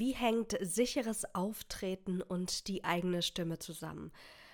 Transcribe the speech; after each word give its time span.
Wie 0.00 0.12
hängt 0.12 0.56
sicheres 0.62 1.34
Auftreten 1.34 2.22
und 2.22 2.68
die 2.68 2.84
eigene 2.84 3.20
Stimme 3.20 3.58
zusammen? 3.58 4.12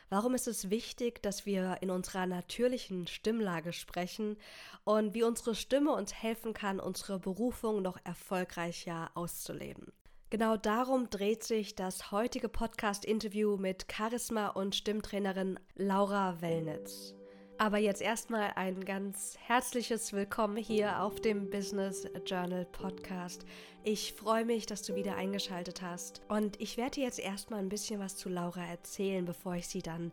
Warum 0.08 0.34
ist 0.34 0.48
es 0.48 0.70
wichtig, 0.70 1.22
dass 1.22 1.46
wir 1.46 1.78
in 1.82 1.90
unserer 1.90 2.26
natürlichen 2.26 3.06
Stimmlage 3.06 3.72
sprechen 3.72 4.38
und 4.82 5.14
wie 5.14 5.22
unsere 5.22 5.54
Stimme 5.54 5.92
uns 5.92 6.12
helfen 6.12 6.52
kann, 6.52 6.80
unsere 6.80 7.20
Berufung 7.20 7.80
noch 7.80 7.96
erfolgreicher 8.02 9.12
auszuleben? 9.14 9.92
Genau 10.30 10.56
darum 10.56 11.10
dreht 11.10 11.44
sich 11.44 11.76
das 11.76 12.10
heutige 12.10 12.48
Podcast-Interview 12.48 13.56
mit 13.56 13.86
Charisma- 13.86 14.48
und 14.48 14.74
Stimmtrainerin 14.74 15.60
Laura 15.76 16.40
Wellnitz. 16.40 17.15
Aber 17.58 17.78
jetzt 17.78 18.02
erstmal 18.02 18.52
ein 18.56 18.84
ganz 18.84 19.38
herzliches 19.46 20.12
Willkommen 20.12 20.58
hier 20.58 21.00
auf 21.02 21.20
dem 21.20 21.48
Business 21.48 22.06
Journal 22.26 22.66
Podcast. 22.66 23.46
Ich 23.82 24.12
freue 24.12 24.44
mich, 24.44 24.66
dass 24.66 24.82
du 24.82 24.94
wieder 24.94 25.16
eingeschaltet 25.16 25.80
hast. 25.80 26.20
Und 26.28 26.60
ich 26.60 26.76
werde 26.76 26.92
dir 26.92 27.04
jetzt 27.04 27.18
erstmal 27.18 27.60
ein 27.60 27.70
bisschen 27.70 27.98
was 27.98 28.14
zu 28.14 28.28
Laura 28.28 28.62
erzählen, 28.62 29.24
bevor 29.24 29.54
ich 29.54 29.68
sie 29.68 29.80
dann 29.80 30.12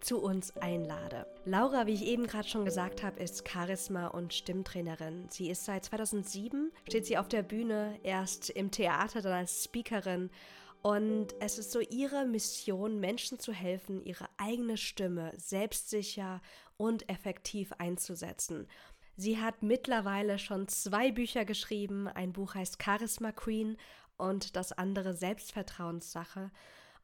zu 0.00 0.20
uns 0.20 0.56
einlade. 0.56 1.26
Laura, 1.44 1.86
wie 1.86 1.94
ich 1.94 2.06
eben 2.06 2.26
gerade 2.26 2.48
schon 2.48 2.64
gesagt 2.64 3.04
habe, 3.04 3.22
ist 3.22 3.46
Charisma- 3.46 4.08
und 4.08 4.34
Stimmtrainerin. 4.34 5.26
Sie 5.28 5.48
ist 5.48 5.66
seit 5.66 5.84
2007, 5.84 6.72
steht 6.88 7.06
sie 7.06 7.18
auf 7.18 7.28
der 7.28 7.42
Bühne, 7.42 8.00
erst 8.02 8.50
im 8.50 8.72
Theater, 8.72 9.22
dann 9.22 9.34
als 9.34 9.62
Speakerin 9.62 10.28
und 10.82 11.34
es 11.40 11.58
ist 11.58 11.72
so 11.72 11.80
ihre 11.80 12.24
Mission, 12.24 13.00
Menschen 13.00 13.38
zu 13.38 13.52
helfen, 13.52 14.02
ihre 14.04 14.28
eigene 14.38 14.76
Stimme 14.76 15.32
selbstsicher 15.36 16.40
und 16.76 17.08
effektiv 17.08 17.72
einzusetzen. 17.78 18.66
Sie 19.16 19.38
hat 19.38 19.62
mittlerweile 19.62 20.38
schon 20.38 20.66
zwei 20.68 21.12
Bücher 21.12 21.44
geschrieben. 21.44 22.08
Ein 22.08 22.32
Buch 22.32 22.54
heißt 22.54 22.82
Charisma 22.82 23.32
Queen 23.32 23.76
und 24.16 24.56
das 24.56 24.72
andere 24.72 25.12
Selbstvertrauenssache. 25.14 26.50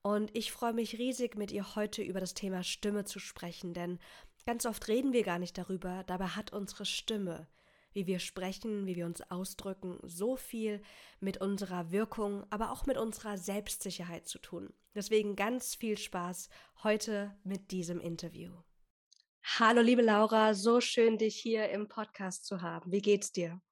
Und 0.01 0.35
ich 0.35 0.53
freue 0.53 0.73
mich 0.73 0.99
riesig, 0.99 1.37
mit 1.37 1.53
ihr 1.53 1.75
heute 1.75 2.03
über 2.03 2.21
das 2.21 2.33
Thema 2.33 2.63
Stimme 2.63 3.05
zu 3.05 3.19
sprechen, 3.19 3.75
denn 3.75 3.99
ganz 4.47 4.65
oft 4.65 4.89
reden 4.89 5.13
wir 5.13 5.25
gar 5.25 5.39
nicht 5.39 5.59
darüber, 5.59 6.05
dabei 6.07 6.29
hat 6.29 6.53
unsere 6.53 6.87
Stimme 6.87 7.49
wie 7.97 8.07
wir 8.07 8.19
sprechen, 8.19 8.87
wie 8.87 8.95
wir 8.95 9.07
uns 9.07 9.23
ausdrücken, 9.31 9.99
so 10.03 10.37
viel 10.37 10.83
mit 11.19 11.41
unserer 11.41 11.91
Wirkung, 11.91 12.45
aber 12.51 12.71
auch 12.71 12.85
mit 12.85 12.99
unserer 12.99 13.39
Selbstsicherheit 13.39 14.29
zu 14.29 14.39
tun. 14.39 14.75
Deswegen 14.95 15.35
ganz 15.35 15.75
viel 15.75 15.97
Spaß 15.97 16.51
heute 16.85 17.35
mit 17.43 17.71
diesem 17.71 17.99
Interview. 17.99 18.53
Hallo, 19.59 19.81
liebe 19.81 20.03
Laura, 20.03 20.53
so 20.53 20.83
schön, 20.83 21.17
dich 21.17 21.37
hier 21.37 21.71
im 21.71 21.89
Podcast 21.89 22.45
zu 22.45 22.61
haben. 22.61 22.93
Wie 22.93 23.01
geht's 23.01 23.33
dir? 23.33 23.63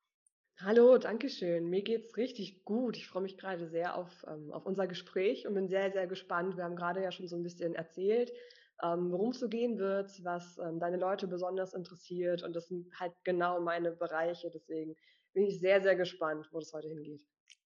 Hallo, 0.58 0.96
danke 0.96 1.28
schön. 1.28 1.68
Mir 1.68 1.82
geht's 1.82 2.16
richtig 2.16 2.64
gut. 2.64 2.96
Ich 2.96 3.06
freue 3.06 3.24
mich 3.24 3.36
gerade 3.36 3.68
sehr 3.68 3.94
auf, 3.94 4.24
ähm, 4.26 4.50
auf 4.52 4.64
unser 4.64 4.86
Gespräch 4.86 5.46
und 5.46 5.52
bin 5.52 5.68
sehr, 5.68 5.92
sehr 5.92 6.06
gespannt. 6.06 6.56
Wir 6.56 6.64
haben 6.64 6.76
gerade 6.76 7.02
ja 7.02 7.12
schon 7.12 7.28
so 7.28 7.36
ein 7.36 7.42
bisschen 7.42 7.74
erzählt, 7.74 8.32
ähm, 8.82 9.10
worum 9.10 9.30
es 9.30 9.40
so 9.40 9.48
gehen 9.48 9.78
wird, 9.78 10.10
was 10.24 10.58
ähm, 10.58 10.80
deine 10.80 10.96
Leute 10.96 11.26
besonders 11.26 11.74
interessiert. 11.74 12.42
Und 12.42 12.54
das 12.54 12.68
sind 12.68 12.88
halt 12.98 13.12
genau 13.24 13.60
meine 13.60 13.92
Bereiche. 13.92 14.50
Deswegen 14.50 14.96
bin 15.32 15.44
ich 15.44 15.60
sehr, 15.60 15.82
sehr 15.82 15.96
gespannt, 15.96 16.48
wo 16.52 16.58
das 16.58 16.72
heute 16.72 16.88
hingeht. 16.88 17.22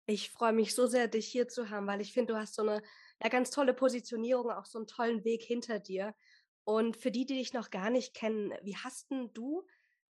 Ich 0.06 0.30
freue 0.30 0.52
mich 0.52 0.74
so 0.74 0.86
sehr, 0.86 1.06
dich 1.06 1.26
hier 1.26 1.48
zu 1.48 1.70
haben, 1.70 1.86
weil 1.86 2.00
ich 2.00 2.12
finde, 2.12 2.32
du 2.32 2.38
hast 2.38 2.54
so 2.54 2.62
eine 2.62 2.82
ja, 3.22 3.28
ganz 3.28 3.50
tolle 3.50 3.74
Positionierung, 3.74 4.50
auch 4.50 4.64
so 4.64 4.78
einen 4.78 4.86
tollen 4.86 5.24
Weg 5.24 5.42
hinter 5.42 5.78
dir. 5.78 6.14
Und 6.64 6.96
für 6.96 7.10
die, 7.10 7.26
die 7.26 7.36
dich 7.36 7.52
noch 7.52 7.70
gar 7.70 7.90
nicht 7.90 8.14
kennen, 8.14 8.52
wie 8.62 8.76
hast 8.76 9.10
denn 9.10 9.32
du 9.32 9.66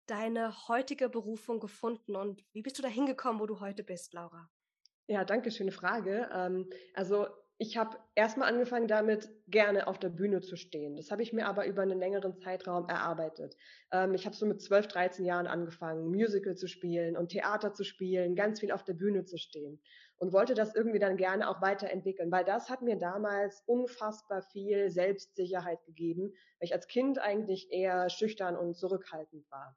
deine 0.06 0.69
heutige 0.69 1.08
Berufung 1.08 1.60
gefunden 1.60 2.16
und 2.16 2.44
wie 2.52 2.62
bist 2.62 2.78
du 2.78 2.82
da 2.82 2.88
hingekommen, 2.88 3.41
wo 3.41 3.46
du 3.46 3.60
heute 3.60 3.84
bist, 3.84 4.14
Laura? 4.14 4.50
Ja, 5.06 5.24
danke, 5.24 5.50
schöne 5.50 5.72
Frage. 5.72 6.28
Ähm, 6.32 6.69
also 6.94 7.26
ich 7.60 7.76
habe 7.76 7.98
erstmal 8.14 8.48
angefangen 8.48 8.86
damit, 8.86 9.28
gerne 9.48 9.88
auf 9.88 9.98
der 9.98 10.10
Bühne 10.10 10.40
zu 10.40 10.56
stehen. 10.56 10.94
Das 10.96 11.10
habe 11.10 11.22
ich 11.22 11.32
mir 11.32 11.46
aber 11.46 11.66
über 11.66 11.82
einen 11.82 11.98
längeren 11.98 12.38
Zeitraum 12.38 12.88
erarbeitet. 12.88 13.56
Ähm, 13.90 14.14
ich 14.14 14.26
habe 14.26 14.36
so 14.36 14.46
mit 14.46 14.62
12, 14.62 14.86
13 14.86 15.24
Jahren 15.24 15.48
angefangen, 15.48 16.06
Musical 16.06 16.54
zu 16.54 16.68
spielen 16.68 17.16
und 17.16 17.30
Theater 17.30 17.74
zu 17.74 17.82
spielen, 17.82 18.36
ganz 18.36 18.60
viel 18.60 18.70
auf 18.70 18.84
der 18.84 18.94
Bühne 18.94 19.24
zu 19.24 19.38
stehen 19.38 19.80
und 20.18 20.32
wollte 20.32 20.54
das 20.54 20.74
irgendwie 20.74 21.00
dann 21.00 21.16
gerne 21.16 21.48
auch 21.48 21.60
weiterentwickeln, 21.60 22.30
weil 22.30 22.44
das 22.44 22.70
hat 22.70 22.82
mir 22.82 22.97
damals 22.97 23.62
unfassbar 23.66 24.42
viel 24.42 24.88
Selbstsicherheit 24.91 25.84
gegeben, 25.84 26.32
weil 26.58 26.66
ich 26.66 26.74
als 26.74 26.86
Kind 26.86 27.18
eigentlich 27.18 27.72
eher 27.72 28.08
schüchtern 28.08 28.56
und 28.56 28.76
zurückhaltend 28.76 29.50
war. 29.50 29.76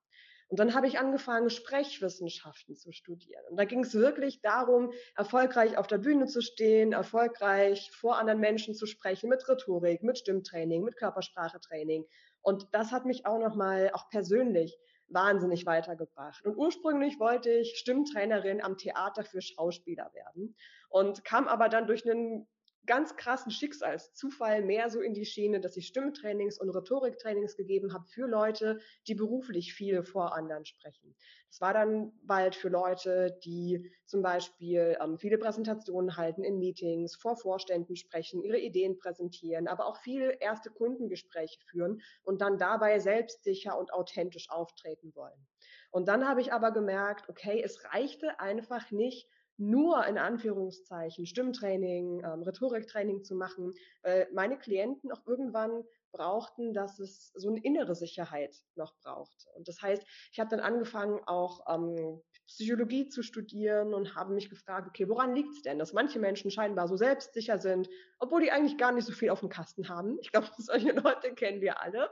Und 0.52 0.60
dann 0.60 0.76
habe 0.76 0.86
ich 0.86 1.00
angefangen, 1.00 1.50
Sprechwissenschaften 1.50 2.76
zu 2.76 2.92
studieren. 2.92 3.42
Und 3.50 3.56
da 3.56 3.64
ging 3.64 3.86
es 3.86 3.94
wirklich 3.94 4.42
darum, 4.42 4.92
erfolgreich 5.16 5.78
auf 5.78 5.88
der 5.88 5.98
Bühne 5.98 6.26
zu 6.26 6.42
stehen, 6.42 6.92
erfolgreich 6.92 7.90
vor 7.94 8.18
anderen 8.18 8.42
Menschen 8.42 8.76
zu 8.76 8.86
sprechen, 8.86 9.30
mit 9.30 9.48
Rhetorik, 9.48 10.04
mit 10.04 10.18
Stimmtraining, 10.18 10.84
mit 10.84 10.98
Körpersprachetraining. 10.98 12.06
Und 12.42 12.68
das 12.74 12.92
hat 12.92 13.06
mich 13.06 13.26
auch 13.26 13.40
nochmal, 13.40 13.92
auch 13.94 14.10
persönlich, 14.10 14.78
wahnsinnig 15.08 15.66
weitergebracht. 15.66 16.46
Und 16.46 16.58
ursprünglich 16.58 17.18
wollte 17.18 17.50
ich 17.50 17.78
Stimmtrainerin 17.78 18.62
am 18.62 18.78
Theater 18.78 19.24
für 19.24 19.42
Schauspieler 19.42 20.12
werden 20.14 20.58
und 20.90 21.24
kam 21.24 21.48
aber 21.48 21.70
dann 21.70 21.88
durch 21.88 22.06
einen 22.06 22.46
ganz 22.86 23.16
krassen 23.16 23.52
Schicksalszufall 23.52 24.64
mehr 24.64 24.90
so 24.90 25.02
in 25.02 25.14
die 25.14 25.26
Schiene, 25.26 25.60
dass 25.60 25.78
ich 25.78 25.88
Stimmtrainings 25.88 26.60
und 26.60 26.70
Rhetoriktrainings 26.70 27.56
gegeben 27.56 27.94
habe 27.94 28.08
für 28.08 28.28
Leute, 28.28 28.80
die 29.08 29.16
beruflich 29.16 29.74
viel 29.74 30.04
vor 30.04 30.36
anderen 30.36 30.66
sprechen. 30.66 31.16
Das 31.50 31.62
war 31.62 31.74
dann 31.74 32.14
bald 32.24 32.56
für 32.56 32.70
Leute, 32.70 33.38
die 33.44 33.92
zum 34.06 34.22
Beispiel 34.22 34.98
ähm, 35.02 35.18
viele 35.18 35.38
Präsentationen 35.38 36.18
halten 36.18 36.44
in 36.44 36.60
Meetings, 36.60 37.16
vor 37.16 37.36
Vorständen 37.36 37.96
sprechen, 37.96 38.42
ihre 38.42 38.60
Ideen 38.60 38.98
präsentieren, 38.98 39.68
aber 39.68 39.86
auch 39.86 39.98
viel 39.98 40.36
erste 40.40 40.70
Kundengespräche 40.70 41.60
führen 41.66 42.02
und 42.24 42.42
dann 42.42 42.58
dabei 42.58 43.00
selbstsicher 43.00 43.78
und 43.78 43.94
authentisch 43.94 44.50
auftreten 44.50 45.14
wollen. 45.14 45.48
Und 45.92 46.08
dann 46.08 46.28
habe 46.28 46.40
ich 46.42 46.54
aber 46.54 46.72
gemerkt, 46.72 47.28
okay, 47.30 47.62
es 47.62 47.84
reichte 47.84 48.40
einfach 48.40 48.92
nicht, 48.92 49.28
nur 49.58 50.06
in 50.08 50.18
Anführungszeichen 50.18 51.26
Stimmtraining, 51.26 52.24
ähm, 52.24 52.44
Rhetoriktraining 52.44 53.24
zu 53.24 53.36
machen, 53.36 53.74
weil 54.02 54.28
meine 54.34 54.58
Klienten 54.58 55.12
auch 55.12 55.26
irgendwann 55.28 55.84
brauchten, 56.12 56.74
dass 56.74 57.00
es 57.00 57.32
so 57.36 57.50
eine 57.50 57.64
innere 57.64 57.96
Sicherheit 57.96 58.56
noch 58.76 58.96
braucht. 59.00 59.48
Und 59.56 59.68
das 59.68 59.82
heißt, 59.82 60.04
ich 60.32 60.40
habe 60.40 60.50
dann 60.50 60.60
angefangen, 60.60 61.20
auch 61.26 61.62
ähm, 61.68 62.22
Psychologie 62.48 63.08
zu 63.08 63.24
studieren 63.24 63.94
und 63.94 64.16
habe 64.16 64.34
mich 64.34 64.50
gefragt, 64.50 64.88
okay, 64.88 65.08
woran 65.08 65.36
liegt 65.36 65.54
es 65.54 65.62
denn, 65.62 65.80
dass 65.80 65.94
manche 65.94 66.20
Menschen 66.20 66.52
scheinbar 66.52 66.88
so 66.88 66.98
selbstsicher 66.98 67.58
sind, 67.60 67.90
obwohl 68.20 68.42
die 68.42 68.52
eigentlich 68.52 68.78
gar 68.78 68.92
nicht 68.92 69.06
so 69.06 69.14
viel 69.14 69.30
auf 69.30 69.40
dem 69.40 69.50
Kasten 69.50 69.88
haben. 69.88 70.18
Ich 70.22 70.32
glaube, 70.32 70.48
solche 70.58 70.92
Leute 70.92 71.34
kennen 71.34 71.62
wir 71.62 71.82
alle. 71.82 72.10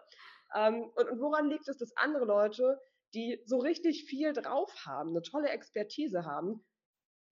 Ähm, 0.56 0.90
und, 0.96 1.10
und 1.10 1.20
woran 1.20 1.50
liegt 1.50 1.68
es, 1.68 1.78
dass 1.78 1.96
andere 1.98 2.26
Leute, 2.26 2.80
die 3.14 3.42
so 3.46 3.58
richtig 3.58 4.06
viel 4.06 4.34
drauf 4.34 4.74
haben, 4.86 5.10
eine 5.10 5.22
tolle 5.22 5.50
Expertise 5.50 6.26
haben, 6.26 6.64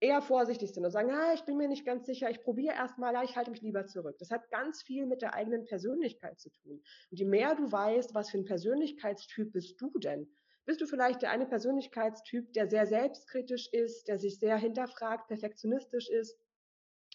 eher 0.00 0.22
vorsichtig 0.22 0.72
sind 0.72 0.84
und 0.84 0.90
sagen, 0.90 1.10
ah, 1.10 1.32
ich 1.34 1.44
bin 1.44 1.56
mir 1.56 1.68
nicht 1.68 1.84
ganz 1.84 2.06
sicher, 2.06 2.30
ich 2.30 2.42
probiere 2.42 2.74
erstmal, 2.74 3.24
ich 3.24 3.36
halte 3.36 3.50
mich 3.50 3.62
lieber 3.62 3.86
zurück. 3.86 4.16
Das 4.18 4.30
hat 4.30 4.50
ganz 4.50 4.82
viel 4.82 5.06
mit 5.06 5.22
der 5.22 5.34
eigenen 5.34 5.64
Persönlichkeit 5.64 6.38
zu 6.38 6.50
tun. 6.50 6.82
Und 7.10 7.18
je 7.18 7.24
mehr 7.24 7.54
du 7.54 7.70
weißt, 7.70 8.14
was 8.14 8.30
für 8.30 8.38
ein 8.38 8.44
Persönlichkeitstyp 8.44 9.52
bist 9.52 9.80
du 9.80 9.90
denn, 9.98 10.28
bist 10.66 10.80
du 10.80 10.86
vielleicht 10.86 11.22
der 11.22 11.30
eine 11.30 11.46
Persönlichkeitstyp, 11.46 12.52
der 12.52 12.68
sehr 12.68 12.86
selbstkritisch 12.86 13.72
ist, 13.72 14.06
der 14.06 14.18
sich 14.18 14.38
sehr 14.38 14.56
hinterfragt, 14.56 15.26
perfektionistisch 15.28 16.10
ist, 16.10 16.38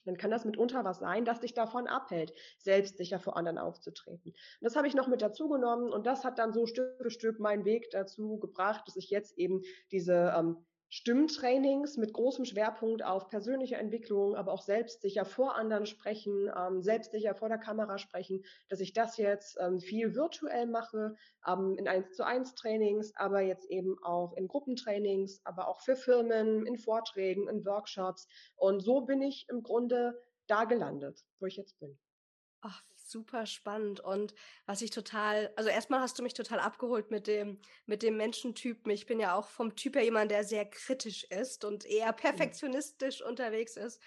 dann 0.05 0.17
kann 0.17 0.31
das 0.31 0.43
mitunter 0.43 0.83
was 0.83 0.99
sein, 0.99 1.23
das 1.23 1.39
dich 1.39 1.53
davon 1.53 1.87
abhält, 1.87 2.33
selbstsicher 2.57 3.19
vor 3.19 3.37
anderen 3.37 3.57
aufzutreten. 3.57 4.31
Und 4.31 4.35
das 4.61 4.75
habe 4.75 4.87
ich 4.87 4.95
noch 4.95 5.07
mit 5.07 5.21
dazu 5.21 5.47
genommen 5.47 5.91
und 5.93 6.05
das 6.05 6.25
hat 6.25 6.39
dann 6.39 6.51
so 6.51 6.65
Stück 6.65 6.97
für 6.97 7.09
Stück 7.09 7.39
meinen 7.39 7.63
Weg 7.63 7.89
dazu 7.91 8.37
gebracht, 8.39 8.87
dass 8.87 8.95
ich 8.95 9.09
jetzt 9.09 9.37
eben 9.37 9.61
diese 9.91 10.33
ähm, 10.35 10.65
Stimmtrainings 10.95 11.97
mit 11.97 12.13
großem 12.13 12.45
Schwerpunkt 12.45 13.03
auf 13.03 13.27
persönliche 13.27 13.77
Entwicklung, 13.77 14.35
aber 14.35 14.51
auch 14.53 14.61
selbstsicher 14.61 15.25
vor 15.25 15.55
anderen 15.55 15.87
sprechen, 15.87 16.51
ähm, 16.55 16.83
selbstsicher 16.83 17.33
vor 17.33 17.49
der 17.49 17.57
Kamera 17.57 17.97
sprechen, 17.97 18.45
dass 18.69 18.79
ich 18.79 18.93
das 18.93 19.17
jetzt 19.17 19.57
ähm, 19.59 19.79
viel 19.79 20.13
virtuell 20.13 20.67
mache, 20.67 21.15
ähm, 21.47 21.75
in 21.79 21.87
1 21.87 22.15
zu 22.15 22.23
1 22.23 22.53
Trainings, 22.53 23.11
aber 23.15 23.41
jetzt 23.41 23.71
eben 23.71 23.97
auch 24.03 24.33
in 24.33 24.47
Gruppentrainings, 24.47 25.41
aber 25.45 25.67
auch 25.67 25.81
für 25.81 25.95
Firmen, 25.95 26.67
in 26.67 26.77
Vorträgen, 26.77 27.49
in 27.49 27.65
Workshops. 27.65 28.27
Und 28.55 28.81
so 28.81 29.01
bin 29.01 29.23
ich 29.23 29.47
im 29.49 29.63
Grunde 29.63 30.21
da 30.45 30.65
gelandet, 30.65 31.25
wo 31.39 31.47
ich 31.47 31.57
jetzt 31.57 31.79
bin. 31.79 31.97
Ach, 32.61 32.83
super 33.13 33.45
spannend 33.45 34.01
und 34.01 34.33
was 34.65 34.81
ich 34.81 34.89
total, 34.89 35.53
also 35.55 35.69
erstmal 35.69 36.01
hast 36.01 36.19
du 36.19 36.23
mich 36.23 36.33
total 36.33 36.59
abgeholt 36.59 37.11
mit 37.11 37.27
dem, 37.27 37.59
mit 37.85 38.03
dem 38.03 38.17
Menschentypen. 38.17 38.91
Ich 38.91 39.05
bin 39.05 39.19
ja 39.19 39.35
auch 39.35 39.47
vom 39.47 39.77
Typ 39.77 39.95
her 39.95 40.03
jemand, 40.03 40.31
der 40.31 40.43
sehr 40.43 40.65
kritisch 40.65 41.23
ist 41.25 41.63
und 41.63 41.85
eher 41.85 42.11
perfektionistisch 42.11 43.21
ja. 43.21 43.27
unterwegs 43.27 43.77
ist. 43.77 44.01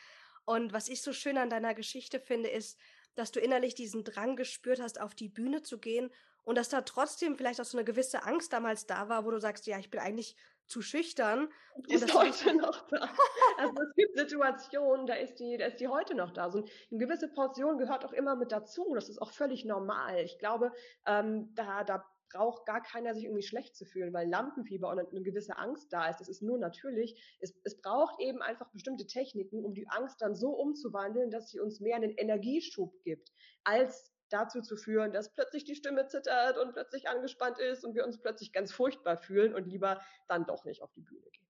Und 0.45 0.73
was 0.73 0.89
ich 0.89 1.01
so 1.01 1.13
schön 1.13 1.39
an 1.39 1.49
deiner 1.49 1.75
Geschichte 1.75 2.21
finde, 2.21 2.51
ist, 2.51 2.79
dass 3.15 3.33
du 3.33 3.41
innerlich 3.41 3.75
diesen 3.75 4.05
Drang 4.05 4.37
gespürt 4.37 4.81
hast, 4.81 5.01
auf 5.01 5.15
die 5.15 5.29
Bühne 5.29 5.63
zu 5.63 5.79
gehen 5.79 6.11
und 6.45 6.57
dass 6.59 6.69
da 6.69 6.83
trotzdem 6.83 7.37
vielleicht 7.37 7.61
auch 7.61 7.65
so 7.65 7.79
eine 7.79 7.85
gewisse 7.85 8.25
Angst 8.25 8.53
damals 8.53 8.87
da 8.87 9.09
war, 9.09 9.25
wo 9.25 9.31
du 9.31 9.41
sagst, 9.41 9.67
ja, 9.67 9.79
ich 9.79 9.91
bin 9.91 10.01
eigentlich 10.01 10.37
zu 10.69 10.83
schüchtern. 10.83 11.49
Die 11.89 11.95
ist 11.95 12.15
heute 12.15 12.57
noch 12.57 12.87
da. 12.89 13.09
Also 13.59 13.73
es 13.83 13.95
gibt 13.95 14.19
Situationen, 14.19 15.07
da 15.07 15.15
ist 15.15 15.41
die, 15.41 15.57
da 15.57 15.67
ist 15.67 15.81
die 15.81 15.89
heute 15.89 16.15
noch 16.15 16.31
da. 16.31 16.51
So 16.51 16.59
eine 16.59 16.99
gewisse 16.99 17.29
Portion 17.29 17.79
gehört 17.79 18.05
auch 18.05 18.13
immer 18.13 18.37
mit 18.37 18.53
dazu. 18.53 18.93
Das 18.95 19.09
ist 19.09 19.21
auch 19.21 19.33
völlig 19.33 19.65
normal. 19.65 20.21
Ich 20.21 20.39
glaube, 20.39 20.73
ähm, 21.07 21.53
da, 21.55 21.85
da 21.85 22.05
braucht 22.33 22.67
gar 22.67 22.83
keiner 22.83 23.15
sich 23.15 23.25
irgendwie 23.25 23.43
schlecht 23.43 23.77
zu 23.77 23.85
fühlen, 23.85 24.13
weil 24.13 24.29
Lampenfieber 24.29 24.91
und 24.91 24.99
eine 24.99 25.23
gewisse 25.23 25.57
Angst 25.57 25.93
da 25.93 26.09
ist. 26.09 26.21
Das 26.21 26.29
ist 26.29 26.43
nur 26.43 26.59
natürlich. 26.59 27.37
Es, 27.41 27.55
es 27.65 27.81
braucht 27.81 28.21
eben 28.21 28.43
einfach 28.43 28.71
bestimmte 28.73 29.07
Techniken, 29.07 29.65
um 29.65 29.75
die 29.75 29.89
Angst 29.89 30.21
dann 30.21 30.35
so 30.35 30.51
umzuwandeln, 30.51 31.31
dass 31.31 31.51
sie 31.51 31.61
uns 31.61 31.81
mehr 31.81 31.97
einen 31.97 32.11
Energieschub 32.11 32.93
gibt, 33.03 33.33
als 33.65 34.13
dazu 34.31 34.61
zu 34.61 34.77
führen, 34.77 35.13
dass 35.13 35.33
plötzlich 35.33 35.65
die 35.65 35.75
Stimme 35.75 36.07
zittert 36.07 36.59
und 36.59 36.73
plötzlich 36.73 37.09
angespannt 37.09 37.59
ist 37.59 37.85
und 37.85 37.95
wir 37.95 38.05
uns 38.05 38.21
plötzlich 38.21 38.53
ganz 38.53 38.73
furchtbar 38.73 39.17
fühlen 39.17 39.55
und 39.55 39.67
lieber 39.67 40.01
dann 40.29 40.47
doch 40.47 40.65
nicht 40.65 40.83
auf 40.83 40.93
die 40.93 41.03
Bühne 41.03 41.29
gehen. 41.31 41.47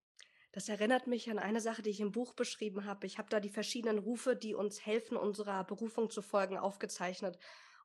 Das 0.52 0.70
erinnert 0.70 1.06
mich 1.06 1.30
an 1.30 1.38
eine 1.38 1.60
Sache, 1.60 1.82
die 1.82 1.90
ich 1.90 2.00
im 2.00 2.12
Buch 2.12 2.32
beschrieben 2.32 2.86
habe. 2.86 3.06
Ich 3.06 3.18
habe 3.18 3.28
da 3.28 3.40
die 3.40 3.50
verschiedenen 3.50 3.98
Rufe, 3.98 4.36
die 4.36 4.54
uns 4.54 4.84
helfen, 4.86 5.18
unserer 5.18 5.64
Berufung 5.64 6.08
zu 6.08 6.22
folgen, 6.22 6.56
aufgezeichnet. 6.56 7.38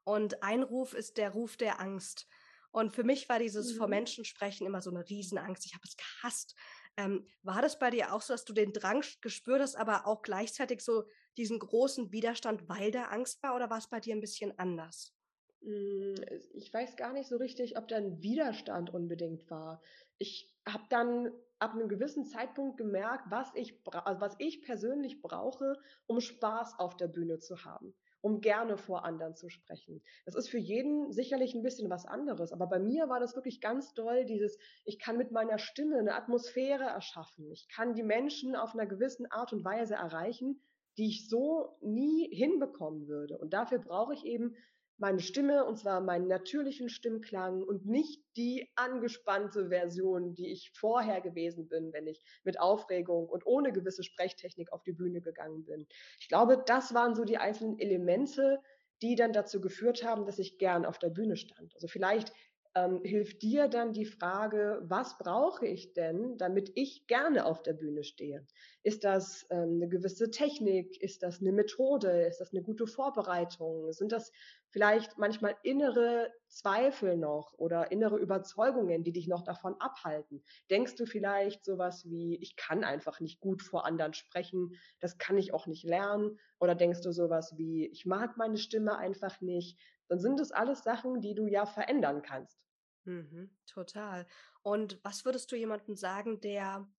Und 0.05 0.41
ein 0.41 0.63
Ruf 0.63 0.93
ist 0.93 1.17
der 1.17 1.31
Ruf 1.31 1.57
der 1.57 1.81
Angst. 1.81 2.27
Und 2.71 2.93
für 2.93 3.03
mich 3.03 3.27
war 3.27 3.39
dieses 3.39 3.73
mhm. 3.73 3.77
vor 3.77 3.87
Menschen 3.87 4.23
sprechen 4.23 4.65
immer 4.65 4.81
so 4.81 4.89
eine 4.89 5.07
Riesenangst. 5.07 5.65
Ich 5.65 5.73
habe 5.73 5.83
es 5.85 5.97
gehasst. 5.97 6.55
Ähm, 6.95 7.27
war 7.43 7.61
das 7.61 7.77
bei 7.77 7.89
dir 7.89 8.13
auch 8.13 8.21
so, 8.21 8.33
dass 8.33 8.45
du 8.45 8.53
den 8.53 8.71
Drang 8.71 9.03
gespürt 9.21 9.61
hast, 9.61 9.75
aber 9.75 10.07
auch 10.07 10.21
gleichzeitig 10.21 10.81
so 10.81 11.03
diesen 11.37 11.59
großen 11.59 12.11
Widerstand, 12.11 12.67
weil 12.67 12.91
da 12.91 13.05
Angst 13.05 13.41
war, 13.43 13.55
oder 13.55 13.69
war 13.69 13.77
es 13.77 13.87
bei 13.87 13.99
dir 13.99 14.15
ein 14.15 14.21
bisschen 14.21 14.57
anders? 14.57 15.13
Hm, 15.61 16.15
ich 16.53 16.73
weiß 16.73 16.95
gar 16.95 17.13
nicht 17.13 17.29
so 17.29 17.37
richtig, 17.37 17.77
ob 17.77 17.87
da 17.87 17.97
ein 17.97 18.21
Widerstand 18.21 18.93
unbedingt 18.93 19.49
war. 19.49 19.81
Ich 20.17 20.53
habe 20.67 20.83
dann 20.89 21.31
ab 21.59 21.73
einem 21.73 21.89
gewissen 21.89 22.25
Zeitpunkt 22.25 22.77
gemerkt, 22.77 23.25
was 23.29 23.51
ich, 23.53 23.79
also 23.85 24.21
was 24.21 24.35
ich 24.39 24.63
persönlich 24.63 25.21
brauche, 25.21 25.79
um 26.07 26.19
Spaß 26.19 26.79
auf 26.79 26.97
der 26.97 27.07
Bühne 27.07 27.39
zu 27.39 27.63
haben 27.63 27.93
um 28.21 28.39
gerne 28.39 28.77
vor 28.77 29.03
anderen 29.03 29.35
zu 29.35 29.49
sprechen. 29.49 30.01
Das 30.25 30.35
ist 30.35 30.49
für 30.49 30.59
jeden 30.59 31.11
sicherlich 31.11 31.55
ein 31.55 31.63
bisschen 31.63 31.89
was 31.89 32.05
anderes, 32.05 32.53
aber 32.53 32.67
bei 32.67 32.79
mir 32.79 33.09
war 33.09 33.19
das 33.19 33.35
wirklich 33.35 33.59
ganz 33.61 33.93
doll, 33.93 34.25
dieses, 34.25 34.57
ich 34.85 34.99
kann 34.99 35.17
mit 35.17 35.31
meiner 35.31 35.57
Stimme 35.57 35.97
eine 35.97 36.15
Atmosphäre 36.15 36.83
erschaffen. 36.83 37.51
Ich 37.51 37.67
kann 37.67 37.95
die 37.95 38.03
Menschen 38.03 38.55
auf 38.55 38.73
einer 38.73 38.85
gewissen 38.85 39.29
Art 39.31 39.53
und 39.53 39.65
Weise 39.65 39.95
erreichen, 39.95 40.61
die 41.01 41.07
ich 41.07 41.27
so 41.27 41.75
nie 41.81 42.29
hinbekommen 42.31 43.07
würde. 43.07 43.35
Und 43.39 43.53
dafür 43.53 43.79
brauche 43.79 44.13
ich 44.13 44.23
eben 44.23 44.55
meine 44.97 45.19
Stimme 45.19 45.65
und 45.65 45.79
zwar 45.79 45.99
meinen 45.99 46.27
natürlichen 46.27 46.89
Stimmklang 46.89 47.63
und 47.63 47.87
nicht 47.87 48.23
die 48.37 48.71
angespannte 48.75 49.69
Version, 49.69 50.35
die 50.35 50.51
ich 50.51 50.69
vorher 50.75 51.19
gewesen 51.21 51.67
bin, 51.67 51.91
wenn 51.91 52.05
ich 52.05 52.23
mit 52.43 52.59
Aufregung 52.59 53.27
und 53.27 53.47
ohne 53.47 53.71
gewisse 53.71 54.03
Sprechtechnik 54.03 54.71
auf 54.71 54.83
die 54.83 54.91
Bühne 54.91 55.21
gegangen 55.21 55.65
bin. 55.65 55.87
Ich 56.19 56.27
glaube, 56.27 56.61
das 56.67 56.93
waren 56.93 57.15
so 57.15 57.23
die 57.23 57.39
einzelnen 57.39 57.79
Elemente, 57.79 58.59
die 59.01 59.15
dann 59.15 59.33
dazu 59.33 59.59
geführt 59.59 60.03
haben, 60.03 60.27
dass 60.27 60.37
ich 60.37 60.59
gern 60.59 60.85
auf 60.85 60.99
der 60.99 61.09
Bühne 61.09 61.35
stand. 61.35 61.73
Also 61.73 61.87
vielleicht 61.87 62.31
ähm, 62.75 63.01
hilft 63.03 63.41
dir 63.41 63.67
dann 63.67 63.93
die 63.93 64.05
Frage, 64.05 64.79
was 64.83 65.17
brauche 65.17 65.65
ich 65.67 65.93
denn, 65.93 66.37
damit 66.37 66.71
ich 66.75 67.07
gerne 67.07 67.45
auf 67.45 67.61
der 67.61 67.73
Bühne 67.73 68.03
stehe? 68.03 68.47
Ist 68.83 69.03
das 69.03 69.45
ähm, 69.49 69.75
eine 69.75 69.89
gewisse 69.89 70.31
Technik? 70.31 71.01
Ist 71.01 71.23
das 71.23 71.41
eine 71.41 71.51
Methode? 71.51 72.23
Ist 72.27 72.39
das 72.39 72.53
eine 72.53 72.63
gute 72.63 72.87
Vorbereitung? 72.87 73.91
Sind 73.91 74.11
das 74.11 74.31
vielleicht 74.69 75.17
manchmal 75.17 75.55
innere 75.63 76.31
Zweifel 76.47 77.17
noch 77.17 77.53
oder 77.57 77.91
innere 77.91 78.17
Überzeugungen, 78.17 79.03
die 79.03 79.11
dich 79.11 79.27
noch 79.27 79.43
davon 79.43 79.75
abhalten? 79.79 80.43
Denkst 80.69 80.95
du 80.95 81.05
vielleicht 81.05 81.65
sowas 81.65 82.09
wie, 82.09 82.37
ich 82.41 82.55
kann 82.55 82.83
einfach 82.83 83.19
nicht 83.19 83.39
gut 83.41 83.61
vor 83.61 83.85
anderen 83.85 84.13
sprechen, 84.13 84.75
das 84.99 85.17
kann 85.17 85.37
ich 85.37 85.53
auch 85.53 85.67
nicht 85.67 85.83
lernen? 85.83 86.39
Oder 86.59 86.75
denkst 86.75 87.01
du 87.01 87.11
sowas 87.11 87.53
wie, 87.57 87.87
ich 87.87 88.05
mag 88.05 88.37
meine 88.37 88.57
Stimme 88.57 88.97
einfach 88.97 89.41
nicht? 89.41 89.77
Dann 90.11 90.19
sind 90.19 90.41
es 90.41 90.51
alles 90.51 90.83
Sachen, 90.83 91.21
die 91.21 91.35
du 91.35 91.47
ja 91.47 91.65
verändern 91.65 92.21
kannst. 92.21 92.59
Mhm, 93.05 93.49
total. 93.65 94.27
Und 94.61 94.99
was 95.03 95.23
würdest 95.23 95.49
du 95.53 95.55
jemandem 95.55 95.95
sagen, 95.95 96.41
der 96.41 96.91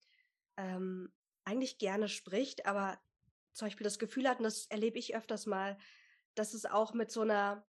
ähm, 0.57 1.13
eigentlich 1.45 1.77
gerne 1.77 2.09
spricht, 2.09 2.65
aber 2.65 2.99
zum 3.53 3.67
Beispiel 3.67 3.85
das 3.85 3.99
Gefühl 3.99 4.27
hat, 4.27 4.39
und 4.39 4.45
das 4.45 4.65
erlebe 4.65 4.99
ich 4.99 5.15
öfters 5.15 5.45
mal, 5.45 5.77
dass 6.35 6.55
es 6.55 6.65
auch 6.65 6.95
mit 6.95 7.11
so 7.11 7.21
einer 7.21 7.67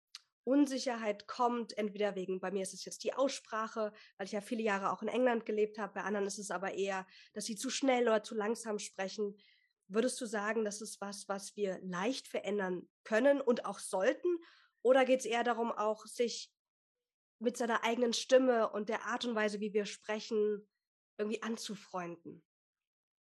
Unsicherheit 0.42 1.28
kommt, 1.28 1.78
entweder 1.78 2.16
wegen, 2.16 2.40
bei 2.40 2.50
mir 2.50 2.62
ist 2.64 2.74
es 2.74 2.84
jetzt 2.84 3.04
die 3.04 3.14
Aussprache, 3.14 3.92
weil 4.16 4.26
ich 4.26 4.32
ja 4.32 4.40
viele 4.40 4.64
Jahre 4.64 4.90
auch 4.90 5.02
in 5.02 5.08
England 5.08 5.46
gelebt 5.46 5.78
habe, 5.78 5.94
bei 5.94 6.02
anderen 6.02 6.26
ist 6.26 6.40
es 6.40 6.50
aber 6.50 6.74
eher, 6.74 7.06
dass 7.32 7.44
sie 7.44 7.54
zu 7.54 7.70
schnell 7.70 8.08
oder 8.08 8.24
zu 8.24 8.34
langsam 8.34 8.80
sprechen. 8.80 9.36
Würdest 9.86 10.20
du 10.20 10.26
sagen, 10.26 10.64
das 10.64 10.80
ist 10.80 11.00
was, 11.00 11.28
was 11.28 11.54
wir 11.54 11.78
leicht 11.84 12.26
verändern 12.26 12.88
können 13.04 13.40
und 13.40 13.66
auch 13.66 13.78
sollten? 13.78 14.40
Oder 14.82 15.04
geht 15.04 15.20
es 15.20 15.26
eher 15.26 15.44
darum, 15.44 15.72
auch 15.72 16.06
sich 16.06 16.50
mit 17.40 17.56
seiner 17.56 17.84
eigenen 17.84 18.12
Stimme 18.12 18.70
und 18.70 18.88
der 18.88 19.04
Art 19.06 19.24
und 19.24 19.34
Weise, 19.34 19.60
wie 19.60 19.72
wir 19.72 19.84
sprechen, 19.84 20.66
irgendwie 21.18 21.42
anzufreunden. 21.42 22.42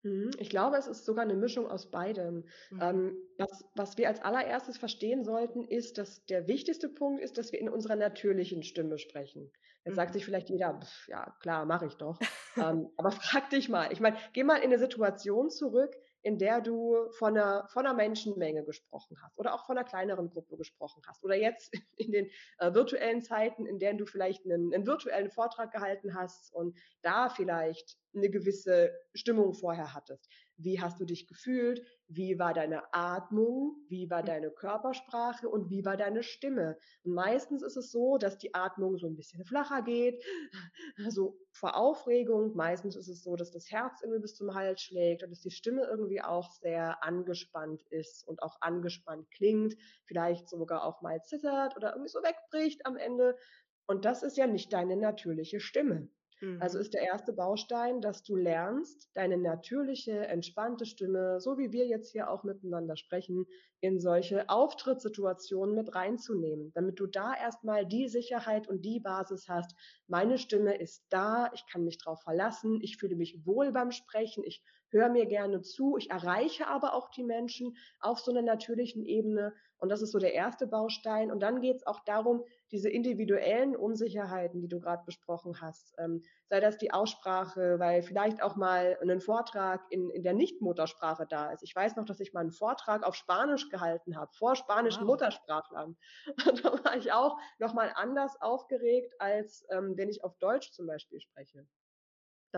Mhm, 0.04 0.32
ich 0.40 0.50
glaube, 0.50 0.78
es 0.78 0.88
ist 0.88 1.06
sogar 1.06 1.24
eine 1.24 1.36
Mischung 1.36 1.68
aus 1.68 1.90
beidem. 1.90 2.46
Mhm. 2.70 2.82
Ähm, 2.82 3.18
was, 3.38 3.66
was 3.76 3.98
wir 3.98 4.08
als 4.08 4.22
allererstes 4.22 4.78
verstehen 4.78 5.24
sollten, 5.24 5.64
ist, 5.64 5.98
dass 5.98 6.26
der 6.26 6.48
wichtigste 6.48 6.90
Punkt 6.90 7.22
ist, 7.22 7.38
dass 7.38 7.52
wir 7.52 7.60
in 7.60 7.70
unserer 7.70 7.96
natürlichen 7.96 8.64
Stimme 8.64 8.98
sprechen. 8.98 9.52
Jetzt 9.84 9.94
mhm. 9.94 9.96
sagt 9.96 10.14
sich 10.14 10.26
vielleicht 10.26 10.50
jeder, 10.50 10.80
pf, 10.80 11.08
ja 11.08 11.36
klar, 11.42 11.66
mache 11.66 11.88
ich 11.88 11.96
doch. 11.96 12.20
ähm, 12.58 12.90
aber 12.98 13.12
frag 13.12 13.50
dich 13.50 13.70
mal. 13.70 13.92
Ich 13.92 14.00
meine, 14.00 14.18
geh 14.34 14.44
mal 14.44 14.58
in 14.58 14.66
eine 14.66 14.80
Situation 14.80 15.50
zurück, 15.50 15.96
in 16.28 16.38
der 16.38 16.60
du 16.60 17.10
von 17.12 17.38
einer, 17.38 17.66
von 17.70 17.86
einer 17.86 17.96
Menschenmenge 17.96 18.66
gesprochen 18.66 19.18
hast 19.24 19.38
oder 19.38 19.54
auch 19.54 19.66
von 19.66 19.78
einer 19.78 19.88
kleineren 19.88 20.30
Gruppe 20.30 20.58
gesprochen 20.58 21.02
hast 21.08 21.24
oder 21.24 21.36
jetzt 21.36 21.74
in 21.96 22.12
den 22.12 22.30
äh, 22.58 22.74
virtuellen 22.74 23.22
Zeiten, 23.22 23.66
in 23.66 23.80
denen 23.80 23.98
du 23.98 24.06
vielleicht 24.06 24.44
einen, 24.44 24.74
einen 24.74 24.86
virtuellen 24.86 25.30
Vortrag 25.30 25.72
gehalten 25.72 26.16
hast 26.16 26.54
und 26.54 26.78
da 27.02 27.30
vielleicht 27.30 27.98
eine 28.18 28.30
gewisse 28.30 28.92
Stimmung 29.14 29.54
vorher 29.54 29.94
hattest. 29.94 30.30
Wie 30.58 30.82
hast 30.82 31.00
du 31.00 31.06
dich 31.06 31.28
gefühlt? 31.28 31.86
Wie 32.08 32.40
war 32.40 32.54
deine 32.54 32.94
Atmung? 32.94 33.76
Wie 33.90 34.10
war 34.10 34.20
hm. 34.20 34.26
deine 34.26 34.52
Körpersprache? 34.52 35.48
Und 35.48 35.70
wie 35.70 35.86
war 35.86 35.98
deine 35.98 36.24
Stimme? 36.24 36.78
Und 37.04 37.14
meistens 37.14 37.62
ist 37.62 37.78
es 37.78 37.92
so, 37.92 38.18
dass 38.18 38.38
die 38.38 38.54
Atmung 38.56 38.98
so 38.98 39.08
ein 39.08 39.16
bisschen 39.16 39.46
flacher 39.46 39.84
geht, 39.84 40.24
so 41.10 41.40
vor 41.52 41.76
Aufregung. 41.76 42.56
Meistens 42.56 42.96
ist 42.96 43.08
es 43.08 43.24
so, 43.24 43.36
dass 43.36 43.52
das 43.52 43.70
Herz 43.70 44.02
irgendwie 44.02 44.22
bis 44.22 44.36
zum 44.36 44.54
Hals 44.54 44.82
schlägt 44.82 45.24
und 45.24 45.30
dass 45.30 45.42
die 45.42 45.52
Stimme 45.52 45.84
irgendwie 45.84 46.22
auch 46.22 46.52
sehr 46.52 47.04
angespannt 47.04 47.84
ist 47.90 48.28
und 48.28 48.42
auch 48.42 48.58
angespannt 48.62 49.30
klingt. 49.32 49.76
Vielleicht 50.06 50.50
sogar 50.50 50.84
auch 50.84 51.02
mal 51.02 51.22
zittert 51.24 51.76
oder 51.76 51.92
irgendwie 51.92 52.10
so 52.10 52.20
wegbricht 52.24 52.86
am 52.86 52.98
Ende. 52.98 53.38
Und 53.86 54.06
das 54.06 54.24
ist 54.24 54.38
ja 54.38 54.48
nicht 54.48 54.74
deine 54.74 54.98
natürliche 54.98 55.60
Stimme. 55.60 56.10
Also 56.40 56.52
mhm. 56.52 56.62
Also 56.62 56.80
ist 56.80 56.94
der 56.94 57.02
erste 57.02 57.34
Baustein, 57.34 58.02
dass 58.02 58.24
du 58.24 58.36
lernst, 58.36 59.10
deine 59.14 59.38
natürliche, 59.38 60.28
entspannte 60.28 60.86
Stimme, 60.86 61.40
so 61.40 61.58
wie 61.58 61.72
wir 61.72 61.88
jetzt 61.88 62.12
hier 62.12 62.30
auch 62.30 62.44
miteinander 62.44 62.96
sprechen, 62.98 63.46
in 63.80 64.00
solche 64.00 64.50
Auftrittssituationen 64.50 65.76
mit 65.76 65.94
reinzunehmen, 65.96 66.72
damit 66.74 67.00
du 67.00 67.08
da 67.08 67.34
erstmal 67.36 67.86
die 67.86 68.08
Sicherheit 68.08 68.68
und 68.68 68.84
die 68.84 69.00
Basis 69.00 69.48
hast. 69.48 69.76
Meine 70.08 70.38
Stimme 70.38 70.76
ist 70.78 71.06
da, 71.10 71.52
ich 71.54 71.66
kann 71.68 71.84
mich 71.84 71.98
drauf 71.98 72.22
verlassen, 72.22 72.80
ich 72.82 72.98
fühle 72.98 73.16
mich 73.16 73.46
wohl 73.46 73.72
beim 73.72 73.92
Sprechen, 73.92 74.44
ich 74.44 74.64
höre 74.90 75.10
mir 75.10 75.26
gerne 75.26 75.62
zu, 75.62 75.98
ich 75.98 76.10
erreiche 76.10 76.68
aber 76.68 76.94
auch 76.94 77.10
die 77.10 77.24
Menschen 77.24 77.78
auf 78.00 78.20
so 78.20 78.32
einer 78.32 78.42
natürlichen 78.42 79.06
Ebene. 79.06 79.54
Und 79.80 79.90
das 79.90 80.02
ist 80.02 80.12
so 80.12 80.20
der 80.20 80.34
erste 80.34 80.66
Baustein. 80.66 81.32
Und 81.32 81.42
dann 81.42 81.62
geht 81.62 81.78
es 81.78 81.86
auch 81.86 82.00
darum, 82.06 82.44
diese 82.72 82.90
individuellen 82.90 83.76
Unsicherheiten, 83.76 84.60
die 84.60 84.68
du 84.68 84.80
gerade 84.80 85.04
besprochen 85.06 85.62
hast, 85.62 85.94
ähm, 86.00 86.24
sei 86.50 86.60
das 86.60 86.78
die 86.78 86.92
Aussprache, 86.92 87.80
weil 87.80 88.02
vielleicht 88.02 88.42
auch 88.42 88.56
mal 88.56 88.98
ein 89.02 89.22
Vortrag 89.22 89.82
in, 89.92 90.10
in 90.10 90.24
der 90.24 90.34
Nichtmuttersprache 90.34 91.28
da 91.28 91.52
ist. 91.52 91.64
Ich 91.64 91.76
weiß 91.76 91.96
noch, 91.96 92.06
dass 92.06 92.20
ich 92.20 92.34
mal 92.34 92.42
einen 92.42 92.52
Vortrag 92.52 93.04
auf 93.04 93.16
Spanisch 93.16 93.70
gehalten 93.70 94.18
habe, 94.18 94.32
vor 94.34 94.56
spanischen 94.56 95.02
wow. 95.02 95.10
Muttersprachlern. 95.10 95.96
Und 96.48 96.66
da 96.66 96.84
war 96.84 96.98
ich 96.98 97.12
auch 97.12 97.38
nochmal 97.60 97.92
anders 97.96 98.40
aufgeregt, 98.42 99.14
als 99.20 99.66
ähm, 99.70 99.96
wenn 99.96 100.10
ich 100.10 100.24
auf 100.24 100.38
Deutsch 100.40 100.72
zum 100.72 100.88
Beispiel 100.88 101.20
spreche. 101.20 101.68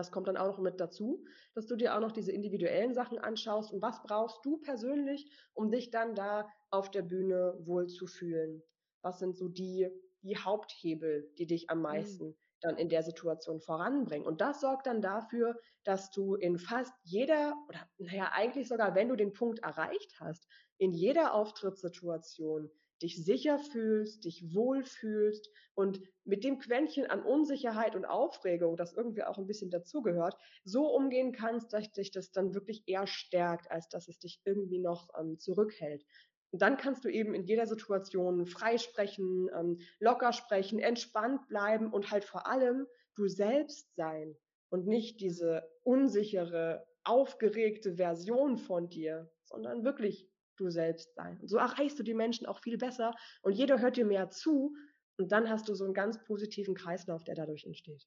Das 0.00 0.10
kommt 0.10 0.28
dann 0.28 0.38
auch 0.38 0.46
noch 0.46 0.58
mit 0.58 0.80
dazu, 0.80 1.26
dass 1.54 1.66
du 1.66 1.76
dir 1.76 1.94
auch 1.94 2.00
noch 2.00 2.12
diese 2.12 2.32
individuellen 2.32 2.94
Sachen 2.94 3.18
anschaust 3.18 3.70
und 3.70 3.82
was 3.82 4.02
brauchst 4.02 4.42
du 4.46 4.56
persönlich, 4.56 5.30
um 5.52 5.70
dich 5.70 5.90
dann 5.90 6.14
da 6.14 6.48
auf 6.70 6.90
der 6.90 7.02
Bühne 7.02 7.54
wohl 7.66 7.86
zu 7.86 8.06
fühlen. 8.06 8.62
Was 9.02 9.18
sind 9.18 9.36
so 9.36 9.48
die, 9.48 9.90
die 10.22 10.38
Haupthebel, 10.38 11.30
die 11.36 11.46
dich 11.46 11.68
am 11.68 11.78
mhm. 11.78 11.82
meisten 11.82 12.26
mhm. 12.28 12.36
dann 12.62 12.78
in 12.78 12.88
der 12.88 13.02
Situation 13.02 13.60
voranbringen? 13.60 14.26
Und 14.26 14.40
das 14.40 14.62
sorgt 14.62 14.86
dann 14.86 15.02
dafür, 15.02 15.54
dass 15.84 16.10
du 16.10 16.34
in 16.34 16.58
fast 16.58 16.94
jeder, 17.02 17.54
oder 17.68 17.86
naja, 17.98 18.30
eigentlich 18.32 18.68
sogar, 18.68 18.94
wenn 18.94 19.10
du 19.10 19.16
den 19.16 19.34
Punkt 19.34 19.58
erreicht 19.58 20.14
hast, 20.18 20.46
in 20.78 20.92
jeder 20.92 21.34
Auftrittssituation 21.34 22.70
dich 23.02 23.24
sicher 23.24 23.58
fühlst, 23.58 24.24
dich 24.24 24.54
wohlfühlst 24.54 25.50
und 25.74 26.00
mit 26.24 26.44
dem 26.44 26.58
Quäntchen 26.58 27.06
an 27.06 27.22
Unsicherheit 27.22 27.96
und 27.96 28.04
Aufregung, 28.04 28.76
das 28.76 28.92
irgendwie 28.92 29.22
auch 29.24 29.38
ein 29.38 29.46
bisschen 29.46 29.70
dazugehört, 29.70 30.36
so 30.64 30.86
umgehen 30.94 31.32
kannst, 31.32 31.72
dass 31.72 31.90
dich 31.92 32.10
das 32.10 32.30
dann 32.30 32.54
wirklich 32.54 32.84
eher 32.86 33.06
stärkt, 33.06 33.70
als 33.70 33.88
dass 33.88 34.08
es 34.08 34.18
dich 34.18 34.40
irgendwie 34.44 34.78
noch 34.78 35.08
ähm, 35.18 35.38
zurückhält. 35.38 36.04
Und 36.52 36.62
dann 36.62 36.76
kannst 36.76 37.04
du 37.04 37.08
eben 37.08 37.34
in 37.34 37.44
jeder 37.44 37.66
Situation 37.66 38.44
frei 38.46 38.76
sprechen, 38.78 39.48
ähm, 39.54 39.78
locker 40.00 40.32
sprechen, 40.32 40.78
entspannt 40.78 41.46
bleiben 41.48 41.92
und 41.92 42.10
halt 42.10 42.24
vor 42.24 42.46
allem 42.46 42.86
du 43.14 43.28
selbst 43.28 43.94
sein 43.94 44.36
und 44.68 44.86
nicht 44.86 45.20
diese 45.20 45.68
unsichere, 45.82 46.86
aufgeregte 47.02 47.96
Version 47.96 48.58
von 48.58 48.88
dir, 48.88 49.30
sondern 49.44 49.84
wirklich 49.84 50.28
du 50.60 50.70
selbst 50.70 51.14
sein. 51.14 51.38
Und 51.40 51.48
so 51.48 51.56
erreichst 51.56 51.98
du 51.98 52.02
die 52.02 52.14
Menschen 52.14 52.46
auch 52.46 52.60
viel 52.60 52.78
besser 52.78 53.14
und 53.42 53.52
jeder 53.52 53.80
hört 53.80 53.96
dir 53.96 54.04
mehr 54.04 54.30
zu 54.30 54.74
und 55.18 55.32
dann 55.32 55.50
hast 55.50 55.68
du 55.68 55.74
so 55.74 55.84
einen 55.84 55.94
ganz 55.94 56.22
positiven 56.24 56.74
Kreislauf, 56.74 57.24
der 57.24 57.34
dadurch 57.34 57.64
entsteht. 57.64 58.06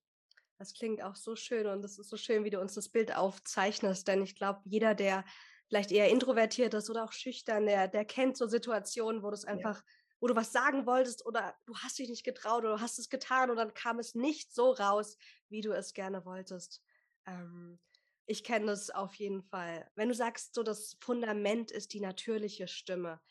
Das 0.58 0.74
klingt 0.74 1.04
auch 1.04 1.16
so 1.16 1.36
schön 1.36 1.68
und 1.68 1.84
es 1.84 2.00
ist 2.00 2.10
so 2.10 2.18
schön, 2.18 2.44
wie 2.44 2.50
du 2.50 2.60
uns 2.60 2.74
das 2.74 2.90
Bild 2.90 3.16
aufzeichnest, 3.16 4.08
denn 4.08 4.22
ich 4.22 4.36
glaube, 4.36 4.62
jeder, 4.66 4.96
der 4.96 5.26
vielleicht 5.68 5.92
eher 5.92 6.10
introvertiert 6.10 6.74
ist 6.74 6.90
oder 6.90 7.04
auch 7.04 7.12
schüchtern, 7.12 7.66
der, 7.66 7.88
der 7.88 8.06
kennt 8.06 8.38
so 8.38 8.48
Situationen, 8.48 9.24
wo 9.24 9.30
du 9.30 9.34
es 9.34 9.46
einfach, 9.46 9.78
ja. 9.78 9.84
wo 10.20 10.28
du 10.28 10.36
was 10.36 10.52
sagen 10.52 10.86
wolltest 10.86 11.26
oder 11.26 11.56
du 11.66 11.76
hast 11.78 11.98
dich 12.00 12.10
nicht 12.10 12.24
getraut 12.24 12.64
oder 12.64 12.76
du 12.76 12.82
hast 12.82 13.00
es 13.00 13.10
getan 13.10 13.50
und 13.50 13.58
dann 13.58 13.74
kam 13.74 14.00
es 14.00 14.16
nicht 14.16 14.54
so 14.54 14.72
raus, 14.72 15.18
wie 15.50 15.62
du 15.62 15.72
es 15.72 15.94
gerne 15.94 16.26
wolltest. 16.26 16.84
Ähm, 17.26 17.80
ich 18.26 18.44
kenne 18.44 18.68
das 18.68 18.90
auf 18.90 19.16
jeden 19.16 19.44
Fall. 19.44 19.92
Wenn 19.96 20.10
du 20.10 20.16
sagst, 20.16 20.56
so 20.56 20.64
das 20.64 20.98
Fundament 21.02 21.72
ist 21.72 21.94
die 21.94 22.00
natürliche 22.00 22.68
Stimme, 22.68 23.22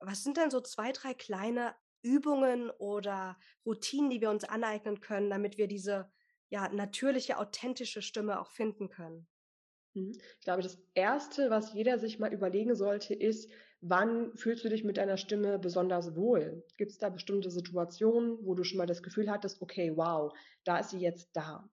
was 0.00 0.22
sind 0.24 0.36
denn 0.36 0.50
so 0.50 0.60
zwei, 0.60 0.92
drei 0.92 1.14
kleine 1.14 1.76
Übungen 2.02 2.70
oder 2.70 3.38
Routinen, 3.64 4.10
die 4.10 4.20
wir 4.20 4.30
uns 4.30 4.44
aneignen 4.44 5.00
können, 5.00 5.30
damit 5.30 5.56
wir 5.58 5.68
diese 5.68 6.12
ja, 6.50 6.68
natürliche, 6.68 7.38
authentische 7.38 8.02
Stimme 8.02 8.40
auch 8.40 8.50
finden 8.50 8.88
können? 8.90 9.28
Mhm. 9.94 10.12
Ich 10.38 10.44
glaube, 10.44 10.62
das 10.62 10.78
Erste, 10.94 11.50
was 11.50 11.72
jeder 11.74 11.98
sich 11.98 12.18
mal 12.18 12.32
überlegen 12.32 12.74
sollte, 12.76 13.14
ist, 13.14 13.50
wann 13.80 14.36
fühlst 14.36 14.64
du 14.64 14.68
dich 14.68 14.84
mit 14.84 14.96
deiner 14.96 15.16
Stimme 15.16 15.58
besonders 15.58 16.14
wohl? 16.16 16.64
Gibt 16.76 16.90
es 16.92 16.98
da 16.98 17.08
bestimmte 17.10 17.50
Situationen, 17.50 18.38
wo 18.44 18.54
du 18.54 18.64
schon 18.64 18.78
mal 18.78 18.86
das 18.86 19.02
Gefühl 19.02 19.30
hattest, 19.30 19.60
okay, 19.62 19.92
wow, 19.96 20.32
da 20.64 20.78
ist 20.78 20.90
sie 20.90 20.98
jetzt 21.00 21.30
da? 21.36 21.68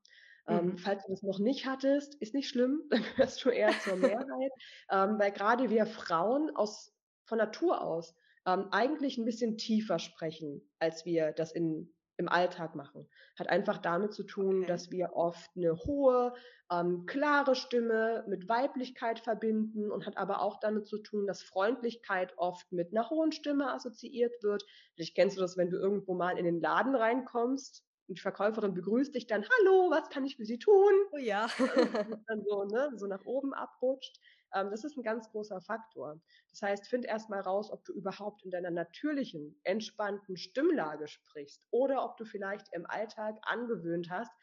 Ähm, 0.52 0.66
mhm. 0.66 0.78
falls 0.78 1.04
du 1.06 1.12
das 1.12 1.24
noch 1.24 1.40
nicht 1.40 1.66
hattest, 1.66 2.16
ist 2.16 2.34
nicht 2.34 2.50
schlimm, 2.50 2.84
dann 2.90 3.04
gehörst 3.04 3.44
du 3.44 3.50
eher 3.50 3.72
zur 3.80 3.96
Mehrheit, 3.98 4.52
ähm, 4.92 5.20
weil 5.20 5.32
gerade 5.32 5.70
wir 5.70 5.86
Frauen 5.86 6.56
aus, 6.56 6.94
von 7.26 7.38
Natur 7.38 7.82
aus 7.82 8.16
ähm, 8.46 8.68
eigentlich 8.72 9.18
ein 9.18 9.26
bisschen 9.26 9.58
tiefer 9.58 10.00
sprechen, 10.00 10.62
als 10.80 11.06
wir 11.06 11.32
das 11.32 11.52
in 11.52 11.94
im 12.22 12.30
Alltag 12.30 12.76
machen. 12.76 13.10
Hat 13.38 13.50
einfach 13.50 13.80
damit 13.80 14.14
zu 14.14 14.24
tun, 14.24 14.60
okay. 14.60 14.68
dass 14.68 14.92
wir 14.92 15.14
oft 15.14 15.50
eine 15.56 15.76
hohe, 15.76 16.34
ähm, 16.72 17.06
klare 17.06 17.56
Stimme 17.56 18.24
mit 18.28 18.48
Weiblichkeit 18.48 19.20
verbinden 19.20 19.92
und 19.92 20.06
hat 20.06 20.18
aber 20.18 20.42
auch 20.42 20.60
damit 20.60 20.88
zu 20.88 21.00
tun, 21.00 21.28
dass 21.28 21.42
Freundlichkeit 21.42 22.34
oft 22.38 22.72
mit 22.72 22.92
einer 22.92 23.10
hohen 23.10 23.32
Stimme 23.32 23.74
assoziiert 23.74 24.42
wird. 24.44 24.64
Vielleicht 24.94 25.16
kennst 25.16 25.38
du 25.38 25.42
das, 25.42 25.58
wenn 25.58 25.72
du 25.72 25.78
irgendwo 25.78 26.14
mal 26.14 26.38
in 26.38 26.46
den 26.46 26.62
Laden 26.62 26.96
reinkommst 26.96 27.84
und 28.12 28.18
die 28.18 28.22
Verkäuferin 28.22 28.74
begrüßt 28.74 29.16
dich 29.16 29.26
dann, 29.26 29.46
hallo, 29.60 29.90
was 29.90 30.10
kann 30.10 30.26
ich 30.26 30.36
für 30.36 30.44
Sie 30.46 30.60
tun? 30.60 30.92
Oh 31.14 31.18
ja. 31.18 31.48
dann 32.28 32.44
so, 32.44 32.66
ne, 32.66 32.92
so 32.98 33.08
nach 33.08 33.24
oben 33.24 33.54
abrutscht. 33.54 34.20
Ähm, 34.54 34.70
das 34.70 34.84
ist 34.84 34.98
ein 34.98 35.04
ganz 35.04 35.30
großer 35.32 35.62
Faktor. 35.62 36.20
Das 36.50 36.62
heißt, 36.62 36.90
find 36.90 37.06
erst 37.06 37.30
mal 37.30 37.40
raus, 37.40 37.72
ob 37.72 37.86
du 37.86 37.94
überhaupt 37.94 38.44
in 38.44 38.52
deiner 38.52 38.70
natürlichen, 38.70 39.58
entspannten 39.64 40.36
Stimmlage 40.36 41.08
sprichst 41.08 41.66
oder 41.72 42.04
ob 42.04 42.18
du 42.18 42.26
vielleicht 42.26 42.68
im 42.74 42.86
Alltag 42.86 43.38
angewöhnt 43.44 44.10
hast, 44.10 44.34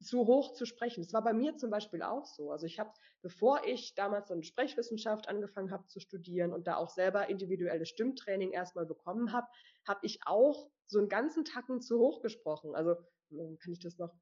zu 0.00 0.26
hoch 0.26 0.52
zu 0.52 0.64
sprechen. 0.64 1.02
Das 1.02 1.12
war 1.12 1.22
bei 1.22 1.32
mir 1.32 1.56
zum 1.56 1.70
Beispiel 1.70 2.02
auch 2.02 2.26
so. 2.26 2.50
Also 2.50 2.66
ich 2.66 2.78
habe, 2.78 2.92
bevor 3.22 3.64
ich 3.64 3.94
damals 3.94 4.30
eine 4.30 4.44
Sprechwissenschaft 4.44 5.28
angefangen 5.28 5.70
habe 5.70 5.86
zu 5.86 6.00
studieren 6.00 6.52
und 6.52 6.66
da 6.66 6.76
auch 6.76 6.90
selber 6.90 7.28
individuelles 7.28 7.88
Stimmtraining 7.88 8.52
erstmal 8.52 8.86
bekommen 8.86 9.32
habe, 9.32 9.48
habe 9.86 10.00
ich 10.02 10.20
auch 10.26 10.70
so 10.86 10.98
einen 10.98 11.08
ganzen 11.08 11.44
Tacken 11.44 11.80
zu 11.80 11.98
hoch 11.98 12.22
gesprochen. 12.22 12.74
Also 12.74 12.96
hm, 13.30 13.58
kann 13.58 13.72
ich 13.72 13.80
das 13.80 13.98
noch 13.98 14.14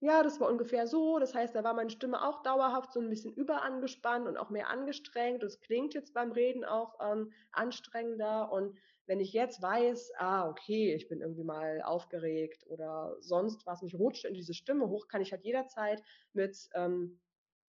ja, 0.00 0.22
das 0.22 0.38
war 0.38 0.50
ungefähr 0.50 0.86
so. 0.86 1.18
Das 1.18 1.34
heißt, 1.34 1.54
da 1.54 1.64
war 1.64 1.72
meine 1.72 1.88
Stimme 1.88 2.22
auch 2.26 2.42
dauerhaft 2.42 2.92
so 2.92 3.00
ein 3.00 3.08
bisschen 3.08 3.32
überangespannt 3.32 4.28
und 4.28 4.36
auch 4.36 4.50
mehr 4.50 4.68
angestrengt. 4.68 5.42
Das 5.42 5.60
klingt 5.60 5.94
jetzt 5.94 6.12
beim 6.12 6.30
Reden 6.30 6.62
auch 6.62 6.98
ähm, 7.00 7.32
anstrengender. 7.52 8.52
Und 8.52 8.76
wenn 9.06 9.20
ich 9.20 9.32
jetzt 9.32 9.60
weiß, 9.60 10.12
ah, 10.18 10.48
okay, 10.48 10.94
ich 10.94 11.08
bin 11.08 11.20
irgendwie 11.20 11.44
mal 11.44 11.82
aufgeregt 11.82 12.64
oder 12.66 13.16
sonst 13.20 13.66
was, 13.66 13.82
mich 13.82 13.94
rutscht 13.94 14.24
in 14.24 14.34
diese 14.34 14.54
Stimme 14.54 14.88
hoch, 14.88 15.08
kann 15.08 15.20
ich 15.20 15.32
halt 15.32 15.44
jederzeit 15.44 16.02
mit 16.32 16.68
ähm, 16.74 17.20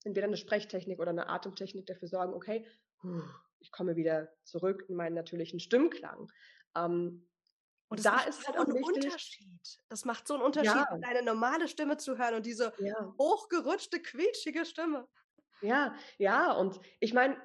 entweder 0.04 0.28
eine 0.28 0.38
Sprechtechnik 0.38 1.00
oder 1.00 1.10
eine 1.10 1.30
Atemtechnik 1.30 1.86
dafür 1.86 2.08
sorgen, 2.08 2.34
okay, 2.34 2.66
ich 3.60 3.72
komme 3.72 3.96
wieder 3.96 4.30
zurück 4.44 4.86
in 4.88 4.96
meinen 4.96 5.16
natürlichen 5.16 5.60
Stimmklang. 5.60 6.32
Ähm, 6.76 7.28
und 7.88 8.06
da 8.06 8.22
ist 8.22 8.48
halt 8.48 8.58
so 8.58 8.64
ein 8.64 8.84
Unterschied. 8.84 9.80
Das 9.90 10.06
macht 10.06 10.28
so 10.28 10.34
einen 10.34 10.44
Unterschied, 10.44 10.74
ja. 10.74 10.98
deine 11.02 11.24
normale 11.24 11.68
Stimme 11.68 11.98
zu 11.98 12.18
hören 12.18 12.36
und 12.36 12.46
diese 12.46 12.74
ja. 12.80 13.14
hochgerutschte, 13.20 14.02
quietschige 14.02 14.66
Stimme. 14.66 15.08
Ja, 15.62 15.96
ja, 16.18 16.52
und 16.54 16.80
ich 17.00 17.14
meine, 17.14 17.38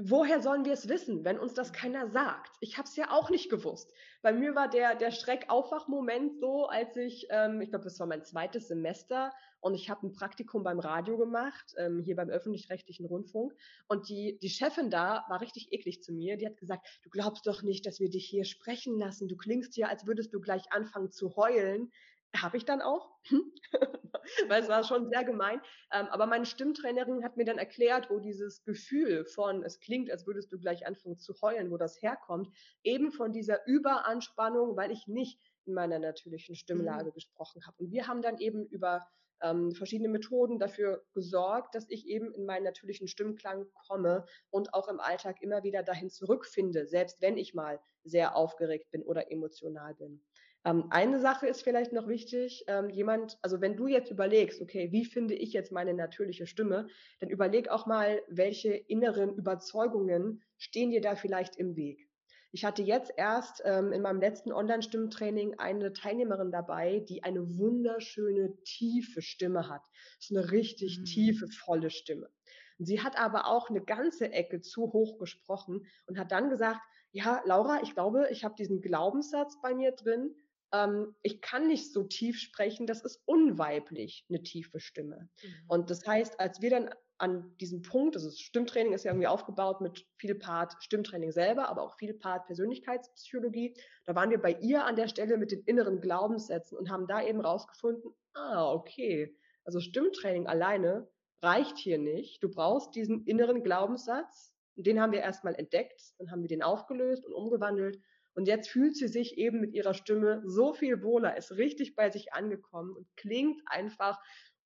woher 0.00 0.40
sollen 0.40 0.64
wir 0.64 0.72
es 0.72 0.88
wissen, 0.88 1.24
wenn 1.24 1.38
uns 1.38 1.54
das 1.54 1.72
keiner 1.72 2.08
sagt? 2.08 2.56
Ich 2.60 2.78
habe 2.78 2.88
es 2.88 2.96
ja 2.96 3.10
auch 3.10 3.30
nicht 3.30 3.50
gewusst. 3.50 3.92
Bei 4.22 4.32
mir 4.32 4.54
war 4.54 4.68
der, 4.68 4.94
der 4.94 5.10
Schreckaufwachmoment 5.10 6.38
so, 6.40 6.66
als 6.66 6.96
ich, 6.96 7.26
ähm, 7.30 7.60
ich 7.60 7.70
glaube, 7.70 7.84
das 7.84 7.98
war 7.98 8.06
mein 8.06 8.24
zweites 8.24 8.68
Semester 8.68 9.32
und 9.60 9.74
ich 9.74 9.90
habe 9.90 10.06
ein 10.06 10.12
Praktikum 10.12 10.62
beim 10.62 10.78
Radio 10.78 11.16
gemacht, 11.16 11.74
ähm, 11.76 12.02
hier 12.04 12.16
beim 12.16 12.28
öffentlich-rechtlichen 12.28 13.06
Rundfunk. 13.06 13.54
Und 13.88 14.08
die, 14.08 14.38
die 14.40 14.50
Chefin 14.50 14.90
da 14.90 15.24
war 15.28 15.40
richtig 15.40 15.72
eklig 15.72 16.02
zu 16.02 16.12
mir. 16.12 16.36
Die 16.36 16.46
hat 16.46 16.56
gesagt, 16.56 16.86
du 17.02 17.10
glaubst 17.10 17.46
doch 17.46 17.62
nicht, 17.62 17.86
dass 17.86 18.00
wir 18.00 18.10
dich 18.10 18.26
hier 18.26 18.44
sprechen 18.44 18.98
lassen. 18.98 19.28
Du 19.28 19.36
klingst 19.36 19.74
hier, 19.74 19.88
als 19.88 20.06
würdest 20.06 20.32
du 20.32 20.40
gleich 20.40 20.72
anfangen 20.72 21.10
zu 21.10 21.36
heulen. 21.36 21.90
Habe 22.36 22.56
ich 22.56 22.64
dann 22.64 22.82
auch, 22.82 23.10
weil 24.48 24.62
es 24.62 24.68
war 24.68 24.84
schon 24.84 25.08
sehr 25.08 25.24
gemein. 25.24 25.60
Ähm, 25.92 26.06
aber 26.06 26.26
meine 26.26 26.44
Stimmtrainerin 26.44 27.24
hat 27.24 27.36
mir 27.36 27.44
dann 27.44 27.58
erklärt, 27.58 28.10
wo 28.10 28.18
dieses 28.18 28.62
Gefühl 28.64 29.24
von, 29.24 29.64
es 29.64 29.80
klingt, 29.80 30.10
als 30.10 30.26
würdest 30.26 30.52
du 30.52 30.58
gleich 30.58 30.86
anfangen 30.86 31.18
zu 31.18 31.34
heulen, 31.40 31.70
wo 31.70 31.78
das 31.78 32.00
herkommt. 32.02 32.48
Eben 32.82 33.12
von 33.12 33.32
dieser 33.32 33.66
Überanspannung, 33.66 34.76
weil 34.76 34.90
ich 34.90 35.06
nicht 35.06 35.40
in 35.64 35.74
meiner 35.74 35.98
natürlichen 35.98 36.54
Stimmlage 36.54 37.10
mhm. 37.10 37.14
gesprochen 37.14 37.66
habe. 37.66 37.76
Und 37.78 37.92
wir 37.92 38.06
haben 38.06 38.22
dann 38.22 38.38
eben 38.38 38.66
über 38.66 39.06
ähm, 39.40 39.72
verschiedene 39.72 40.08
Methoden 40.08 40.58
dafür 40.58 41.04
gesorgt, 41.14 41.74
dass 41.74 41.88
ich 41.88 42.06
eben 42.06 42.32
in 42.32 42.44
meinen 42.44 42.64
natürlichen 42.64 43.08
Stimmklang 43.08 43.66
komme 43.86 44.24
und 44.50 44.74
auch 44.74 44.88
im 44.88 45.00
Alltag 45.00 45.40
immer 45.42 45.62
wieder 45.62 45.82
dahin 45.82 46.10
zurückfinde, 46.10 46.86
selbst 46.86 47.20
wenn 47.20 47.36
ich 47.36 47.54
mal 47.54 47.80
sehr 48.02 48.36
aufgeregt 48.36 48.90
bin 48.90 49.02
oder 49.02 49.30
emotional 49.30 49.94
bin. 49.94 50.24
Ähm, 50.64 50.86
eine 50.90 51.20
Sache 51.20 51.46
ist 51.46 51.62
vielleicht 51.62 51.92
noch 51.92 52.08
wichtig, 52.08 52.64
ähm, 52.66 52.90
jemand, 52.90 53.38
also 53.42 53.60
wenn 53.60 53.76
du 53.76 53.86
jetzt 53.86 54.10
überlegst, 54.10 54.60
okay, 54.60 54.90
wie 54.92 55.04
finde 55.04 55.34
ich 55.34 55.52
jetzt 55.52 55.72
meine 55.72 55.94
natürliche 55.94 56.46
Stimme, 56.46 56.88
dann 57.20 57.30
überleg 57.30 57.68
auch 57.68 57.86
mal, 57.86 58.20
welche 58.28 58.74
inneren 58.74 59.34
Überzeugungen 59.34 60.42
stehen 60.56 60.90
dir 60.90 61.00
da 61.00 61.14
vielleicht 61.14 61.56
im 61.56 61.76
Weg. 61.76 62.08
Ich 62.50 62.64
hatte 62.64 62.82
jetzt 62.82 63.12
erst 63.16 63.62
ähm, 63.64 63.92
in 63.92 64.00
meinem 64.00 64.20
letzten 64.20 64.52
Online-Stimmtraining 64.52 65.58
eine 65.58 65.92
Teilnehmerin 65.92 66.50
dabei, 66.50 67.00
die 67.00 67.22
eine 67.22 67.58
wunderschöne, 67.58 68.56
tiefe 68.64 69.20
Stimme 69.20 69.68
hat. 69.68 69.82
Das 70.16 70.30
ist 70.30 70.36
eine 70.36 70.50
richtig 70.50 70.98
mhm. 70.98 71.04
tiefe, 71.04 71.48
volle 71.48 71.90
Stimme. 71.90 72.30
Und 72.78 72.86
sie 72.86 73.02
hat 73.02 73.18
aber 73.18 73.46
auch 73.46 73.68
eine 73.68 73.82
ganze 73.82 74.32
Ecke 74.32 74.60
zu 74.60 74.92
hoch 74.92 75.18
gesprochen 75.18 75.86
und 76.06 76.18
hat 76.18 76.32
dann 76.32 76.48
gesagt, 76.48 76.80
ja, 77.10 77.42
Laura, 77.44 77.82
ich 77.82 77.94
glaube, 77.94 78.28
ich 78.30 78.44
habe 78.44 78.54
diesen 78.54 78.80
Glaubenssatz 78.80 79.60
bei 79.60 79.74
mir 79.74 79.92
drin, 79.92 80.34
ähm, 80.72 81.14
ich 81.22 81.40
kann 81.40 81.66
nicht 81.66 81.92
so 81.92 82.04
tief 82.04 82.38
sprechen, 82.38 82.86
das 82.86 83.02
ist 83.02 83.22
unweiblich, 83.24 84.24
eine 84.28 84.42
tiefe 84.42 84.80
Stimme. 84.80 85.28
Mhm. 85.42 85.48
Und 85.68 85.90
das 85.90 86.06
heißt, 86.06 86.38
als 86.40 86.60
wir 86.60 86.70
dann 86.70 86.90
an 87.18 87.56
diesem 87.58 87.82
Punkt, 87.82 88.14
also 88.14 88.28
das 88.28 88.38
Stimmtraining 88.38 88.92
ist 88.92 89.04
ja 89.04 89.10
irgendwie 89.10 89.26
aufgebaut 89.26 89.80
mit 89.80 90.06
viel 90.16 90.36
Part 90.36 90.76
Stimmtraining 90.80 91.32
selber, 91.32 91.68
aber 91.68 91.82
auch 91.82 91.96
viel 91.98 92.14
Part 92.14 92.46
Persönlichkeitspsychologie. 92.46 93.74
Da 94.04 94.14
waren 94.14 94.30
wir 94.30 94.40
bei 94.40 94.52
ihr 94.60 94.84
an 94.84 94.94
der 94.94 95.08
Stelle 95.08 95.36
mit 95.36 95.50
den 95.50 95.62
inneren 95.62 96.00
Glaubenssätzen 96.00 96.78
und 96.78 96.90
haben 96.90 97.08
da 97.08 97.22
eben 97.22 97.40
rausgefunden, 97.40 98.12
ah, 98.34 98.72
okay, 98.72 99.36
also 99.64 99.80
Stimmtraining 99.80 100.46
alleine 100.46 101.08
reicht 101.42 101.76
hier 101.76 101.98
nicht. 101.98 102.42
Du 102.42 102.48
brauchst 102.48 102.94
diesen 102.94 103.24
inneren 103.24 103.62
Glaubenssatz. 103.62 104.54
Den 104.76 105.00
haben 105.00 105.10
wir 105.10 105.20
erstmal 105.20 105.56
entdeckt, 105.56 106.14
dann 106.18 106.30
haben 106.30 106.42
wir 106.42 106.48
den 106.48 106.62
aufgelöst 106.62 107.26
und 107.26 107.32
umgewandelt. 107.32 108.00
Und 108.38 108.46
jetzt 108.46 108.70
fühlt 108.70 108.96
sie 108.96 109.08
sich 109.08 109.36
eben 109.36 109.58
mit 109.58 109.74
ihrer 109.74 109.94
Stimme 109.94 110.44
so 110.46 110.72
viel 110.72 111.02
wohler, 111.02 111.36
ist 111.36 111.56
richtig 111.56 111.96
bei 111.96 112.08
sich 112.08 112.34
angekommen 112.34 112.94
und 112.94 113.08
klingt 113.16 113.60
einfach 113.66 114.16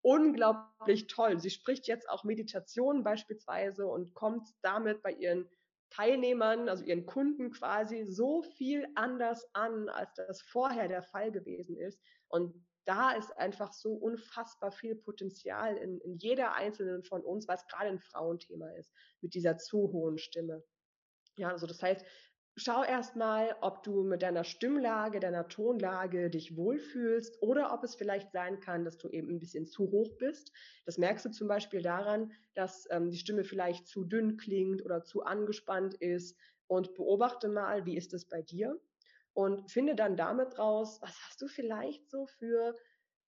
unglaublich 0.03 1.07
toll. 1.07 1.41
Sie 1.41 1.49
spricht 1.49 1.87
jetzt 1.87 2.07
auch 2.11 2.23
Meditation 2.23 3.03
beispielsweise 3.03 3.87
und 3.87 4.13
kommt 4.13 4.47
damit 4.61 5.01
bei 5.01 5.13
ihren 5.13 5.49
Teilnehmern, 5.89 6.69
also 6.69 6.85
ihren 6.85 7.07
Kunden 7.07 7.51
quasi, 7.51 8.05
so 8.05 8.43
viel 8.43 8.87
anders 8.95 9.49
an, 9.55 9.89
als 9.89 10.13
das 10.17 10.43
vorher 10.43 10.89
der 10.89 11.03
Fall 11.03 11.33
gewesen 11.33 11.79
ist. 11.79 11.99
Und 12.29 12.67
da 12.85 13.13
ist 13.13 13.35
einfach 13.39 13.73
so 13.73 13.95
unfassbar 13.95 14.73
viel 14.73 14.97
Potenzial 14.97 15.79
in, 15.79 15.99
in 16.03 16.19
jeder 16.19 16.53
einzelnen 16.57 17.05
von 17.05 17.23
uns, 17.23 17.49
was 17.49 17.67
gerade 17.69 17.89
ein 17.89 18.01
Frauenthema 18.01 18.69
ist, 18.73 18.93
mit 19.23 19.33
dieser 19.33 19.57
zu 19.57 19.91
hohen 19.93 20.19
Stimme. 20.19 20.63
Ja, 21.37 21.49
also 21.49 21.67
das 21.67 21.83
heißt, 21.83 22.05
schau 22.57 22.85
erstmal, 22.85 23.57
ob 23.61 23.83
du 23.83 24.03
mit 24.03 24.23
deiner 24.23 24.45
Stimmlage, 24.45 25.21
deiner 25.21 25.49
Tonlage 25.49 26.31
dich 26.31 26.57
wohlfühlst 26.57 27.41
oder 27.43 27.73
ob 27.73 27.83
es 27.85 27.95
vielleicht 27.95 28.33
sein 28.33 28.61
kann, 28.61 28.85
dass 28.85 28.99
du 28.99 29.09
eben 29.09 29.31
ein 29.31 29.39
bisschen 29.39 29.67
zu 29.67 29.91
hoch 29.91 30.17
bist. 30.19 30.53
Das 30.85 30.99
merkst 30.99 31.25
du 31.25 31.31
zum 31.31 31.49
Beispiel 31.49 31.83
daran, 31.83 32.33
dass 32.55 32.87
ähm, 32.91 33.11
die 33.11 33.19
Stimme 33.19 33.45
vielleicht 33.45 33.87
zu 33.87 34.05
dünn 34.05 34.37
klingt 34.37 34.85
oder 34.85 35.03
zu 35.03 35.23
angespannt 35.23 35.95
ist 35.95 36.37
und 36.67 36.95
beobachte 36.95 37.49
mal, 37.49 37.87
wie 37.87 37.97
ist 37.97 38.13
es 38.13 38.29
bei 38.29 38.43
dir 38.43 38.79
und 39.35 39.71
finde 39.71 39.95
dann 39.95 40.17
damit 40.17 40.59
raus, 40.59 40.99
was 41.01 41.17
hast 41.27 41.41
du 41.41 41.49
vielleicht 41.49 42.11
so 42.11 42.27
für 42.27 42.75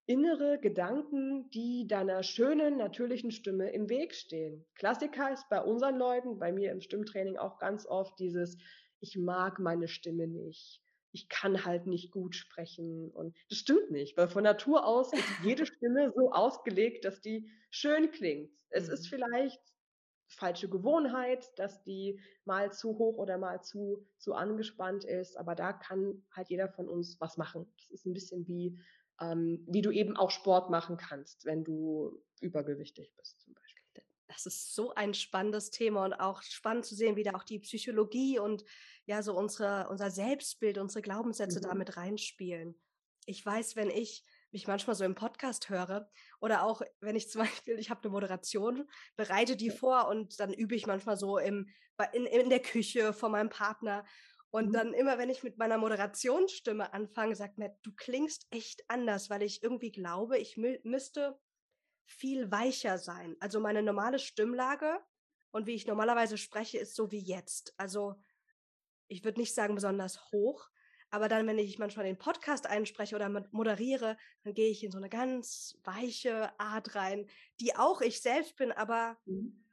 innere 0.07 0.59
Gedanken, 0.59 1.49
die 1.49 1.87
deiner 1.87 2.21
schönen, 2.21 2.77
natürlichen 2.77 3.31
Stimme 3.31 3.71
im 3.71 3.89
Weg 3.89 4.13
stehen. 4.13 4.63
Klassiker 4.75 5.33
ist 5.33 5.49
bei 5.49 5.59
unseren 5.59 5.97
Leuten, 5.97 6.37
bei 6.37 6.51
mir 6.51 6.71
im 6.71 6.79
Stimmtraining 6.79 7.37
auch 7.37 7.57
ganz 7.57 7.87
oft 7.87 8.19
dieses, 8.19 8.57
ich 9.05 9.17
mag 9.17 9.59
meine 9.59 9.87
Stimme 9.87 10.27
nicht. 10.27 10.81
Ich 11.11 11.29
kann 11.29 11.63
halt 11.63 11.85
nicht 11.85 12.11
gut 12.11 12.35
sprechen. 12.35 13.11
Und 13.11 13.37
das 13.49 13.59
stimmt 13.59 13.91
nicht, 13.91 14.17
weil 14.17 14.27
von 14.27 14.43
Natur 14.43 14.85
aus 14.85 15.13
ist 15.13 15.23
jede 15.43 15.65
Stimme 15.67 16.11
so 16.15 16.31
ausgelegt, 16.31 17.05
dass 17.05 17.21
die 17.21 17.47
schön 17.69 18.11
klingt. 18.11 18.51
Es 18.69 18.87
mhm. 18.87 18.93
ist 18.93 19.07
vielleicht 19.07 19.61
falsche 20.27 20.67
Gewohnheit, 20.67 21.47
dass 21.59 21.83
die 21.83 22.19
mal 22.45 22.73
zu 22.73 22.97
hoch 22.97 23.17
oder 23.17 23.37
mal 23.37 23.61
zu, 23.61 24.07
zu 24.17 24.33
angespannt 24.33 25.03
ist. 25.05 25.37
Aber 25.37 25.53
da 25.53 25.71
kann 25.71 26.25
halt 26.31 26.49
jeder 26.49 26.67
von 26.67 26.89
uns 26.89 27.21
was 27.21 27.37
machen. 27.37 27.71
Das 27.77 27.91
ist 27.91 28.05
ein 28.07 28.13
bisschen 28.13 28.47
wie, 28.47 28.79
ähm, 29.21 29.63
wie 29.67 29.83
du 29.83 29.91
eben 29.91 30.17
auch 30.17 30.31
Sport 30.31 30.71
machen 30.71 30.97
kannst, 30.97 31.45
wenn 31.45 31.63
du 31.63 32.23
übergewichtig 32.41 33.13
bist 33.15 33.39
zum 33.39 33.53
Beispiel. 33.53 33.75
Das 34.27 34.45
ist 34.45 34.73
so 34.73 34.93
ein 34.95 35.13
spannendes 35.13 35.69
Thema 35.69 36.03
und 36.03 36.13
auch 36.13 36.41
spannend 36.41 36.85
zu 36.85 36.95
sehen, 36.95 37.15
wie 37.15 37.23
da 37.23 37.33
auch 37.35 37.43
die 37.43 37.59
Psychologie 37.59 38.39
und 38.39 38.65
ja, 39.05 39.21
so 39.21 39.37
unsere, 39.37 39.87
unser 39.89 40.09
Selbstbild, 40.09 40.77
unsere 40.77 41.01
Glaubenssätze 41.01 41.59
mhm. 41.59 41.63
damit 41.63 41.97
reinspielen. 41.97 42.79
Ich 43.25 43.45
weiß, 43.45 43.75
wenn 43.75 43.89
ich 43.89 44.23
mich 44.51 44.67
manchmal 44.67 44.95
so 44.95 45.03
im 45.03 45.15
Podcast 45.15 45.69
höre 45.69 46.09
oder 46.39 46.63
auch 46.63 46.81
wenn 47.01 47.15
ich 47.15 47.29
zum 47.29 47.41
Beispiel, 47.43 47.77
ich 47.79 47.89
habe 47.89 48.01
eine 48.03 48.11
Moderation, 48.11 48.89
bereite 49.15 49.55
die 49.55 49.69
vor 49.69 50.07
und 50.07 50.39
dann 50.39 50.53
übe 50.53 50.75
ich 50.75 50.87
manchmal 50.87 51.17
so 51.17 51.37
im, 51.37 51.69
in, 52.13 52.25
in 52.25 52.49
der 52.49 52.61
Küche 52.61 53.13
vor 53.13 53.29
meinem 53.29 53.49
Partner 53.49 54.05
und 54.55 54.69
mhm. 54.69 54.73
dann 54.73 54.93
immer, 54.93 55.17
wenn 55.17 55.29
ich 55.29 55.43
mit 55.43 55.57
meiner 55.57 55.77
Moderationsstimme 55.77 56.93
anfange, 56.93 57.35
sagt 57.35 57.57
mir, 57.57 57.77
du 57.83 57.91
klingst 57.93 58.47
echt 58.51 58.83
anders, 58.87 59.29
weil 59.29 59.43
ich 59.43 59.61
irgendwie 59.61 59.91
glaube, 59.91 60.37
ich 60.37 60.55
mü 60.55 60.79
müsste 60.83 61.37
viel 62.07 62.51
weicher 62.51 62.97
sein. 62.97 63.35
Also 63.39 63.59
meine 63.59 63.83
normale 63.83 64.19
Stimmlage 64.19 64.99
und 65.51 65.67
wie 65.67 65.73
ich 65.73 65.87
normalerweise 65.87 66.37
spreche, 66.37 66.77
ist 66.77 66.95
so 66.95 67.11
wie 67.11 67.19
jetzt. 67.19 67.73
Also 67.77 68.15
ich 69.07 69.23
würde 69.23 69.39
nicht 69.39 69.53
sagen 69.53 69.75
besonders 69.75 70.31
hoch, 70.31 70.69
aber 71.09 71.29
dann, 71.29 71.47
wenn 71.47 71.57
ich 71.57 71.79
manchmal 71.79 72.05
den 72.05 72.17
Podcast 72.17 72.67
einspreche 72.67 73.15
oder 73.15 73.29
moderiere, 73.51 74.17
dann 74.43 74.53
gehe 74.53 74.69
ich 74.69 74.83
in 74.83 74.91
so 74.91 74.97
eine 74.97 75.09
ganz 75.09 75.79
weiche 75.83 76.49
Art 76.59 76.95
rein, 76.95 77.27
die 77.59 77.75
auch 77.75 78.01
ich 78.01 78.21
selbst 78.21 78.57
bin, 78.57 78.71
aber 78.71 79.17
mhm. 79.25 79.63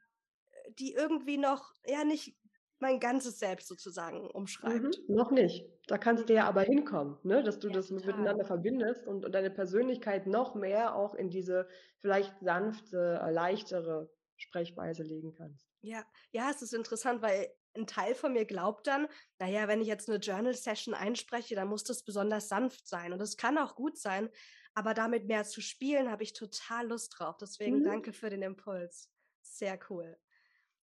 die 0.79 0.93
irgendwie 0.93 1.37
noch, 1.37 1.73
ja, 1.85 2.03
nicht 2.03 2.37
mein 2.79 2.99
ganzes 2.99 3.39
Selbst 3.39 3.67
sozusagen 3.67 4.29
umschreibt. 4.31 4.99
Mhm, 5.07 5.15
noch 5.15 5.31
nicht. 5.31 5.65
Da 5.87 5.97
kannst 5.97 6.29
du 6.29 6.33
ja 6.33 6.45
aber 6.45 6.61
hinkommen, 6.61 7.17
ne? 7.23 7.41
dass 7.41 7.59
du 7.59 7.69
ja, 7.69 7.73
das 7.73 7.87
total. 7.87 8.07
miteinander 8.07 8.45
verbindest 8.45 9.07
und, 9.07 9.25
und, 9.25 9.31
deine 9.33 9.49
Persönlichkeit 9.49 10.27
noch 10.27 10.53
mehr 10.53 10.95
auch 10.95 11.15
in 11.15 11.29
diese 11.29 11.67
vielleicht 11.99 12.37
sanfte, 12.41 13.21
leichtere 13.31 14.09
Sprechweise 14.35 15.03
legen 15.03 15.33
kannst. 15.33 15.65
Ja, 15.81 16.03
ja, 16.31 16.49
es 16.51 16.61
ist 16.61 16.73
interessant, 16.73 17.21
weil 17.21 17.47
ein 17.75 17.87
Teil 17.87 18.15
von 18.15 18.33
mir 18.33 18.45
glaubt 18.45 18.87
dann, 18.87 19.07
naja, 19.39 19.67
wenn 19.67 19.81
ich 19.81 19.87
jetzt 19.87 20.09
eine 20.09 20.19
Journal-Session 20.19 20.93
einspreche, 20.93 21.55
dann 21.55 21.67
muss 21.67 21.83
das 21.83 22.03
besonders 22.03 22.47
sanft 22.47 22.87
sein. 22.87 23.13
Und 23.13 23.21
es 23.21 23.37
kann 23.37 23.57
auch 23.57 23.75
gut 23.75 23.97
sein, 23.97 24.29
aber 24.73 24.93
damit 24.93 25.27
mehr 25.27 25.43
zu 25.43 25.61
spielen, 25.61 26.09
habe 26.09 26.23
ich 26.23 26.33
total 26.33 26.87
Lust 26.87 27.15
drauf. 27.17 27.37
Deswegen 27.37 27.79
mhm. 27.79 27.83
danke 27.83 28.13
für 28.13 28.29
den 28.29 28.41
Impuls. 28.41 29.09
Sehr 29.41 29.79
cool. 29.89 30.17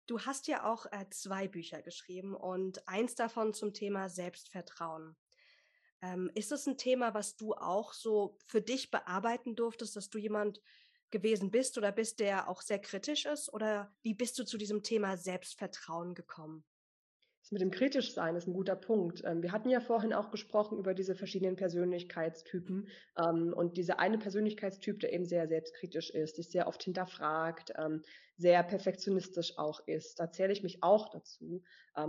Du 0.07 0.20
hast 0.20 0.48
ja 0.48 0.64
auch 0.64 0.87
äh, 0.87 1.07
zwei 1.11 1.48
Bücher 1.48 1.83
geschrieben 1.83 2.35
und 2.35 2.87
eins 2.88 3.14
davon 3.14 3.53
zum 3.53 3.74
Thema 3.74 4.09
Selbstvertrauen. 4.09 5.16
Ähm, 6.01 6.31
ist 6.35 6.53
es 6.53 6.66
ein 6.66 6.79
Thema, 6.79 7.12
was 7.12 7.37
du 7.37 7.55
auch 7.55 7.92
so 7.92 8.38
für 8.46 8.62
dich 8.62 8.90
bearbeiten 8.90 9.57
durftest, 9.57 9.96
dass 9.96 10.09
du 10.11 10.18
jemand 10.18 10.62
gewesen 11.11 11.51
bist 11.51 11.77
oder 11.77 11.92
bist, 11.92 12.20
der 12.20 12.48
auch 12.48 12.62
sehr 12.62 12.79
kritisch 12.79 13.27
ist? 13.27 13.53
Oder 13.53 13.94
wie 14.03 14.14
bist 14.14 14.38
du 14.38 14.44
zu 14.44 14.59
diesem 14.59 14.83
Thema 14.83 15.16
Selbstvertrauen 15.16 16.14
gekommen? 16.14 16.64
Das 17.48 17.52
mit 17.52 17.62
dem 17.62 17.70
Kritischsein 17.70 18.37
ist 18.37 18.46
ein 18.46 18.52
guter 18.52 18.76
Punkt. 18.76 19.22
Ähm, 19.24 19.42
wir 19.42 19.52
hatten 19.52 19.70
ja 19.70 19.80
vorhin 19.80 20.12
auch 20.12 20.30
gesprochen 20.30 20.76
über 20.76 20.92
diese 20.92 21.14
verschiedenen 21.14 21.56
Persönlichkeitstypen 21.56 22.90
ähm, 23.16 23.54
und 23.56 23.78
dieser 23.78 23.98
eine 23.98 24.18
Persönlichkeitstyp, 24.18 25.00
der 25.00 25.14
eben 25.14 25.24
sehr 25.24 25.48
selbstkritisch 25.48 26.11
ist, 26.11 26.37
sich 26.37 26.50
sehr 26.50 26.68
oft 26.68 26.82
hinterfragt, 26.82 27.72
ähm, 27.78 28.02
sehr 28.37 28.62
perfektionistisch 28.62 29.56
auch 29.56 29.80
ist. 29.87 30.20
Da 30.20 30.30
zähle 30.30 30.52
ich 30.52 30.62
mich 30.62 30.82
auch 30.82 31.08
dazu. 31.08 31.62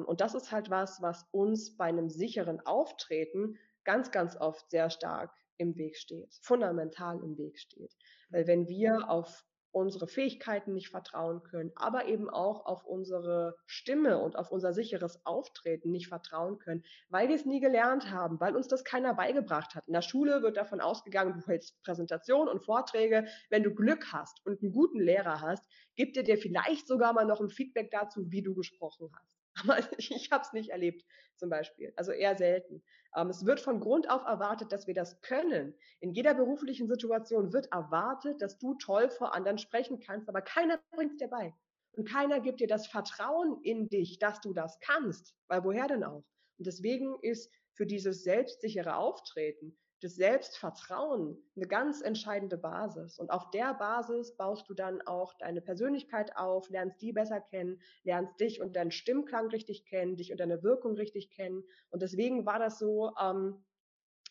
Und 0.05 0.21
das 0.21 0.35
ist 0.35 0.51
halt 0.51 0.69
was, 0.69 1.01
was 1.01 1.25
uns 1.31 1.75
bei 1.75 1.85
einem 1.85 2.09
sicheren 2.09 2.59
Auftreten 2.59 3.57
ganz, 3.83 4.11
ganz 4.11 4.35
oft 4.35 4.69
sehr 4.69 4.91
stark 4.91 5.33
im 5.57 5.75
Weg 5.75 5.97
steht, 5.97 6.37
fundamental 6.43 7.17
im 7.23 7.35
Weg 7.37 7.57
steht. 7.57 7.95
Weil 8.29 8.45
wenn 8.45 8.67
wir 8.67 9.09
auf 9.09 9.43
unsere 9.71 10.07
Fähigkeiten 10.07 10.73
nicht 10.73 10.89
vertrauen 10.89 11.43
können, 11.43 11.71
aber 11.75 12.05
eben 12.05 12.29
auch 12.29 12.65
auf 12.65 12.85
unsere 12.85 13.55
Stimme 13.65 14.19
und 14.19 14.35
auf 14.35 14.51
unser 14.51 14.73
sicheres 14.73 15.25
Auftreten 15.25 15.91
nicht 15.91 16.07
vertrauen 16.07 16.57
können, 16.59 16.83
weil 17.09 17.29
wir 17.29 17.35
es 17.35 17.45
nie 17.45 17.59
gelernt 17.59 18.11
haben, 18.11 18.39
weil 18.39 18.55
uns 18.55 18.67
das 18.67 18.83
keiner 18.83 19.13
beigebracht 19.13 19.75
hat. 19.75 19.87
In 19.87 19.93
der 19.93 20.01
Schule 20.01 20.41
wird 20.41 20.57
davon 20.57 20.81
ausgegangen, 20.81 21.39
du 21.39 21.47
hältst 21.47 21.81
Präsentationen 21.83 22.49
und 22.49 22.63
Vorträge. 22.63 23.27
Wenn 23.49 23.63
du 23.63 23.73
Glück 23.73 24.11
hast 24.11 24.45
und 24.45 24.61
einen 24.61 24.71
guten 24.71 24.99
Lehrer 24.99 25.41
hast, 25.41 25.65
gibt 25.95 26.17
er 26.17 26.23
dir 26.23 26.37
vielleicht 26.37 26.87
sogar 26.87 27.13
mal 27.13 27.25
noch 27.25 27.41
ein 27.41 27.49
Feedback 27.49 27.91
dazu, 27.91 28.31
wie 28.31 28.41
du 28.41 28.55
gesprochen 28.55 29.09
hast. 29.13 29.38
Aber 29.63 29.79
ich 29.97 30.31
habe 30.31 30.43
es 30.43 30.53
nicht 30.53 30.69
erlebt, 30.69 31.05
zum 31.37 31.49
Beispiel. 31.49 31.93
Also 31.95 32.11
eher 32.11 32.37
selten. 32.37 32.83
Ähm, 33.15 33.29
es 33.29 33.45
wird 33.45 33.59
von 33.59 33.79
Grund 33.79 34.09
auf 34.09 34.23
erwartet, 34.23 34.71
dass 34.71 34.87
wir 34.87 34.93
das 34.93 35.21
können. 35.21 35.73
In 35.99 36.11
jeder 36.11 36.33
beruflichen 36.33 36.87
Situation 36.87 37.53
wird 37.53 37.71
erwartet, 37.71 38.41
dass 38.41 38.57
du 38.57 38.75
toll 38.75 39.09
vor 39.09 39.33
anderen 39.33 39.57
sprechen 39.57 39.99
kannst, 39.99 40.29
aber 40.29 40.41
keiner 40.41 40.79
bringt 40.91 41.13
es 41.13 41.17
dir 41.17 41.27
bei. 41.27 41.53
Und 41.93 42.07
keiner 42.07 42.39
gibt 42.39 42.59
dir 42.59 42.67
das 42.67 42.87
Vertrauen 42.87 43.61
in 43.63 43.89
dich, 43.89 44.19
dass 44.19 44.41
du 44.41 44.53
das 44.53 44.79
kannst. 44.79 45.35
Weil 45.47 45.63
woher 45.63 45.87
denn 45.87 46.03
auch? 46.03 46.23
Und 46.57 46.67
deswegen 46.67 47.17
ist 47.21 47.51
für 47.73 47.85
dieses 47.85 48.23
selbstsichere 48.23 48.95
Auftreten 48.95 49.77
das 50.01 50.15
Selbstvertrauen 50.15 51.37
eine 51.55 51.67
ganz 51.67 52.01
entscheidende 52.01 52.57
Basis. 52.57 53.19
Und 53.19 53.31
auf 53.31 53.49
der 53.51 53.73
Basis 53.73 54.35
baust 54.35 54.69
du 54.69 54.73
dann 54.73 55.01
auch 55.01 55.33
deine 55.33 55.61
Persönlichkeit 55.61 56.35
auf, 56.37 56.69
lernst 56.69 57.01
die 57.01 57.11
besser 57.11 57.41
kennen, 57.41 57.81
lernst 58.03 58.39
dich 58.39 58.61
und 58.61 58.75
deinen 58.75 58.91
Stimmklang 58.91 59.47
richtig 59.47 59.85
kennen, 59.85 60.15
dich 60.15 60.31
und 60.31 60.39
deine 60.39 60.63
Wirkung 60.63 60.95
richtig 60.95 61.29
kennen. 61.31 61.63
Und 61.89 62.01
deswegen 62.01 62.45
war 62.45 62.59
das 62.59 62.79
so 62.79 63.13
ähm, 63.21 63.63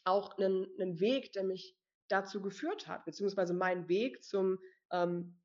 auch 0.05 0.39
ein, 0.39 0.67
ein 0.81 1.01
Weg, 1.01 1.33
der 1.33 1.45
mich 1.45 1.77
dazu 2.09 2.41
geführt 2.41 2.89
hat, 2.89 3.05
beziehungsweise 3.05 3.53
mein 3.53 3.89
Weg 3.89 4.25
zum 4.25 4.59
ähm, 4.91 5.39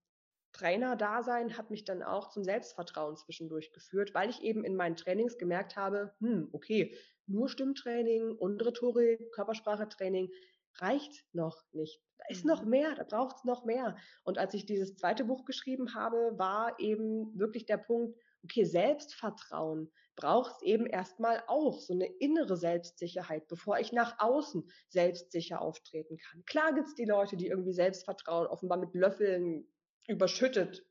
Trainer-Dasein 0.53 1.57
hat 1.57 1.69
mich 1.71 1.83
dann 1.83 2.03
auch 2.03 2.29
zum 2.29 2.43
Selbstvertrauen 2.43 3.17
zwischendurch 3.17 3.73
geführt, 3.73 4.13
weil 4.13 4.29
ich 4.29 4.41
eben 4.43 4.63
in 4.63 4.75
meinen 4.75 4.95
Trainings 4.95 5.37
gemerkt 5.37 5.75
habe, 5.75 6.13
hm, 6.19 6.49
okay, 6.51 6.95
nur 7.25 7.49
Stimmtraining 7.49 8.37
und 8.37 8.63
Rhetorik, 8.65 9.31
Körpersprachetraining 9.31 10.29
reicht 10.77 11.25
noch 11.33 11.63
nicht. 11.71 12.01
Da 12.17 12.25
ist 12.29 12.45
noch 12.45 12.63
mhm. 12.63 12.69
mehr, 12.69 12.95
da 12.95 13.03
braucht 13.03 13.37
es 13.37 13.43
noch 13.43 13.65
mehr. 13.65 13.97
Und 14.23 14.37
als 14.37 14.53
ich 14.53 14.65
dieses 14.65 14.95
zweite 14.95 15.25
Buch 15.25 15.45
geschrieben 15.45 15.93
habe, 15.93 16.37
war 16.37 16.79
eben 16.79 17.37
wirklich 17.37 17.65
der 17.65 17.77
Punkt, 17.77 18.17
okay, 18.43 18.65
Selbstvertrauen 18.65 19.91
braucht 20.15 20.57
es 20.57 20.61
eben 20.61 20.85
erstmal 20.85 21.43
auch, 21.47 21.79
so 21.79 21.93
eine 21.93 22.05
innere 22.05 22.55
Selbstsicherheit, 22.55 23.47
bevor 23.47 23.79
ich 23.79 23.91
nach 23.91 24.19
außen 24.19 24.69
selbstsicher 24.89 25.61
auftreten 25.61 26.17
kann. 26.17 26.43
Klar 26.45 26.73
gibt 26.73 26.87
es 26.87 26.95
die 26.95 27.05
Leute, 27.05 27.35
die 27.35 27.47
irgendwie 27.47 27.73
Selbstvertrauen 27.73 28.47
offenbar 28.47 28.77
mit 28.77 28.93
Löffeln 28.93 29.67
überschüttet 30.07 30.85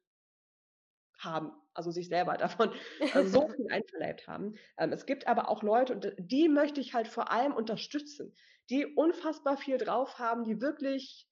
haben, 1.18 1.52
also 1.74 1.90
sich 1.90 2.08
selber 2.08 2.36
davon 2.38 2.72
äh, 3.00 3.24
so 3.24 3.48
viel 3.56 3.70
einverleibt 3.70 4.26
haben. 4.28 4.54
Ähm, 4.78 4.92
es 4.92 5.06
gibt 5.06 5.26
aber 5.26 5.48
auch 5.48 5.62
Leute, 5.62 5.94
und 5.94 6.12
die 6.18 6.48
möchte 6.48 6.80
ich 6.80 6.94
halt 6.94 7.08
vor 7.08 7.30
allem 7.30 7.54
unterstützen, 7.54 8.34
die 8.70 8.86
unfassbar 8.86 9.56
viel 9.56 9.78
drauf 9.78 10.18
haben, 10.18 10.44
die 10.44 10.60
wirklich 10.60 11.28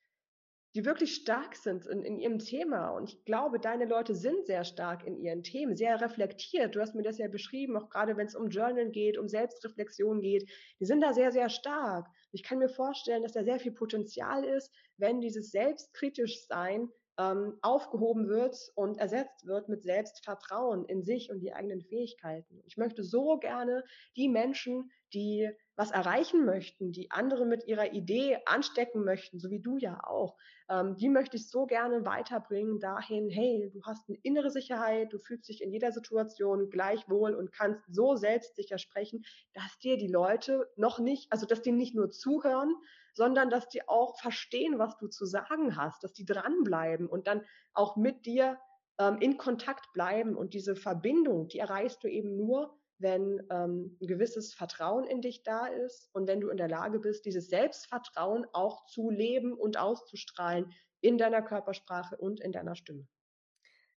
die 0.75 0.85
wirklich 0.85 1.17
stark 1.17 1.57
sind 1.57 1.87
in, 1.87 2.05
in 2.05 2.19
ihrem 2.19 2.39
Thema. 2.39 2.91
Und 2.91 3.13
ich 3.13 3.25
glaube, 3.25 3.59
deine 3.59 3.87
Leute 3.87 4.15
sind 4.15 4.47
sehr 4.47 4.65
stark 4.65 5.05
in 5.05 5.17
ihren 5.19 5.43
Themen, 5.43 5.77
sehr 5.77 6.01
reflektiert. 6.01 6.77
Du 6.77 6.81
hast 6.81 6.95
mir 6.95 7.03
das 7.03 7.19
ja 7.19 7.27
beschrieben, 7.29 7.77
auch 7.77 7.89
gerade 7.89 8.17
wenn 8.17 8.27
es 8.27 8.37
um 8.37 8.51
Journal 8.51 8.91
geht, 8.91 9.19
um 9.19 9.29
Selbstreflexion 9.29 10.21
geht. 10.21 10.49
Die 10.79 10.85
sind 10.85 11.01
da 11.01 11.13
sehr, 11.13 11.33
sehr 11.33 11.49
stark. 11.49 12.07
Ich 12.31 12.45
kann 12.45 12.59
mir 12.59 12.69
vorstellen, 12.69 13.23
dass 13.23 13.33
da 13.33 13.43
sehr 13.43 13.59
viel 13.59 13.73
Potenzial 13.73 14.45
ist, 14.45 14.73
wenn 14.97 15.21
dieses 15.21 15.51
selbstkritisch 15.51 16.47
Sein 16.47 16.89
ähm, 17.19 17.59
aufgehoben 17.63 18.29
wird 18.29 18.57
und 18.75 18.99
ersetzt 18.99 19.47
wird 19.47 19.69
mit 19.69 19.83
Selbstvertrauen 19.83 20.85
in 20.85 21.03
sich 21.03 21.31
und 21.31 21.41
die 21.41 21.53
eigenen 21.53 21.83
Fähigkeiten. 21.83 22.63
Ich 22.65 22.77
möchte 22.77 23.05
so 23.05 23.39
gerne 23.39 23.85
die 24.17 24.29
Menschen, 24.29 24.91
die 25.13 25.51
was 25.77 25.91
erreichen 25.91 26.45
möchten, 26.45 26.93
die 26.93 27.11
andere 27.11 27.47
mit 27.47 27.67
ihrer 27.67 27.95
Idee 27.95 28.39
anstecken 28.45 29.03
möchten, 29.03 29.39
so 29.39 29.49
wie 29.49 29.61
du 29.61 29.79
ja 29.79 29.99
auch, 30.05 30.37
ähm, 30.69 30.97
die 30.97 31.09
möchte 31.09 31.39
ich 31.39 31.49
so 31.49 31.65
gerne 31.65 32.05
weiterbringen 32.05 32.79
dahin, 32.81 33.31
hey, 33.31 33.71
du 33.73 33.83
hast 33.85 34.09
eine 34.09 34.19
innere 34.23 34.51
Sicherheit, 34.51 35.13
du 35.13 35.19
fühlst 35.19 35.49
dich 35.49 35.63
in 35.63 35.73
jeder 35.73 35.91
Situation 35.93 36.69
gleichwohl 36.69 37.35
und 37.35 37.51
kannst 37.51 37.83
so 37.89 38.15
selbstsicher 38.15 38.77
sprechen, 38.77 39.25
dass 39.55 39.79
dir 39.79 39.97
die 39.97 40.13
Leute 40.13 40.69
noch 40.77 40.99
nicht, 40.99 41.33
also 41.33 41.47
dass 41.47 41.63
die 41.63 41.73
nicht 41.73 41.95
nur 41.95 42.11
zuhören, 42.11 42.75
sondern 43.15 43.49
dass 43.49 43.69
die 43.69 43.89
auch 43.89 44.19
verstehen, 44.19 44.79
was 44.79 44.99
du 44.99 45.09
zu 45.09 45.25
sagen 45.25 45.77
hast, 45.77 46.05
dass 46.05 46.13
die 46.13 46.27
dranbleiben 46.27 47.09
und 47.09 47.27
dann 47.27 47.43
auch 47.73 47.97
mit 47.97 48.27
dir 48.27 48.59
ähm, 48.99 49.17
in 49.21 49.39
Kontakt 49.39 49.93
bleiben. 49.95 50.37
Und 50.37 50.55
diese 50.55 50.77
Verbindung, 50.77 51.49
die 51.49 51.59
erreichst 51.59 52.05
du 52.05 52.09
eben 52.09 52.37
nur, 52.37 52.79
wenn 53.01 53.47
ähm, 53.51 53.97
ein 54.01 54.07
gewisses 54.07 54.55
Vertrauen 54.55 55.05
in 55.05 55.21
dich 55.23 55.43
da 55.43 55.67
ist 55.67 56.09
und 56.13 56.27
wenn 56.27 56.41
du 56.41 56.49
in 56.49 56.57
der 56.57 56.69
Lage 56.69 56.99
bist, 56.99 57.25
dieses 57.25 57.49
Selbstvertrauen 57.49 58.47
auch 58.53 58.87
zu 58.87 59.11
leben 59.11 59.55
und 59.55 59.79
auszustrahlen 59.79 60.73
in 61.01 61.19
deiner 61.19 61.43
Körpersprache 61.43 62.17
und 62.17 62.41
in 62.41 62.53
deiner 62.53 62.77
Stimme. 62.77 63.09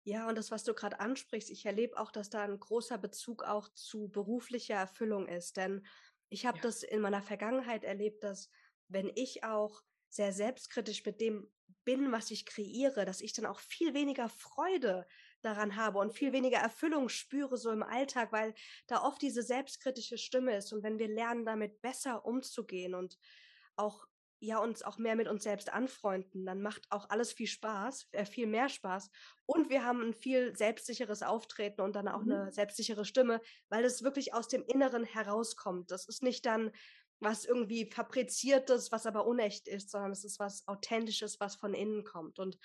Ja, 0.06 0.28
und 0.28 0.38
das, 0.38 0.52
was 0.52 0.64
du 0.64 0.74
gerade 0.74 1.00
ansprichst, 1.00 1.50
ich 1.50 1.66
erlebe 1.66 1.98
auch, 1.98 2.12
dass 2.12 2.30
da 2.30 2.44
ein 2.44 2.60
großer 2.60 2.98
Bezug 2.98 3.44
auch 3.44 3.70
zu 3.74 4.10
beruflicher 4.10 4.76
Erfüllung 4.76 5.28
ist. 5.28 5.56
Denn 5.56 5.86
ich 6.30 6.46
habe 6.46 6.58
ja. 6.58 6.64
das 6.64 6.84
in 6.84 7.00
meiner 7.00 7.22
Vergangenheit 7.22 7.84
erlebt, 7.84 8.24
dass 8.24 8.50
wenn 8.90 9.12
ich 9.16 9.44
auch 9.44 9.82
sehr 10.10 10.34
selbstkritisch 10.34 11.06
mit 11.06 11.22
dem 11.22 11.50
bin, 11.86 12.12
was 12.12 12.32
ich 12.32 12.46
kreiere, 12.46 13.06
dass 13.06 13.22
ich 13.22 13.34
dann 13.34 13.46
auch 13.46 13.60
viel 13.60 13.94
weniger 13.94 14.30
Freude 14.30 15.06
daran 15.44 15.76
habe 15.76 16.00
und 16.00 16.14
viel 16.14 16.34
weniger 16.34 16.58
Erfüllung 16.58 17.10
spüre 17.10 17.58
so 17.58 17.72
im 17.72 17.84
Alltag, 17.84 18.32
weil 18.32 18.54
da 18.88 19.04
oft 19.04 19.22
diese 19.22 19.44
selbstkritische 19.44 20.18
Stimme 20.18 20.56
ist 20.56 20.74
und 20.74 20.84
wenn 20.84 21.00
wir 21.00 21.08
lernen, 21.08 21.46
damit 21.46 21.82
besser 21.82 22.26
umzugehen 22.26 22.96
und 22.96 23.18
auch 23.76 24.06
ja 24.40 24.58
uns 24.58 24.84
auch 24.84 24.98
mehr 24.98 25.16
mit 25.16 25.30
uns 25.30 25.44
selbst 25.44 25.72
anfreunden, 25.72 26.46
dann 26.46 26.62
macht 26.62 26.92
auch 26.92 27.10
alles 27.10 27.32
viel 27.32 27.48
Spaß, 27.48 28.10
äh, 28.12 28.26
viel 28.26 28.46
mehr 28.46 28.68
Spaß 28.68 29.10
und 29.46 29.70
wir 29.70 29.86
haben 29.86 30.02
ein 30.02 30.14
viel 30.14 30.56
selbstsicheres 30.56 31.24
Auftreten 31.24 31.82
und 31.82 31.96
dann 31.96 32.10
auch 32.10 32.24
mhm. 32.24 32.32
eine 32.32 32.52
selbstsichere 32.52 33.06
Stimme, 33.06 33.40
weil 33.70 33.86
es 33.86 34.04
wirklich 34.04 34.34
aus 34.34 34.50
dem 34.50 34.66
Inneren 34.66 35.06
herauskommt. 35.06 35.92
Das 35.92 36.08
ist 36.08 36.24
nicht 36.24 36.46
dann 36.46 36.72
was 37.24 37.46
irgendwie 37.46 37.90
fabriziertes, 37.90 38.92
was 38.92 39.06
aber 39.06 39.26
unecht 39.26 39.68
ist, 39.68 39.90
sondern 39.90 40.12
es 40.12 40.24
ist 40.24 40.40
was 40.40 40.68
authentisches, 40.68 41.40
was 41.40 41.56
von 41.56 41.74
innen 41.74 42.04
kommt. 42.04 42.38
Und 42.38 42.60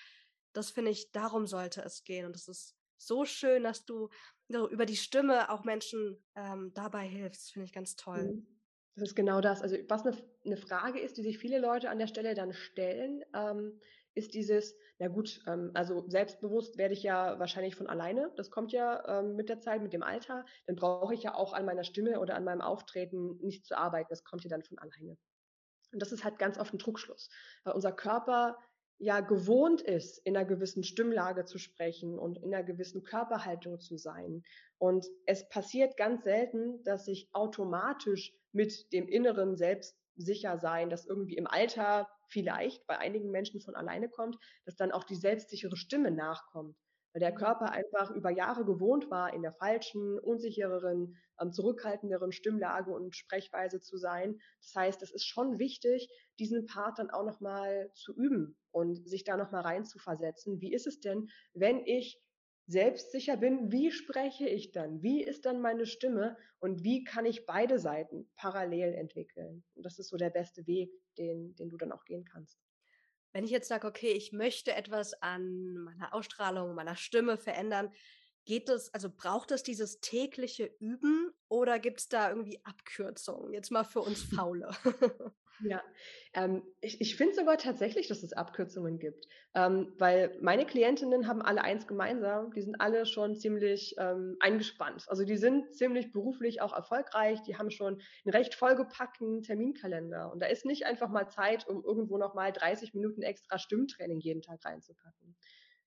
das 0.59 0.71
finde 0.71 0.91
ich, 0.91 1.13
darum 1.13 1.47
sollte 1.47 1.83
es 1.83 2.05
gehen. 2.05 2.27
Und 2.27 2.37
es 2.37 2.49
ist 2.49 2.77
so 2.99 3.25
schön, 3.25 3.63
dass 3.63 3.85
du 3.85 4.09
über 4.49 4.87
die 4.87 4.97
Stimme 4.97 5.51
auch 5.51 5.65
Menschen 5.65 6.23
ähm, 6.35 6.73
dabei 6.75 7.07
hilfst. 7.07 7.53
Finde 7.53 7.67
ich 7.67 7.73
ganz 7.73 7.97
toll. 7.97 8.25
Mhm. 8.25 8.47
Das 8.95 9.11
ist 9.11 9.15
genau 9.15 9.41
das. 9.41 9.63
Also 9.63 9.77
was 9.89 10.05
eine, 10.05 10.17
eine, 10.45 10.57
Frage 10.57 10.99
ist, 10.99 11.17
die 11.17 11.23
sich 11.23 11.39
viele 11.39 11.61
Leute 11.61 11.89
an 11.89 11.99
der 11.99 12.09
Stelle 12.09 12.35
dann 12.35 12.53
stellen, 12.53 13.23
ähm, 13.33 13.79
ist 14.15 14.35
dieses, 14.35 14.77
na 14.99 15.07
gut, 15.07 15.41
ähm, 15.47 15.71
also 15.75 16.09
selbstbewusst 16.09 16.77
werde 16.77 16.95
ich 16.95 17.05
ja 17.05 17.39
wahrscheinlich 17.39 17.77
von 17.77 17.87
alleine. 17.87 18.33
Das 18.37 18.51
kommt 18.51 18.73
ja 18.73 19.21
ähm, 19.21 19.37
mit 19.37 19.49
der 19.49 19.61
Zeit, 19.61 19.83
mit 19.83 19.93
dem 19.93 20.03
Alter. 20.03 20.45
Dann 20.67 20.75
brauche 20.75 21.15
ich 21.15 21.23
ja 21.23 21.35
auch 21.35 21.53
an 21.53 21.65
meiner 21.65 21.85
Stimme 21.85 22.19
oder 22.19 22.35
an 22.35 22.43
meinem 22.43 22.61
Auftreten 22.61 23.39
nicht 23.39 23.65
zu 23.65 23.79
arbeiten. 23.79 24.09
Das 24.11 24.25
kommt 24.25 24.43
ja 24.43 24.51
dann 24.51 24.65
von 24.65 24.79
alleine. 24.79 25.17
Und 25.93 26.03
das 26.03 26.13
ist 26.13 26.25
halt 26.25 26.39
ganz 26.39 26.59
oft 26.59 26.75
ein 26.75 26.79
Druckschluss, 26.79 27.31
weil 27.65 27.75
unser 27.75 27.93
Körper 27.93 28.59
ja 28.99 29.21
gewohnt 29.21 29.81
ist, 29.81 30.19
in 30.25 30.37
einer 30.37 30.47
gewissen 30.47 30.83
Stimmlage 30.83 31.45
zu 31.45 31.59
sprechen 31.59 32.19
und 32.19 32.39
in 32.39 32.55
einer 32.55 32.65
gewissen 32.65 33.05
Körperhaltung 33.05 33.81
zu 33.81 33.97
sein. 33.97 34.43
Und 34.79 35.07
es 35.27 35.49
passiert 35.49 35.97
ganz 35.97 36.25
selten, 36.25 36.83
dass 36.85 37.07
ich 37.09 37.29
automatisch 37.33 38.35
mit 38.53 38.93
dem 38.93 39.09
inneren 39.09 39.57
Selbstsichersein, 39.57 40.91
das 40.91 41.07
irgendwie 41.07 41.37
im 41.37 41.47
Alter 41.47 42.09
vielleicht 42.29 42.87
bei 42.87 42.99
einigen 42.99 43.31
Menschen 43.31 43.61
von 43.61 43.75
alleine 43.75 44.09
kommt, 44.09 44.37
dass 44.65 44.77
dann 44.77 44.93
auch 44.93 45.05
die 45.05 45.17
selbstsichere 45.17 45.77
Stimme 45.77 46.11
nachkommt. 46.11 46.77
Weil 47.19 47.33
der 47.33 47.33
mhm. 47.33 47.43
Körper 47.43 47.73
einfach 47.73 48.13
über 48.13 48.31
Jahre 48.31 48.65
gewohnt 48.65 49.11
war, 49.11 49.35
in 49.35 49.43
der 49.43 49.53
falschen, 49.53 50.21
unsichereren, 50.21 51.17
ähm, 51.41 51.53
zurückhaltenderen 51.53 52.31
Stimmlage 52.31 52.93
und 52.93 53.17
Sprechweise 53.17 53.81
zu 53.81 53.97
sein. 53.97 54.39
Das 54.61 54.75
heißt, 54.77 55.03
es 55.03 55.11
ist 55.11 55.27
schon 55.27 55.59
wichtig, 55.59 56.09
diesen 56.39 56.67
Part 56.67 57.01
dann 57.01 57.11
auch 57.11 57.25
nochmal 57.25 57.91
zu 57.95 58.15
üben 58.15 58.57
und 58.71 59.09
sich 59.09 59.25
da 59.25 59.37
nochmal 59.37 59.63
rein 59.63 59.85
zu 59.85 59.99
versetzen. 59.99 60.61
Wie 60.61 60.73
ist 60.73 60.87
es 60.87 61.01
denn, 61.01 61.29
wenn 61.55 61.85
ich 61.85 62.23
selbstsicher 62.69 63.37
bin, 63.37 63.73
wie 63.73 63.91
spreche 63.91 64.49
ich 64.49 64.71
dann? 64.71 65.03
Wie 65.03 65.25
ist 65.25 65.45
dann 65.45 65.61
meine 65.61 65.87
Stimme? 65.87 66.37
Und 66.61 66.85
wie 66.85 67.03
kann 67.03 67.27
ich 67.27 67.47
beide 67.47 67.81
Seiten 67.81 68.31
parallel 68.37 68.95
entwickeln? 68.95 69.65
Und 69.75 69.85
das 69.85 69.99
ist 69.99 70.11
so 70.11 70.17
der 70.17 70.31
beste 70.31 70.69
Weg, 70.69 70.93
den, 71.17 71.57
den 71.57 71.69
du 71.69 71.79
dann 71.79 71.91
auch 71.91 72.05
gehen 72.05 72.25
kannst. 72.25 72.61
Wenn 73.33 73.45
ich 73.45 73.51
jetzt 73.51 73.69
sage, 73.69 73.87
okay, 73.87 74.13
ich 74.13 74.33
möchte 74.33 74.75
etwas 74.75 75.15
an 75.23 75.75
meiner 75.79 76.15
Ausstrahlung, 76.15 76.75
meiner 76.75 76.97
Stimme 76.97 77.37
verändern, 77.37 77.93
geht 78.45 78.69
es, 78.71 78.93
also 78.95 79.11
braucht 79.11 79.51
es 79.51 79.63
dieses 79.63 80.01
tägliche 80.01 80.65
Üben 80.81 81.33
oder 81.49 81.79
gibt 81.79 82.01
es 82.01 82.09
da 82.09 82.31
irgendwie 82.31 82.65
Abkürzungen? 82.65 83.53
Jetzt 83.53 83.71
mal 83.71 83.85
für 83.85 84.01
uns 84.01 84.23
Faule. 84.35 84.71
Ja, 85.61 85.83
ähm, 86.35 86.63
ich, 86.81 87.01
ich 87.01 87.17
finde 87.17 87.35
sogar 87.35 87.59
tatsächlich, 87.59 88.07
dass 88.07 88.23
es 88.23 88.33
Abkürzungen 88.33 89.01
gibt, 89.01 89.27
ähm, 89.55 89.93
weil 89.99 90.39
meine 90.41 90.65
Klientinnen 90.67 91.27
haben 91.27 91.43
alle 91.43 91.63
eins 91.63 91.89
gemeinsam, 91.89 92.53
die 92.53 92.63
sind 92.63 92.81
alle 92.81 93.07
schon 93.07 93.35
ziemlich 93.35 93.97
ähm, 93.99 94.37
eingespannt. 94.39 95.07
Also 95.09 95.25
die 95.25 95.37
sind 95.37 95.75
ziemlich 95.75 96.13
beruflich 96.13 96.61
auch 96.61 96.73
erfolgreich, 96.73 97.43
die 97.43 97.57
haben 97.59 97.71
schon 97.73 97.95
einen 98.25 98.35
recht 98.37 98.55
vollgepackten 98.55 99.43
Terminkalender 99.43 100.31
und 100.31 100.41
da 100.41 100.47
ist 100.47 100.65
nicht 100.65 100.87
einfach 100.87 101.09
mal 101.09 101.27
Zeit, 101.29 101.67
um 101.67 101.83
irgendwo 101.85 102.19
nochmal 102.19 102.53
30 102.53 102.95
Minuten 102.95 103.23
extra 103.23 103.59
Stimmtraining 103.59 104.21
jeden 104.21 104.43
Tag 104.43 104.65
reinzupacken. 104.65 105.37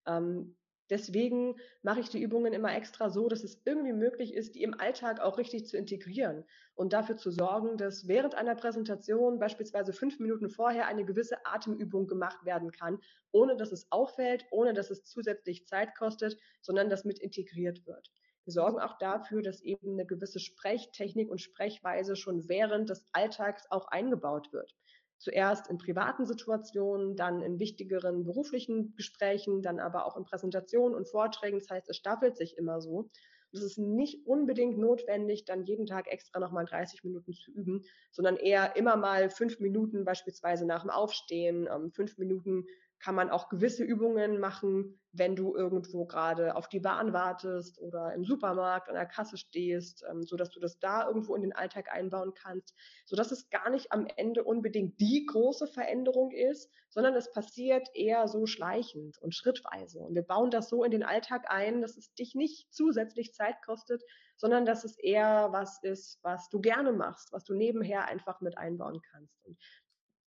Ähm, 0.06 0.58
Deswegen 0.91 1.56
mache 1.84 2.01
ich 2.01 2.10
die 2.10 2.21
Übungen 2.21 2.51
immer 2.51 2.75
extra 2.75 3.10
so, 3.10 3.30
dass 3.30 3.45
es 3.45 3.62
irgendwie 3.63 3.93
möglich 3.93 4.34
ist, 4.34 4.56
die 4.56 4.63
im 4.63 4.77
Alltag 4.77 5.21
auch 5.21 5.38
richtig 5.38 5.65
zu 5.65 5.77
integrieren 5.77 6.43
und 6.75 6.91
dafür 6.91 7.15
zu 7.15 7.32
sorgen, 7.32 7.77
dass 7.77 8.10
während 8.10 8.36
einer 8.36 8.56
Präsentation 8.56 9.39
beispielsweise 9.39 9.93
fünf 9.93 10.19
Minuten 10.19 10.49
vorher 10.49 10.88
eine 10.88 11.06
gewisse 11.06 11.45
Atemübung 11.45 12.08
gemacht 12.08 12.43
werden 12.43 12.71
kann, 12.71 12.99
ohne 13.32 13.56
dass 13.56 13.71
es 13.71 13.89
auffällt, 13.89 14.45
ohne 14.51 14.73
dass 14.73 14.91
es 14.91 15.06
zusätzlich 15.06 15.65
Zeit 15.65 15.95
kostet, 15.95 16.38
sondern 16.60 16.89
das 16.89 17.06
mit 17.06 17.19
integriert 17.19 17.88
wird. 17.88 18.12
Wir 18.43 18.51
sorgen 18.51 18.82
auch 18.82 18.97
dafür, 18.97 19.41
dass 19.41 19.62
eben 19.62 19.93
eine 19.93 20.06
gewisse 20.06 20.41
Sprechtechnik 20.41 21.30
und 21.30 21.39
Sprechweise 21.39 22.17
schon 22.17 22.49
während 22.49 22.89
des 22.89 23.08
Alltags 23.13 23.63
auch 23.69 23.88
eingebaut 23.88 24.51
wird. 24.51 24.75
Zuerst 25.22 25.70
in 25.70 25.78
privaten 25.78 26.26
Situationen, 26.26 27.16
dann 27.16 27.44
in 27.44 27.60
wichtigeren 27.60 28.24
beruflichen 28.24 28.96
Gesprächen, 28.96 29.62
dann 29.62 29.80
aber 29.80 30.08
auch 30.08 30.18
in 30.18 30.26
Präsentationen 30.26 30.96
und 30.98 31.08
Vorträgen. 31.08 31.60
Das 31.60 31.70
heißt, 31.70 31.88
es 31.90 31.98
staffelt 31.98 32.38
sich 32.38 32.58
immer 32.58 32.82
so. 32.82 33.08
Es 33.54 33.62
ist 33.62 33.78
nicht 33.78 34.26
unbedingt 34.26 34.80
notwendig, 34.80 35.46
dann 35.46 35.64
jeden 35.64 35.86
Tag 35.86 36.08
extra 36.08 36.40
nochmal 36.40 36.66
30 36.66 37.04
Minuten 37.04 37.34
zu 37.34 37.52
üben, 37.52 37.84
sondern 38.10 38.36
eher 38.36 38.76
immer 38.78 38.96
mal 38.96 39.30
fünf 39.30 39.60
Minuten 39.60 40.06
beispielsweise 40.06 40.66
nach 40.66 40.82
dem 40.82 40.90
Aufstehen, 40.90 41.70
ähm, 41.72 41.92
fünf 41.92 42.18
Minuten 42.18 42.66
kann 43.04 43.16
man 43.16 43.30
auch 43.30 43.50
gewisse 43.50 43.84
Übungen 43.84 44.40
machen, 44.40 45.00
wenn 45.12 45.36
du 45.36 45.56
irgendwo 45.56 46.06
gerade 46.06 46.56
auf 46.56 46.70
die 46.70 46.80
Bahn 46.80 47.14
wartest 47.14 47.80
oder 47.80 48.14
im 48.14 48.24
Supermarkt 48.24 48.90
an 48.90 48.96
der 48.96 49.08
Kasse 49.08 49.38
stehst, 49.38 50.04
ähm, 50.10 50.24
so 50.24 50.38
dass 50.38 50.52
du 50.52 50.60
das 50.60 50.80
da 50.80 51.08
irgendwo 51.08 51.36
in 51.36 51.42
den 51.42 51.54
Alltag 51.54 51.92
einbauen 51.92 52.34
kannst, 52.34 52.76
so 53.06 53.16
dass 53.16 53.32
es 53.32 53.50
gar 53.50 53.70
nicht 53.70 53.92
am 53.92 54.08
Ende 54.16 54.44
unbedingt 54.44 55.00
die 55.00 55.26
große 55.26 55.68
Veränderung 55.68 56.32
ist, 56.32 56.72
sondern 56.90 57.16
es 57.16 57.32
passiert 57.32 57.90
eher 57.94 58.28
so 58.28 58.46
schleichend 58.46 59.18
und 59.18 59.34
schrittweise. 59.34 60.00
Und 60.00 60.14
wir 60.14 60.24
bauen 60.24 60.52
das 60.52 60.70
so 60.70 60.84
in 60.84 60.92
den 60.92 61.04
Alltag 61.04 61.46
ein, 61.50 61.82
dass 61.82 61.98
es 61.98 62.14
dich 62.14 62.36
nicht 62.36 62.72
zusätzlich 62.72 63.34
Zeit 63.34 63.56
kostet, 63.66 64.04
sondern 64.38 64.66
dass 64.66 64.84
es 64.84 64.98
eher 64.98 65.50
was 65.52 65.82
ist, 65.84 66.20
was 66.24 66.50
du 66.50 66.62
gerne 66.62 66.94
machst, 66.94 67.32
was 67.32 67.44
du 67.44 67.54
nebenher 67.54 68.08
einfach 68.08 68.42
mit 68.42 68.58
einbauen 68.58 69.02
kannst. 69.12 69.44
Und 69.46 69.58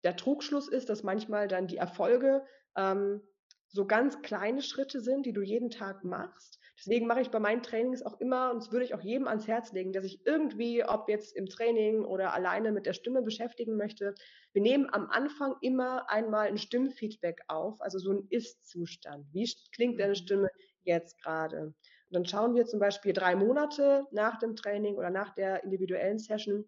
der 0.03 0.15
Trugschluss 0.15 0.67
ist, 0.67 0.89
dass 0.89 1.03
manchmal 1.03 1.47
dann 1.47 1.67
die 1.67 1.77
Erfolge 1.77 2.43
ähm, 2.75 3.21
so 3.67 3.85
ganz 3.85 4.21
kleine 4.21 4.61
Schritte 4.61 4.99
sind, 4.99 5.25
die 5.25 5.33
du 5.33 5.41
jeden 5.41 5.69
Tag 5.69 6.03
machst. 6.03 6.59
Deswegen 6.77 7.07
mache 7.07 7.21
ich 7.21 7.29
bei 7.29 7.39
meinen 7.39 7.61
Trainings 7.61 8.03
auch 8.03 8.19
immer, 8.19 8.51
und 8.51 8.57
das 8.57 8.71
würde 8.71 8.85
ich 8.85 8.93
auch 8.93 9.01
jedem 9.01 9.27
ans 9.27 9.47
Herz 9.47 9.71
legen, 9.71 9.93
der 9.93 10.01
sich 10.01 10.25
irgendwie, 10.25 10.83
ob 10.83 11.07
jetzt 11.09 11.35
im 11.35 11.45
Training 11.45 12.03
oder 12.03 12.33
alleine 12.33 12.71
mit 12.71 12.85
der 12.85 12.93
Stimme 12.93 13.21
beschäftigen 13.21 13.77
möchte, 13.77 14.15
wir 14.53 14.61
nehmen 14.61 14.89
am 14.91 15.07
Anfang 15.09 15.55
immer 15.61 16.09
einmal 16.09 16.47
ein 16.47 16.57
Stimmfeedback 16.57 17.41
auf, 17.47 17.79
also 17.81 17.99
so 17.99 18.11
ein 18.11 18.27
Ist-Zustand. 18.29 19.27
Wie 19.31 19.49
klingt 19.73 19.99
deine 19.99 20.09
mhm. 20.09 20.15
Stimme 20.15 20.51
jetzt 20.83 21.21
gerade? 21.21 21.67
Und 21.67 21.75
dann 22.09 22.25
schauen 22.25 22.55
wir 22.55 22.65
zum 22.65 22.79
Beispiel 22.79 23.13
drei 23.13 23.35
Monate 23.35 24.05
nach 24.11 24.39
dem 24.39 24.55
Training 24.55 24.95
oder 24.95 25.11
nach 25.11 25.33
der 25.33 25.63
individuellen 25.63 26.19
Session, 26.19 26.65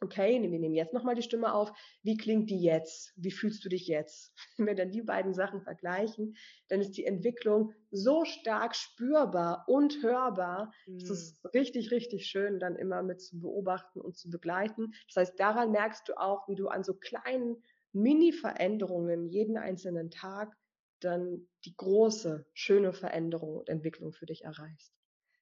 okay, 0.00 0.40
wir 0.40 0.58
nehmen 0.58 0.74
jetzt 0.74 0.92
nochmal 0.92 1.14
die 1.14 1.22
Stimme 1.22 1.52
auf, 1.52 1.72
wie 2.02 2.16
klingt 2.16 2.50
die 2.50 2.60
jetzt? 2.60 3.12
Wie 3.16 3.30
fühlst 3.30 3.64
du 3.64 3.68
dich 3.68 3.86
jetzt? 3.86 4.32
Wenn 4.56 4.66
wir 4.66 4.74
dann 4.74 4.90
die 4.90 5.02
beiden 5.02 5.34
Sachen 5.34 5.62
vergleichen, 5.62 6.36
dann 6.68 6.80
ist 6.80 6.92
die 6.92 7.04
Entwicklung 7.04 7.72
so 7.90 8.24
stark 8.24 8.76
spürbar 8.76 9.64
und 9.66 10.02
hörbar. 10.02 10.72
Mhm. 10.86 10.96
Es 10.98 11.10
ist 11.10 11.54
richtig, 11.54 11.90
richtig 11.90 12.26
schön, 12.26 12.58
dann 12.58 12.76
immer 12.76 13.02
mit 13.02 13.20
zu 13.20 13.40
beobachten 13.40 14.00
und 14.00 14.16
zu 14.16 14.30
begleiten. 14.30 14.92
Das 15.08 15.16
heißt, 15.16 15.40
daran 15.40 15.72
merkst 15.72 16.08
du 16.08 16.14
auch, 16.18 16.48
wie 16.48 16.54
du 16.54 16.68
an 16.68 16.84
so 16.84 16.94
kleinen 16.94 17.62
Mini-Veränderungen 17.92 19.26
jeden 19.28 19.56
einzelnen 19.56 20.10
Tag 20.10 20.56
dann 21.00 21.48
die 21.64 21.76
große, 21.76 22.46
schöne 22.54 22.92
Veränderung 22.92 23.56
und 23.56 23.68
Entwicklung 23.68 24.12
für 24.12 24.26
dich 24.26 24.44
erreichst. 24.44 24.97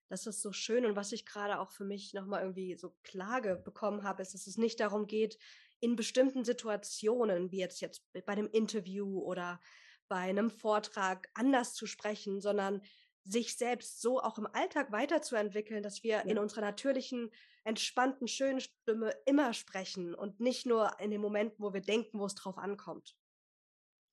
Das 0.09 0.27
ist 0.27 0.41
so 0.41 0.53
schön 0.53 0.87
und 0.87 0.97
was 0.97 1.13
ich 1.13 1.27
gerade 1.27 1.59
auch 1.59 1.73
für 1.73 1.85
mich 1.85 2.15
nochmal 2.15 2.43
irgendwie 2.43 2.77
so 2.77 2.95
Klage 3.03 3.57
bekommen 3.57 4.05
habe, 4.05 4.23
ist, 4.23 4.35
dass 4.35 4.47
es 4.47 4.57
nicht 4.57 4.79
darum 4.79 5.07
geht, 5.07 5.39
in 5.81 5.97
bestimmten 5.97 6.45
Situationen, 6.45 7.51
wie 7.51 7.59
jetzt 7.59 7.81
jetzt 7.81 8.03
bei 8.13 8.33
einem 8.33 8.49
Interview 8.49 9.21
oder 9.21 9.61
bei 10.09 10.17
einem 10.17 10.51
Vortrag 10.51 11.29
anders 11.35 11.75
zu 11.75 11.87
sprechen, 11.87 12.41
sondern 12.41 12.83
sich 13.25 13.57
selbst 13.57 14.01
so 14.01 14.21
auch 14.21 14.39
im 14.39 14.47
Alltag 14.47 14.93
weiterzuentwickeln, 14.93 15.83
dass 15.83 16.03
wir 16.03 16.17
ja. 16.17 16.21
in 16.21 16.39
unserer 16.39 16.61
natürlichen, 16.61 17.31
entspannten, 17.65 18.29
schönen 18.29 18.61
Stimme 18.61 19.13
immer 19.27 19.53
sprechen 19.53 20.15
und 20.15 20.39
nicht 20.39 20.67
nur 20.67 21.01
in 21.01 21.11
den 21.11 21.21
Momenten, 21.21 21.65
wo 21.65 21.75
wir 21.75 21.81
denken, 21.81 22.21
wo 22.21 22.27
es 22.27 22.37
drauf 22.37 22.59
ankommt. 22.59 23.17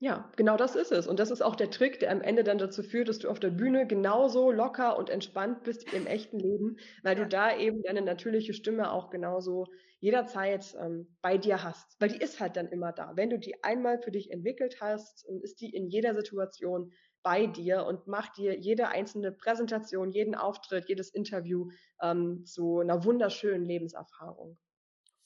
Ja, 0.03 0.29
genau 0.35 0.57
das 0.57 0.75
ist 0.75 0.91
es. 0.91 1.07
Und 1.07 1.17
das 1.21 1.31
ist 1.31 1.41
auch 1.41 1.55
der 1.55 1.71
Trick, 1.71 2.01
der 2.01 2.11
am 2.11 2.19
Ende 2.19 2.43
dann 2.43 2.57
dazu 2.57 2.83
führt, 2.83 3.07
dass 3.07 3.19
du 3.19 3.29
auf 3.29 3.39
der 3.39 3.51
Bühne 3.51 3.87
genauso 3.87 4.51
locker 4.51 4.97
und 4.97 5.09
entspannt 5.09 5.63
bist 5.63 5.89
wie 5.89 5.95
im 5.95 6.07
echten 6.07 6.39
Leben, 6.39 6.75
weil 7.03 7.17
ja. 7.17 7.23
du 7.23 7.29
da 7.29 7.57
eben 7.57 7.81
deine 7.83 8.01
natürliche 8.01 8.53
Stimme 8.53 8.91
auch 8.91 9.09
genauso 9.11 9.65
jederzeit 10.01 10.75
ähm, 10.77 11.15
bei 11.21 11.37
dir 11.37 11.63
hast. 11.63 11.95
Weil 12.01 12.09
die 12.09 12.17
ist 12.17 12.41
halt 12.41 12.57
dann 12.57 12.67
immer 12.67 12.91
da. 12.91 13.13
Wenn 13.15 13.29
du 13.29 13.39
die 13.39 13.63
einmal 13.63 13.97
für 13.97 14.11
dich 14.11 14.29
entwickelt 14.29 14.81
hast, 14.81 15.25
ist 15.41 15.61
die 15.61 15.73
in 15.73 15.87
jeder 15.87 16.13
Situation 16.15 16.91
bei 17.21 17.47
dir 17.47 17.85
und 17.85 18.05
macht 18.05 18.35
dir 18.35 18.59
jede 18.59 18.89
einzelne 18.89 19.31
Präsentation, 19.31 20.11
jeden 20.11 20.35
Auftritt, 20.35 20.89
jedes 20.89 21.11
Interview 21.11 21.69
ähm, 22.01 22.45
zu 22.45 22.79
einer 22.79 23.05
wunderschönen 23.05 23.63
Lebenserfahrung. 23.63 24.57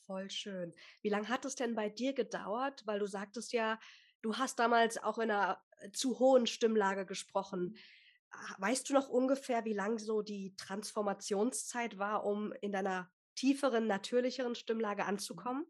Voll 0.06 0.30
schön. 0.30 0.72
Wie 1.02 1.10
lange 1.10 1.30
hat 1.30 1.46
es 1.46 1.56
denn 1.56 1.74
bei 1.74 1.90
dir 1.90 2.14
gedauert? 2.14 2.84
Weil 2.86 3.00
du 3.00 3.08
sagtest 3.08 3.52
ja, 3.54 3.80
Du 4.22 4.36
hast 4.36 4.60
damals 4.60 5.02
auch 5.02 5.18
in 5.18 5.32
einer 5.32 5.60
äh, 5.80 5.92
zu 5.92 6.20
hohen 6.20 6.48
Stimmlage 6.48 7.06
gesprochen. 7.06 7.78
Ah, 8.30 8.56
weißt 8.60 8.90
du 8.90 8.94
noch 8.94 9.10
ungefähr, 9.10 9.66
wie 9.66 9.74
lang 9.74 10.00
so 10.00 10.22
die 10.22 10.56
Transformationszeit 10.58 11.98
war, 11.98 12.26
um 12.26 12.54
in 12.62 12.72
deiner 12.72 13.10
tieferen, 13.36 13.88
natürlicheren 13.88 14.56
Stimmlage 14.56 15.06
anzukommen? 15.06 15.66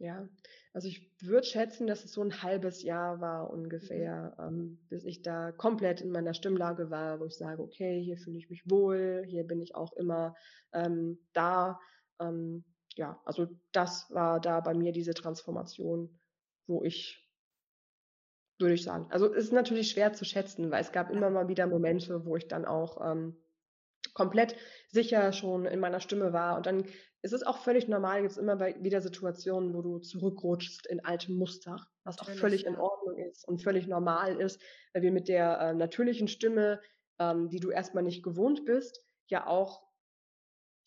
Ja, 0.00 0.28
also 0.72 0.86
ich 0.86 1.10
würde 1.20 1.46
schätzen, 1.46 1.88
dass 1.88 2.04
es 2.04 2.12
so 2.12 2.22
ein 2.22 2.42
halbes 2.42 2.82
Jahr 2.84 3.20
war 3.20 3.46
mhm. 3.46 3.62
ungefähr, 3.62 4.36
mhm. 4.38 4.44
ähm, 4.46 4.86
bis 4.88 5.04
ich 5.04 5.22
da 5.22 5.50
komplett 5.50 6.00
in 6.00 6.10
meiner 6.10 6.34
Stimmlage 6.34 6.90
war, 6.90 7.18
wo 7.18 7.24
ich 7.24 7.36
sage, 7.36 7.62
okay, 7.62 8.00
hier 8.02 8.16
fühle 8.16 8.38
ich 8.38 8.48
mich 8.48 8.62
wohl, 8.70 9.24
hier 9.26 9.44
bin 9.44 9.60
ich 9.60 9.74
auch 9.74 9.92
immer 9.94 10.36
ähm, 10.72 11.18
da. 11.32 11.80
Ähm, 12.20 12.64
ja, 12.94 13.20
also 13.24 13.48
das 13.72 14.08
war 14.10 14.40
da 14.40 14.60
bei 14.60 14.74
mir 14.74 14.92
diese 14.92 15.14
Transformation, 15.14 16.20
wo 16.66 16.84
ich 16.84 17.27
würde 18.58 18.74
ich 18.74 18.82
sagen. 18.82 19.06
Also 19.10 19.26
ist 19.26 19.52
natürlich 19.52 19.90
schwer 19.90 20.12
zu 20.12 20.24
schätzen, 20.24 20.70
weil 20.70 20.80
es 20.80 20.92
gab 20.92 21.10
immer 21.10 21.30
mal 21.30 21.48
wieder 21.48 21.66
Momente, 21.66 22.24
wo 22.24 22.36
ich 22.36 22.48
dann 22.48 22.64
auch 22.64 22.98
ähm, 23.04 23.36
komplett 24.14 24.56
sicher 24.88 25.32
schon 25.32 25.66
in 25.66 25.80
meiner 25.80 26.00
Stimme 26.00 26.32
war. 26.32 26.56
Und 26.56 26.66
dann 26.66 26.84
ist 27.22 27.32
es 27.32 27.42
auch 27.42 27.58
völlig 27.58 27.88
normal, 27.88 28.20
gibt 28.20 28.32
es 28.32 28.38
immer 28.38 28.60
wieder 28.60 29.00
Situationen, 29.00 29.74
wo 29.74 29.82
du 29.82 29.98
zurückrutschst 29.98 30.86
in 30.86 31.04
alte 31.04 31.32
Muster, 31.32 31.76
was 32.04 32.20
auch 32.20 32.30
völlig 32.30 32.64
in 32.64 32.76
Ordnung 32.76 33.16
ist 33.18 33.46
und 33.46 33.62
völlig 33.62 33.86
normal 33.86 34.40
ist, 34.40 34.60
weil 34.92 35.02
wir 35.02 35.12
mit 35.12 35.28
der 35.28 35.60
äh, 35.60 35.74
natürlichen 35.74 36.28
Stimme, 36.28 36.80
ähm, 37.18 37.48
die 37.48 37.60
du 37.60 37.70
erstmal 37.70 38.04
nicht 38.04 38.22
gewohnt 38.22 38.64
bist, 38.64 39.04
ja 39.26 39.46
auch 39.46 39.87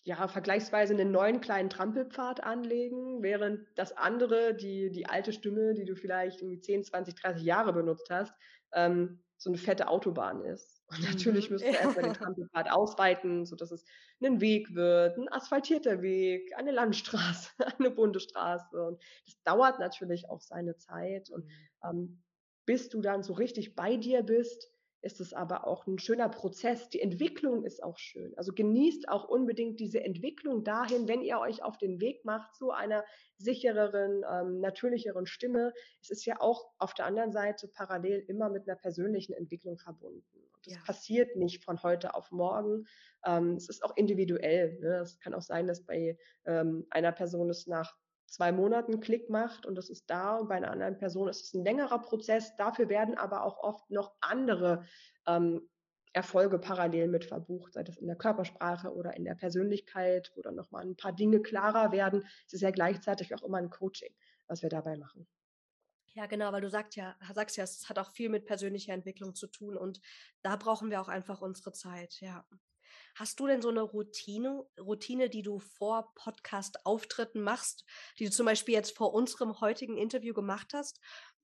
ja, 0.03 0.27
vergleichsweise 0.27 0.93
einen 0.93 1.11
neuen 1.11 1.41
kleinen 1.41 1.69
Trampelpfad 1.69 2.43
anlegen, 2.43 3.21
während 3.21 3.67
das 3.75 3.95
andere, 3.95 4.55
die, 4.55 4.91
die 4.91 5.05
alte 5.05 5.31
Stimme, 5.31 5.73
die 5.73 5.85
du 5.85 5.95
vielleicht 5.95 6.41
irgendwie 6.41 6.59
10, 6.59 6.85
20, 6.85 7.15
30 7.15 7.43
Jahre 7.43 7.71
benutzt 7.73 8.09
hast, 8.09 8.33
ähm, 8.73 9.19
so 9.37 9.49
eine 9.49 9.57
fette 9.57 9.87
Autobahn 9.87 10.41
ist. 10.41 10.83
Und 10.87 11.03
natürlich 11.03 11.49
mhm. 11.49 11.53
müsst 11.53 11.65
ihr 11.65 11.79
erstmal 11.79 12.05
den 12.05 12.13
Trampelpfad 12.13 12.71
ausweiten, 12.71 13.45
sodass 13.45 13.71
es 13.71 13.85
ein 14.23 14.41
Weg 14.41 14.73
wird, 14.73 15.17
ein 15.17 15.29
asphaltierter 15.29 16.01
Weg, 16.01 16.51
eine 16.57 16.71
Landstraße, 16.71 17.49
eine 17.79 17.91
bunte 17.91 18.19
Straße. 18.19 18.83
Und 18.83 19.01
das 19.25 19.41
dauert 19.43 19.79
natürlich 19.79 20.29
auch 20.29 20.41
seine 20.41 20.77
Zeit. 20.77 21.29
Und 21.29 21.45
mhm. 21.45 21.51
ähm, 21.83 22.23
bis 22.65 22.89
du 22.89 23.01
dann 23.01 23.23
so 23.23 23.33
richtig 23.33 23.75
bei 23.75 23.97
dir 23.97 24.23
bist, 24.23 24.70
ist 25.01 25.19
es 25.19 25.33
aber 25.33 25.67
auch 25.67 25.87
ein 25.87 25.99
schöner 25.99 26.29
Prozess. 26.29 26.89
Die 26.89 27.01
Entwicklung 27.01 27.63
ist 27.63 27.83
auch 27.83 27.97
schön. 27.97 28.33
Also 28.37 28.53
genießt 28.53 29.09
auch 29.09 29.27
unbedingt 29.27 29.79
diese 29.79 30.03
Entwicklung 30.03 30.63
dahin, 30.63 31.07
wenn 31.07 31.21
ihr 31.21 31.39
euch 31.39 31.63
auf 31.63 31.77
den 31.77 31.99
Weg 31.99 32.23
macht 32.23 32.55
zu 32.55 32.71
einer 32.71 33.03
sichereren, 33.37 34.23
ähm, 34.31 34.59
natürlicheren 34.59 35.25
Stimme. 35.25 35.73
Es 36.01 36.11
ist 36.11 36.25
ja 36.25 36.39
auch 36.39 36.69
auf 36.77 36.93
der 36.93 37.05
anderen 37.05 37.31
Seite 37.31 37.67
parallel 37.67 38.23
immer 38.27 38.49
mit 38.49 38.67
einer 38.67 38.77
persönlichen 38.77 39.33
Entwicklung 39.33 39.77
verbunden. 39.77 40.23
Und 40.53 40.67
das 40.67 40.75
ja. 40.75 40.81
passiert 40.85 41.35
nicht 41.35 41.63
von 41.63 41.81
heute 41.81 42.13
auf 42.13 42.31
morgen. 42.31 42.85
Ähm, 43.25 43.55
es 43.55 43.69
ist 43.69 43.83
auch 43.83 43.95
individuell. 43.97 44.79
Ne? 44.79 44.99
Es 44.99 45.19
kann 45.19 45.33
auch 45.33 45.41
sein, 45.41 45.65
dass 45.65 45.83
bei 45.83 46.17
ähm, 46.45 46.85
einer 46.91 47.11
Person 47.11 47.49
es 47.49 47.65
nach 47.65 47.95
zwei 48.31 48.51
Monaten 48.51 49.01
Klick 49.01 49.29
macht 49.29 49.65
und 49.65 49.75
das 49.75 49.89
ist 49.89 50.09
da 50.09 50.37
und 50.37 50.47
bei 50.47 50.55
einer 50.55 50.71
anderen 50.71 50.97
Person 50.97 51.27
ist 51.27 51.43
es 51.43 51.53
ein 51.53 51.63
längerer 51.63 51.99
Prozess. 51.99 52.55
Dafür 52.55 52.89
werden 52.89 53.17
aber 53.17 53.43
auch 53.43 53.59
oft 53.59 53.91
noch 53.91 54.13
andere 54.21 54.85
ähm, 55.27 55.69
Erfolge 56.13 56.57
parallel 56.59 57.07
mit 57.07 57.25
verbucht, 57.25 57.73
sei 57.73 57.83
das 57.83 57.97
in 57.97 58.07
der 58.07 58.15
Körpersprache 58.15 58.93
oder 58.93 59.15
in 59.15 59.25
der 59.25 59.35
Persönlichkeit, 59.35 60.31
wo 60.35 60.41
dann 60.41 60.55
nochmal 60.55 60.83
ein 60.83 60.95
paar 60.95 61.13
Dinge 61.13 61.41
klarer 61.41 61.91
werden. 61.91 62.25
Es 62.47 62.53
ist 62.53 62.61
ja 62.61 62.71
gleichzeitig 62.71 63.35
auch 63.35 63.43
immer 63.43 63.57
ein 63.57 63.69
Coaching, 63.69 64.13
was 64.47 64.61
wir 64.61 64.69
dabei 64.69 64.97
machen. 64.97 65.27
Ja, 66.13 66.25
genau, 66.25 66.51
weil 66.51 66.61
du 66.61 66.69
sagst 66.69 66.97
ja, 66.97 67.15
sagst 67.33 67.55
ja, 67.55 67.63
es 67.63 67.87
hat 67.87 67.97
auch 67.97 68.11
viel 68.11 68.29
mit 68.29 68.45
persönlicher 68.45 68.93
Entwicklung 68.93 69.33
zu 69.35 69.47
tun 69.47 69.77
und 69.77 70.01
da 70.41 70.57
brauchen 70.57 70.89
wir 70.89 71.01
auch 71.01 71.07
einfach 71.07 71.41
unsere 71.41 71.71
Zeit, 71.71 72.19
ja. 72.19 72.45
Hast 73.15 73.39
du 73.39 73.47
denn 73.47 73.61
so 73.61 73.69
eine 73.69 73.81
Routine, 73.81 74.65
Routine, 74.79 75.29
die 75.29 75.41
du 75.41 75.59
vor 75.59 76.13
Podcast-Auftritten 76.15 77.41
machst, 77.41 77.85
die 78.19 78.25
du 78.25 78.31
zum 78.31 78.45
Beispiel 78.45 78.73
jetzt 78.73 78.95
vor 78.95 79.13
unserem 79.13 79.59
heutigen 79.61 79.97
Interview 79.97 80.33
gemacht 80.33 80.73
hast? 80.73 80.99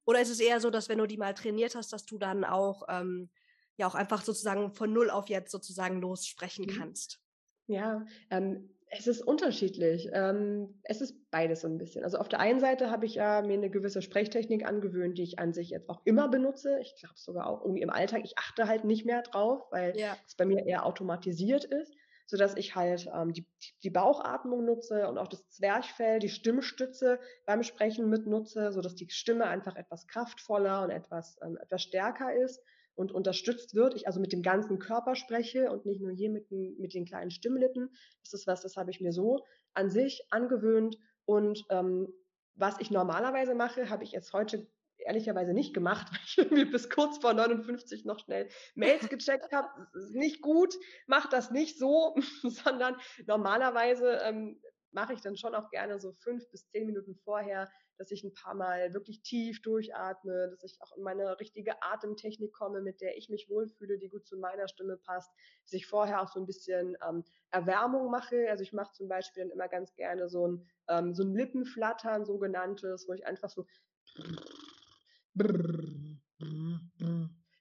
Oder 0.05 0.21
ist 0.21 0.29
es 0.29 0.39
eher 0.39 0.61
so, 0.61 0.69
dass 0.69 0.89
wenn 0.89 0.99
du 0.99 1.05
die 1.05 1.17
mal 1.17 1.33
trainiert 1.33 1.75
hast, 1.75 1.91
dass 1.91 2.05
du 2.05 2.17
dann 2.17 2.45
auch 2.45 2.83
ähm, 2.87 3.29
ja 3.75 3.87
auch 3.87 3.95
einfach 3.95 4.23
sozusagen 4.23 4.73
von 4.73 4.93
null 4.93 5.09
auf 5.09 5.29
jetzt 5.29 5.51
sozusagen 5.51 5.99
lossprechen 5.99 6.65
mhm. 6.65 6.77
kannst? 6.77 7.19
Ja, 7.67 8.05
ähm, 8.29 8.76
es 8.89 9.07
ist 9.07 9.21
unterschiedlich. 9.21 10.09
Ähm, 10.13 10.79
es 10.83 11.01
ist 11.01 11.29
beides 11.29 11.61
so 11.61 11.67
ein 11.67 11.77
bisschen. 11.77 12.03
Also 12.03 12.17
auf 12.17 12.29
der 12.29 12.39
einen 12.39 12.59
Seite 12.59 12.89
habe 12.89 13.05
ich 13.05 13.15
ja 13.15 13.41
mir 13.41 13.55
eine 13.55 13.69
gewisse 13.69 14.01
Sprechtechnik 14.01 14.65
angewöhnt, 14.65 15.17
die 15.17 15.23
ich 15.23 15.39
an 15.39 15.53
sich 15.53 15.69
jetzt 15.69 15.89
auch 15.89 16.01
immer 16.05 16.29
benutze. 16.29 16.79
Ich 16.79 16.95
glaube 16.99 17.15
sogar 17.17 17.47
auch 17.47 17.61
irgendwie 17.61 17.81
im 17.81 17.89
Alltag. 17.89 18.21
Ich 18.23 18.37
achte 18.37 18.67
halt 18.67 18.85
nicht 18.85 19.05
mehr 19.05 19.23
drauf, 19.23 19.63
weil 19.71 19.97
ja. 19.97 20.15
es 20.25 20.35
bei 20.35 20.45
mir 20.45 20.65
eher 20.65 20.85
automatisiert 20.85 21.65
ist, 21.65 21.93
sodass 22.27 22.55
ich 22.55 22.75
halt 22.75 23.09
ähm, 23.13 23.33
die, 23.33 23.45
die 23.83 23.89
Bauchatmung 23.89 24.65
nutze 24.65 25.07
und 25.09 25.17
auch 25.17 25.27
das 25.27 25.49
Zwerchfell, 25.49 26.19
die 26.19 26.29
Stimmstütze 26.29 27.19
beim 27.45 27.63
Sprechen 27.63 28.09
mitnutze, 28.09 28.71
sodass 28.71 28.95
die 28.95 29.09
Stimme 29.09 29.47
einfach 29.47 29.75
etwas 29.75 30.07
kraftvoller 30.07 30.83
und 30.83 30.91
etwas, 30.91 31.37
ähm, 31.43 31.57
etwas 31.57 31.83
stärker 31.83 32.33
ist 32.33 32.63
und 32.97 33.11
unterstützt 33.11 33.75
wird, 33.75 33.93
ich 33.93 34.07
also 34.07 34.19
mit 34.19 34.33
dem 34.33 34.41
ganzen 34.41 34.79
Körper 34.79 35.15
spreche 35.15 35.71
und 35.71 35.85
nicht 35.85 36.01
nur 36.01 36.11
hier 36.11 36.31
mit, 36.31 36.51
mit 36.51 36.95
den 36.95 37.05
kleinen 37.05 37.29
Stimmlippen. 37.29 37.95
Das 38.23 38.33
ist 38.33 38.47
was, 38.47 38.61
das 38.61 38.75
habe 38.75 38.89
ich 38.89 38.99
mir 38.99 39.13
so 39.13 39.45
an 39.75 39.91
sich 39.91 40.25
angewöhnt. 40.31 40.97
Und 41.25 41.63
ähm, 41.69 42.11
was 42.55 42.79
ich 42.79 42.89
normalerweise 42.89 43.53
mache, 43.53 43.91
habe 43.91 44.03
ich 44.03 44.13
jetzt 44.13 44.33
heute 44.33 44.67
ehrlicherweise 44.97 45.53
nicht 45.53 45.75
gemacht, 45.75 46.07
weil 46.11 46.19
ich 46.25 46.37
irgendwie 46.39 46.65
bis 46.65 46.89
kurz 46.89 47.19
vor 47.19 47.33
59 47.33 48.03
noch 48.03 48.19
schnell 48.19 48.49
Mails 48.73 49.07
gecheckt 49.09 49.51
habe. 49.51 49.69
Nicht 50.11 50.41
gut, 50.41 50.73
mach 51.05 51.29
das 51.29 51.51
nicht 51.51 51.77
so, 51.77 52.15
sondern 52.41 52.95
normalerweise 53.27 54.21
ähm, 54.23 54.59
mache 54.97 55.13
ich 55.13 55.21
dann 55.21 55.37
schon 55.37 55.53
auch 55.53 55.69
gerne 55.69 55.99
so 55.99 56.11
fünf 56.11 56.49
bis 56.49 56.67
zehn 56.69 56.87
Minuten 56.87 57.13
vorher, 57.13 57.69
dass 57.99 58.09
ich 58.09 58.23
ein 58.23 58.33
paar 58.33 58.55
Mal 58.55 58.95
wirklich 58.95 59.21
tief 59.21 59.61
durchatme, 59.61 60.49
dass 60.49 60.63
ich 60.63 60.81
auch 60.81 60.97
in 60.97 61.03
meine 61.03 61.39
richtige 61.39 61.83
Atemtechnik 61.83 62.51
komme, 62.51 62.81
mit 62.81 62.99
der 62.99 63.15
ich 63.15 63.29
mich 63.29 63.47
wohlfühle, 63.47 63.99
die 63.99 64.09
gut 64.09 64.25
zu 64.25 64.37
meiner 64.37 64.67
Stimme 64.67 64.97
passt, 64.97 65.31
dass 65.65 65.73
ich 65.73 65.85
vorher 65.85 66.23
auch 66.23 66.29
so 66.29 66.39
ein 66.39 66.47
bisschen 66.47 66.97
ähm, 67.07 67.23
Erwärmung 67.51 68.09
mache. 68.09 68.49
Also 68.49 68.63
ich 68.63 68.73
mache 68.73 68.91
zum 68.93 69.07
Beispiel 69.07 69.43
dann 69.43 69.51
immer 69.51 69.67
ganz 69.67 69.93
gerne 69.93 70.29
so 70.29 70.47
ein, 70.47 70.67
ähm, 70.87 71.13
so 71.13 71.21
ein 71.21 71.35
Lippenflattern, 71.35 72.25
sogenanntes, 72.25 73.07
wo 73.07 73.13
ich 73.13 73.27
einfach 73.27 73.49
so 73.49 73.67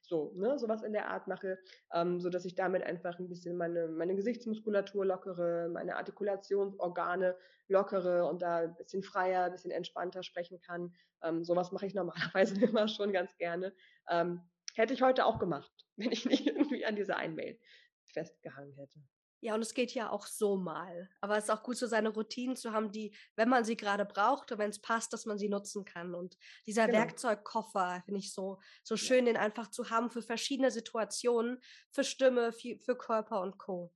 so, 0.07 0.31
ne, 0.35 0.57
sowas 0.57 0.83
in 0.83 0.93
der 0.93 1.09
Art 1.09 1.27
mache, 1.27 1.59
ähm, 1.93 2.19
so 2.19 2.29
dass 2.29 2.45
ich 2.45 2.55
damit 2.55 2.83
einfach 2.83 3.19
ein 3.19 3.27
bisschen 3.27 3.57
meine, 3.57 3.87
meine 3.87 4.15
Gesichtsmuskulatur 4.15 5.05
lockere, 5.05 5.69
meine 5.69 5.97
Artikulationsorgane 5.97 7.35
lockere 7.67 8.25
und 8.25 8.41
da 8.41 8.59
ein 8.59 8.75
bisschen 8.75 9.03
freier, 9.03 9.43
ein 9.43 9.51
bisschen 9.51 9.71
entspannter 9.71 10.23
sprechen 10.23 10.59
kann. 10.61 10.93
Ähm, 11.21 11.43
sowas 11.43 11.71
mache 11.71 11.85
ich 11.85 11.93
normalerweise 11.93 12.55
immer 12.65 12.87
schon 12.87 13.11
ganz 13.11 13.35
gerne. 13.37 13.73
Ähm, 14.09 14.41
hätte 14.75 14.93
ich 14.93 15.01
heute 15.01 15.25
auch 15.25 15.39
gemacht, 15.39 15.71
wenn 15.97 16.11
ich 16.11 16.25
nicht 16.25 16.47
irgendwie 16.47 16.85
an 16.85 16.95
dieser 16.95 17.17
Einmail 17.17 17.59
festgehangen 18.05 18.73
hätte. 18.73 18.99
Ja, 19.41 19.53
und 19.55 19.61
es 19.61 19.73
geht 19.75 19.93
ja 19.93 20.09
auch 20.09 20.25
so 20.25 20.57
mal. 20.57 21.09
Aber 21.21 21.37
es 21.37 21.45
ist 21.45 21.49
auch 21.51 21.61
gut, 21.63 21.77
so 21.77 21.85
seine 21.87 22.09
Routinen 22.09 22.55
zu 22.55 22.71
haben, 22.73 22.91
die, 22.91 23.15
wenn 23.35 23.49
man 23.49 23.63
sie 23.65 23.77
gerade 23.77 24.05
braucht 24.05 24.51
und 24.51 24.57
wenn 24.57 24.71
es 24.71 24.81
passt, 24.81 25.13
dass 25.13 25.25
man 25.25 25.37
sie 25.37 25.49
nutzen 25.49 25.85
kann. 25.85 26.15
Und 26.15 26.37
dieser 26.65 26.87
Genau. 26.87 26.89
Werkzeugkoffer 26.89 28.01
finde 28.05 28.19
ich 28.19 28.33
so, 28.33 28.59
so 28.83 28.97
schön, 28.97 29.25
den 29.25 29.37
einfach 29.37 29.69
zu 29.69 29.89
haben 29.91 30.09
für 30.09 30.21
verschiedene 30.23 30.71
Situationen, 30.71 31.59
für 31.91 32.03
Stimme, 32.03 32.51
für, 32.51 32.77
für 32.79 32.97
Körper 32.97 33.41
und 33.41 33.57
Co. 33.59 33.93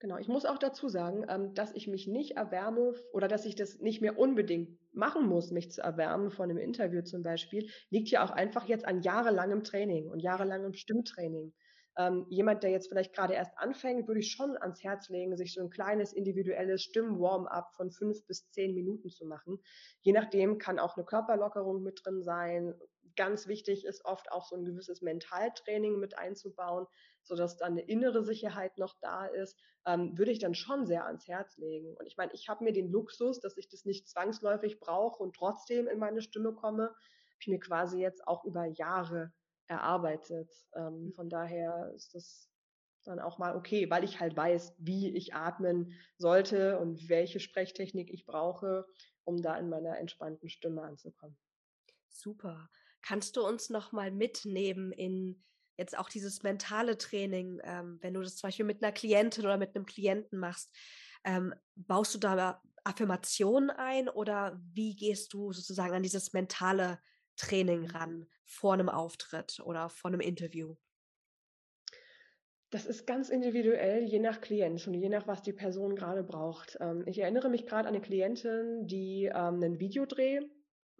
Genau, 0.00 0.18
ich 0.18 0.28
muss 0.28 0.44
auch 0.44 0.58
dazu 0.58 0.88
sagen, 0.88 1.24
ähm, 1.28 1.54
dass 1.54 1.72
ich 1.72 1.86
mich 1.88 2.06
nicht 2.06 2.36
erwärme 2.36 2.92
oder 3.12 3.26
dass 3.28 3.46
ich 3.46 3.54
das 3.54 3.78
nicht 3.78 4.00
mehr 4.00 4.18
unbedingt 4.18 4.78
machen 4.92 5.26
muss, 5.26 5.50
mich 5.50 5.72
zu 5.72 5.80
erwärmen 5.82 6.30
von 6.30 6.50
einem 6.50 6.58
Interview 6.58 7.02
zum 7.02 7.22
Beispiel, 7.22 7.70
liegt 7.90 8.08
ja 8.10 8.24
auch 8.24 8.30
einfach 8.30 8.66
jetzt 8.68 8.84
an 8.84 9.00
jahrelangem 9.02 9.62
Training 9.64 10.08
und 10.10 10.20
jahrelangem 10.20 10.74
Stimmtraining. 10.74 11.54
Ähm, 11.96 12.26
jemand, 12.28 12.62
der 12.62 12.70
jetzt 12.70 12.88
vielleicht 12.88 13.14
gerade 13.14 13.34
erst 13.34 13.56
anfängt, 13.56 14.08
würde 14.08 14.20
ich 14.20 14.32
schon 14.32 14.56
ans 14.56 14.82
Herz 14.82 15.08
legen, 15.08 15.36
sich 15.36 15.54
so 15.54 15.60
ein 15.60 15.70
kleines 15.70 16.12
individuelles 16.12 16.82
Stimm-Warm-up 16.82 17.74
von 17.74 17.90
fünf 17.90 18.26
bis 18.26 18.50
zehn 18.50 18.74
Minuten 18.74 19.10
zu 19.10 19.26
machen. 19.26 19.60
Je 20.00 20.12
nachdem 20.12 20.58
kann 20.58 20.78
auch 20.78 20.96
eine 20.96 21.04
Körperlockerung 21.04 21.82
mit 21.82 22.00
drin 22.04 22.22
sein. 22.22 22.74
Ganz 23.16 23.46
wichtig 23.46 23.84
ist 23.84 24.04
oft 24.04 24.32
auch 24.32 24.44
so 24.44 24.56
ein 24.56 24.64
gewisses 24.64 25.02
Mentaltraining 25.02 26.00
mit 26.00 26.18
einzubauen, 26.18 26.86
sodass 27.22 27.56
dann 27.56 27.72
eine 27.72 27.82
innere 27.82 28.24
Sicherheit 28.24 28.76
noch 28.78 28.96
da 29.00 29.26
ist 29.26 29.60
ähm, 29.86 30.16
würde 30.16 30.30
ich 30.30 30.38
dann 30.38 30.54
schon 30.54 30.86
sehr 30.86 31.06
ans 31.06 31.28
Herz 31.28 31.56
legen. 31.58 31.94
Und 31.96 32.06
ich 32.06 32.16
meine, 32.16 32.32
ich 32.32 32.48
habe 32.48 32.64
mir 32.64 32.72
den 32.72 32.90
Luxus, 32.90 33.40
dass 33.40 33.56
ich 33.56 33.68
das 33.68 33.84
nicht 33.84 34.08
zwangsläufig 34.08 34.80
brauche 34.80 35.22
und 35.22 35.36
trotzdem 35.36 35.86
in 35.86 35.98
meine 35.98 36.22
Stimme 36.22 36.54
komme, 36.54 36.84
habe 36.84 37.40
ich 37.40 37.48
mir 37.48 37.60
quasi 37.60 38.00
jetzt 38.00 38.26
auch 38.26 38.44
über 38.44 38.64
Jahre 38.64 39.32
erarbeitet. 39.66 40.50
Ähm, 40.74 41.12
von 41.14 41.28
daher 41.28 41.92
ist 41.94 42.14
das 42.14 42.50
dann 43.04 43.20
auch 43.20 43.38
mal 43.38 43.54
okay, 43.54 43.90
weil 43.90 44.04
ich 44.04 44.20
halt 44.20 44.36
weiß, 44.36 44.74
wie 44.78 45.14
ich 45.14 45.34
atmen 45.34 45.92
sollte 46.16 46.78
und 46.78 47.08
welche 47.08 47.40
Sprechtechnik 47.40 48.10
ich 48.10 48.24
brauche, 48.24 48.86
um 49.24 49.42
da 49.42 49.56
in 49.56 49.68
meiner 49.68 49.98
entspannten 49.98 50.48
Stimme 50.48 50.82
anzukommen. 50.82 51.36
Super. 52.08 52.70
Kannst 53.02 53.36
du 53.36 53.46
uns 53.46 53.68
noch 53.68 53.92
mal 53.92 54.10
mitnehmen 54.10 54.92
in 54.92 55.44
jetzt 55.76 55.98
auch 55.98 56.08
dieses 56.08 56.42
mentale 56.42 56.96
Training, 56.96 57.60
ähm, 57.64 57.98
wenn 58.00 58.14
du 58.14 58.22
das 58.22 58.36
zum 58.36 58.48
Beispiel 58.48 58.64
mit 58.64 58.82
einer 58.82 58.92
Klientin 58.92 59.44
oder 59.44 59.58
mit 59.58 59.74
einem 59.74 59.86
Klienten 59.86 60.38
machst, 60.38 60.74
ähm, 61.24 61.54
baust 61.74 62.14
du 62.14 62.18
da 62.18 62.62
Affirmationen 62.84 63.70
ein 63.70 64.08
oder 64.08 64.60
wie 64.72 64.94
gehst 64.94 65.32
du 65.32 65.52
sozusagen 65.52 65.94
an 65.94 66.02
dieses 66.02 66.32
mentale 66.32 67.00
Training 67.36 67.86
ran 67.90 68.26
vor 68.44 68.74
einem 68.74 68.88
Auftritt 68.88 69.60
oder 69.64 69.88
vor 69.90 70.10
einem 70.10 70.20
Interview? 70.20 70.76
Das 72.70 72.84
ist 72.86 73.06
ganz 73.06 73.28
individuell, 73.30 74.02
je 74.04 74.18
nach 74.18 74.40
Klient 74.40 74.86
und 74.86 74.94
je 74.94 75.08
nach, 75.08 75.26
was 75.26 75.42
die 75.42 75.52
Person 75.52 75.94
gerade 75.96 76.24
braucht. 76.24 76.76
Ähm, 76.80 77.04
ich 77.06 77.18
erinnere 77.20 77.48
mich 77.48 77.64
gerade 77.66 77.88
an 77.88 77.94
eine 77.94 78.00
Klientin, 78.02 78.86
die 78.86 79.30
ähm, 79.32 79.58
'nen 79.60 79.78
Videodreh 79.78 80.40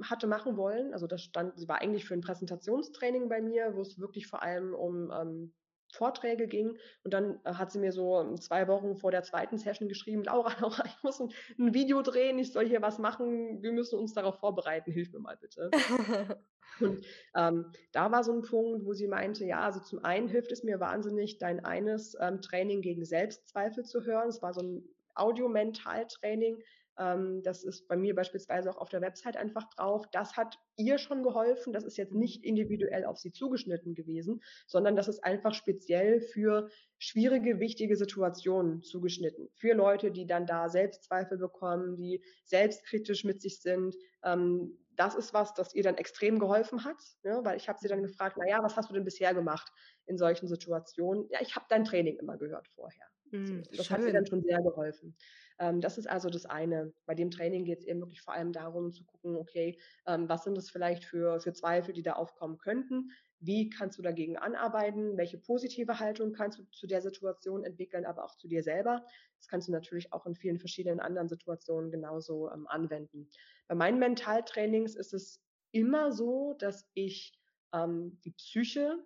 hatte 0.03 0.27
machen 0.27 0.57
wollen. 0.57 0.93
Also 0.95 1.07
das 1.07 1.23
stand 1.23 1.59
sie 1.59 1.69
war 1.69 1.81
eigentlich 1.81 2.05
für 2.07 2.15
ein 2.15 2.21
Präsentationstraining 2.21 3.29
bei 3.29 3.41
mir, 3.43 3.75
wo 3.77 3.81
es 3.83 3.99
wirklich 3.99 4.27
vor 4.27 4.43
allem 4.43 4.73
um, 4.75 5.11
ähm, 5.11 5.55
Vorträge 5.95 6.47
ging. 6.49 6.79
Und 7.05 7.15
dann, 7.15 7.41
äh, 7.45 7.55
hat 7.55 7.73
sie 7.73 7.79
mir 7.79 7.93
so 7.93 8.21
ähm, 8.21 8.41
2 8.41 8.69
Wochen 8.69 8.97
vor 8.97 9.11
der 9.11 9.23
zweiten 9.23 9.59
Session 9.59 9.89
geschrieben: 9.89 10.25
„Laura, 10.25 10.53
Laura, 10.61 10.85
ich 10.87 11.03
muss 11.03 11.21
ein 11.21 11.31
'n 11.59 11.75
Video 11.75 12.03
drehen, 12.03 12.39
ich 12.39 12.53
soll 12.53 12.67
hier 12.69 12.83
was 12.83 12.99
machen. 12.99 13.63
Wir 13.63 13.73
müssen 13.73 13.99
uns 13.99 14.13
darauf 14.15 14.39
vorbereiten. 14.41 14.93
Hilf 14.93 15.13
mir 15.13 15.21
mal 15.21 15.37
bitte.“ 15.37 15.73
Und, 16.81 17.07
ähm, 17.37 17.71
da 17.93 18.11
war 18.11 18.25
so 18.25 18.33
ein 18.33 18.43
Punkt, 18.43 18.85
wo 18.85 18.93
sie 18.95 19.07
meinte: 19.09 19.45
„Ja, 19.45 19.61
also 19.61 19.81
zum 19.81 20.05
einen 20.05 20.29
hilft 20.29 20.51
es 20.53 20.65
mir 20.65 20.81
wahnsinnig, 20.81 21.39
dein 21.39 21.65
eines, 21.65 22.17
ähm, 22.21 22.41
Training 22.43 22.81
gegen 22.83 23.05
Selbstzweifel 23.05 23.85
zu 23.85 24.05
hören.“ 24.05 24.29
Es 24.29 24.43
war 24.43 24.53
so 24.55 24.63
ein 24.63 24.89
Audio-Mental-Training, 25.15 26.63
ähm, 26.99 27.43
das 27.43 27.65
ist 27.65 27.89
bei 27.89 27.97
mir 27.97 28.15
beispielsweise 28.15 28.71
auch 28.71 28.79
auf 28.79 28.89
der 28.89 29.01
Website 29.01 29.37
einfach 29.37 29.69
drauf. 29.71 30.07
Das 30.13 30.37
hat 30.37 30.59
ihr 30.77 30.99
schon 30.99 31.23
geholfen. 31.23 31.73
Das 31.73 31.85
ist 31.85 31.97
jetzt 31.97 32.15
nicht 32.15 32.45
individuell 32.45 33.05
auf 33.05 33.19
sie 33.19 33.33
zugeschnitten 33.33 33.95
gewesen, 33.95 34.43
sondern 34.67 34.97
das 34.97 35.09
ist 35.09 35.25
einfach 35.25 35.55
speziell 35.55 36.21
für 36.21 36.69
schwierige, 36.99 37.61
wichtige 37.61 37.97
Situationen 37.97 38.83
zugeschnitten. 38.83 39.49
Für 39.55 39.75
Leute, 39.75 40.11
die 40.11 40.27
dann 40.27 40.47
da 40.47 40.69
Selbstzweifel 40.69 41.39
bekommen, 41.39 41.97
die 41.97 42.23
selbstkritisch 42.45 43.25
mit 43.25 43.41
sich 43.43 43.61
sind. 43.61 43.97
Ähm, 44.23 44.79
das 44.97 45.15
ist 45.17 45.35
was, 45.35 45.55
das 45.55 45.75
ihr 45.75 45.83
dann 45.83 45.97
extrem 45.97 46.39
geholfen 46.39 46.85
hat, 46.85 47.03
ne? 47.25 47.41
weil 47.43 47.57
ich 47.57 47.69
habe 47.69 47.79
sie 47.81 47.89
dann 47.89 48.03
gefragt, 48.03 48.37
na 48.39 48.49
ja, 48.49 48.63
was 48.63 48.77
hast 48.77 48.91
du 48.91 48.95
denn 48.95 49.05
bisher 49.05 49.35
gemacht 49.35 49.73
in 50.07 50.17
solchen 50.19 50.47
Situationen? 50.49 51.27
Ja, 51.31 51.41
ich 51.43 51.57
habe 51.57 51.67
dein 51.69 51.85
Training 51.85 52.17
immer 52.19 52.37
gehört 52.39 52.69
vorher. 52.69 53.07
So, 53.43 53.55
Hm, 53.55 53.63
das 53.77 53.91
hat 53.91 54.05
ihr 54.07 54.13
dann 54.13 54.25
schön. 54.25 54.27
schon 54.27 54.43
sehr 54.43 54.63
geholfen. 54.63 55.17
Ähm, 55.59 55.81
das 55.81 55.99
ist 55.99 56.09
also 56.09 56.31
das 56.31 56.47
eine. 56.47 56.93
Bei 57.07 57.15
dem 57.15 57.31
Training 57.31 57.65
geht 57.65 57.81
es 57.81 57.85
eben 57.85 58.01
wirklich 58.01 58.23
vor 58.23 58.35
allem 58.35 58.53
darum 58.53 58.93
zu 58.93 59.05
gucken, 59.05 59.37
okay, 59.37 59.79
ähm, 60.07 60.29
was 60.29 60.45
sind 60.45 60.57
das 60.57 60.71
vielleicht 60.71 61.05
für, 61.05 61.41
für 61.41 61.53
Zweifel, 61.53 61.95
die 61.95 62.03
da 62.03 62.15
aufkommen 62.15 62.59
könnten? 62.59 63.11
Wie 63.41 63.69
kannst 63.69 63.99
du 63.99 64.03
dagegen 64.03 64.37
anarbeiten? 64.37 65.17
Welche 65.17 65.39
positive 65.39 66.01
Haltung 66.01 66.33
kannst 66.33 66.59
du 66.59 66.65
zu 66.71 66.87
der 66.87 67.03
Situation 67.03 67.63
entwickeln, 67.63 68.07
aber 68.07 68.25
auch 68.25 68.37
zu 68.37 68.49
dir 68.49 68.63
selber? 68.63 69.05
Das 69.39 69.49
kannst 69.49 69.69
du 69.69 69.73
natürlich 69.73 70.13
auch 70.13 70.27
in 70.27 70.35
vielen 70.35 70.59
verschiedenen 70.59 71.01
anderen 71.01 71.29
Situationen 71.29 71.91
genauso 71.91 72.51
ähm, 72.51 72.67
anwenden. 72.67 73.29
Bei 73.69 73.75
meinen 73.75 73.99
Mentaltrainings 73.99 74.95
ist 74.95 75.13
es 75.13 75.43
immer 75.73 76.13
so, 76.13 76.55
dass 76.59 76.89
ich 76.95 77.39
ähm, 77.75 78.19
die 78.25 78.31
Psyche, 78.31 78.99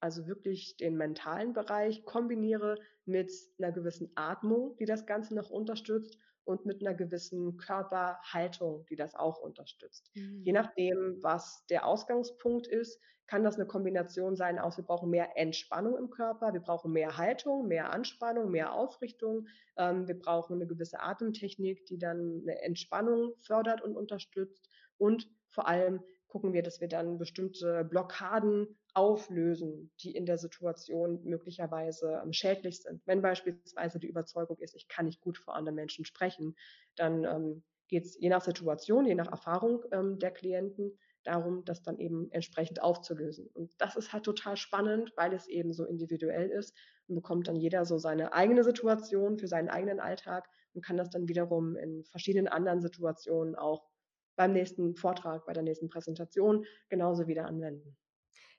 also 0.00 0.26
wirklich 0.26 0.76
den 0.76 0.96
mentalen 0.96 1.52
Bereich, 1.52 2.04
kombiniere 2.04 2.76
mit 3.04 3.32
einer 3.58 3.72
gewissen 3.72 4.12
Atmung, 4.14 4.76
die 4.76 4.84
das 4.84 5.06
Ganze 5.06 5.34
noch 5.34 5.50
unterstützt 5.50 6.18
und 6.44 6.64
mit 6.66 6.80
einer 6.80 6.94
gewissen 6.94 7.56
Körperhaltung, 7.56 8.86
die 8.86 8.96
das 8.96 9.14
auch 9.14 9.38
unterstützt. 9.38 10.10
Je 10.42 10.52
Mhm. 10.52 10.52
nachdem, 10.52 11.18
was 11.22 11.66
der 11.66 11.86
Ausgangspunkt 11.86 12.66
ist, 12.66 13.00
kann 13.26 13.42
das 13.42 13.56
eine 13.56 13.66
Kombination 13.66 14.36
sein 14.36 14.58
aus, 14.60 14.76
wir 14.76 14.84
brauchen 14.84 15.10
mehr 15.10 15.36
Entspannung 15.36 15.96
im 15.96 16.10
Körper, 16.10 16.52
wir 16.52 16.60
brauchen 16.60 16.92
mehr 16.92 17.16
Haltung, 17.16 17.66
mehr 17.66 17.90
Anspannung, 17.90 18.52
mehr 18.52 18.72
Aufrichtung, 18.72 19.48
ähm, 19.76 20.06
wir 20.06 20.16
brauchen 20.18 20.54
eine 20.54 20.66
gewisse 20.68 21.00
Atemtechnik, 21.00 21.86
die 21.86 21.98
dann 21.98 22.42
eine 22.42 22.62
Entspannung 22.62 23.34
fördert 23.40 23.82
und 23.82 23.96
unterstützt 23.96 24.68
und 24.96 25.28
vor 25.48 25.66
allem 25.66 26.04
gucken 26.28 26.52
wir, 26.52 26.62
dass 26.62 26.80
wir 26.80 26.88
dann 26.88 27.18
bestimmte 27.18 27.84
Blockaden 27.84 28.78
auflösen, 28.96 29.92
die 30.00 30.16
in 30.16 30.24
der 30.24 30.38
Situation 30.38 31.22
möglicherweise 31.22 32.20
ähm, 32.24 32.32
schädlich 32.32 32.80
sind. 32.80 33.02
Wenn 33.04 33.20
beispielsweise 33.20 33.98
die 33.98 34.08
Überzeugung 34.08 34.58
ist, 34.58 34.74
ich 34.74 34.88
kann 34.88 35.04
nicht 35.04 35.20
gut 35.20 35.36
vor 35.36 35.54
anderen 35.54 35.76
Menschen 35.76 36.06
sprechen, 36.06 36.56
dann 36.96 37.24
ähm, 37.24 37.62
geht 37.88 38.06
es 38.06 38.18
je 38.18 38.30
nach 38.30 38.40
Situation, 38.40 39.04
je 39.04 39.14
nach 39.14 39.30
Erfahrung 39.30 39.82
ähm, 39.92 40.18
der 40.18 40.30
Klienten 40.30 40.98
darum, 41.24 41.62
das 41.66 41.82
dann 41.82 41.98
eben 41.98 42.30
entsprechend 42.30 42.80
aufzulösen. 42.80 43.48
Und 43.52 43.70
das 43.78 43.96
ist 43.96 44.14
halt 44.14 44.24
total 44.24 44.56
spannend, 44.56 45.12
weil 45.14 45.34
es 45.34 45.46
eben 45.46 45.74
so 45.74 45.84
individuell 45.84 46.48
ist 46.48 46.74
und 47.06 47.16
bekommt 47.16 47.48
dann 47.48 47.56
jeder 47.56 47.84
so 47.84 47.98
seine 47.98 48.32
eigene 48.32 48.64
Situation 48.64 49.36
für 49.36 49.46
seinen 49.46 49.68
eigenen 49.68 50.00
Alltag 50.00 50.48
und 50.72 50.82
kann 50.82 50.96
das 50.96 51.10
dann 51.10 51.28
wiederum 51.28 51.76
in 51.76 52.02
verschiedenen 52.04 52.48
anderen 52.48 52.80
Situationen 52.80 53.56
auch 53.56 53.90
beim 54.36 54.54
nächsten 54.54 54.96
Vortrag, 54.96 55.44
bei 55.44 55.52
der 55.52 55.62
nächsten 55.62 55.90
Präsentation 55.90 56.64
genauso 56.88 57.26
wieder 57.26 57.44
anwenden. 57.44 57.94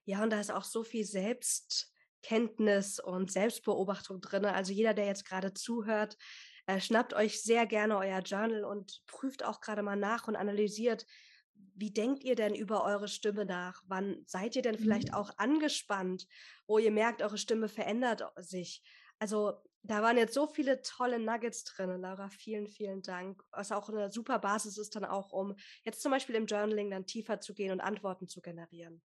Ja, 0.07 0.23
und 0.23 0.29
da 0.31 0.39
ist 0.39 0.51
auch 0.51 0.63
so 0.63 0.83
viel 0.83 1.03
Selbstkenntnis 1.05 2.99
und 2.99 3.31
Selbstbeobachtung 3.31 4.21
drinne. 4.21 4.53
Also 4.53 4.71
jeder, 4.73 4.93
der 4.93 5.05
jetzt 5.05 5.25
gerade 5.25 5.53
zuhört, 5.53 6.17
äh, 6.65 6.79
schnappt 6.79 7.13
euch 7.13 7.41
sehr 7.43 7.65
gerne 7.65 7.97
euer 7.97 8.19
Journal 8.21 8.63
und 8.63 9.03
prüft 9.05 9.43
auch 9.43 9.59
gerade 9.61 9.83
mal 9.83 9.97
nach 9.97 10.27
und 10.29 10.37
analysiert, 10.37 11.05
wie 11.53 11.91
denkt 11.91 12.23
ihr 12.23 12.35
denn 12.35 12.55
über 12.55 12.83
eure 12.85 13.07
Stimme 13.09 13.45
nach? 13.45 13.83
Wann 13.87 14.23
seid 14.25 14.55
ihr 14.55 14.61
denn 14.61 14.77
vielleicht 14.79 15.13
Mhm. 15.13 15.13
auch 15.13 15.31
angespannt, 15.37 16.27
wo 16.67 16.77
ihr 16.77 16.91
merkt, 16.91 17.21
eure 17.21 17.37
Stimme 17.37 17.67
verändert 17.69 18.23
sich? 18.37 18.83
Also 19.19 19.63
Da 19.83 20.01
waren 20.01 20.17
jetzt 20.17 20.33
so 20.33 20.47
viele 20.47 20.81
tolle 20.81 21.17
Nuggets 21.19 21.63
drin, 21.63 22.01
Laura. 22.01 22.29
Vielen, 22.29 22.67
vielen 22.67 23.03
Dank. 23.03 23.43
Was 23.51 23.71
auch 23.71 23.87
eine 23.89 24.11
super 24.11 24.37
Basis 24.39 24.77
ist 24.77 24.95
dann 24.95 25.05
auch, 25.05 25.31
um 25.31 25.55
jetzt 25.85 26.01
zum 26.01 26.11
Beispiel 26.11 26.35
im 26.35 26.45
Journaling 26.47 26.89
dann 26.91 27.05
tiefer 27.05 27.39
zu 27.39 27.53
gehen 27.53 27.71
und 27.71 27.79
Antworten 27.79 28.27
zu 28.27 28.41
generieren. 28.41 29.01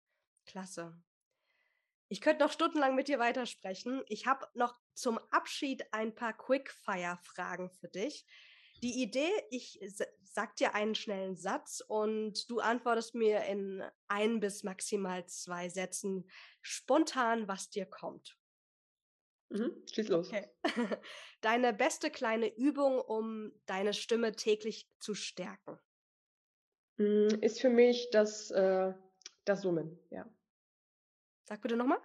Klasse. 0.49 0.99
Ich 2.07 2.21
könnte 2.21 2.43
noch 2.43 2.51
stundenlang 2.51 2.95
mit 2.95 3.07
dir 3.07 3.19
weitersprechen. 3.19 4.03
Ich 4.07 4.25
habe 4.25 4.47
noch 4.55 4.79
zum 4.95 5.19
Abschied 5.29 5.85
ein 5.93 6.15
paar 6.15 6.35
Quickfire-Fragen 6.35 7.69
für 7.69 7.87
dich. 7.87 8.25
Die 8.81 9.03
Idee, 9.03 9.29
ich 9.51 9.79
sag 10.23 10.55
dir 10.55 10.73
einen 10.73 10.95
schnellen 10.95 11.35
Satz 11.35 11.83
und 11.87 12.49
du 12.49 12.61
antwortest 12.61 13.13
mir 13.13 13.43
in 13.43 13.83
ein 14.07 14.39
bis 14.39 14.63
maximal 14.63 15.27
zwei 15.27 15.69
Sätzen 15.69 16.27
spontan, 16.61 17.47
was 17.47 17.69
dir 17.69 17.85
kommt. 17.85 18.39
Mhm, 19.49 19.83
schieß 19.91 20.07
los. 20.09 20.29
Okay. 20.29 20.47
Deine 21.41 21.73
beste 21.73 22.09
kleine 22.09 22.55
Übung, 22.55 22.99
um 22.99 23.51
deine 23.67 23.93
Stimme 23.93 24.35
täglich 24.35 24.89
zu 24.99 25.13
stärken? 25.13 25.77
Hm, 26.97 27.27
ist 27.41 27.61
für 27.61 27.69
mich 27.69 28.09
das, 28.11 28.49
äh, 28.51 28.93
das 29.45 29.61
Summen, 29.61 29.99
ja. 30.09 30.25
Sag 31.49 31.61
bitte 31.61 31.75
nochmal. 31.75 31.97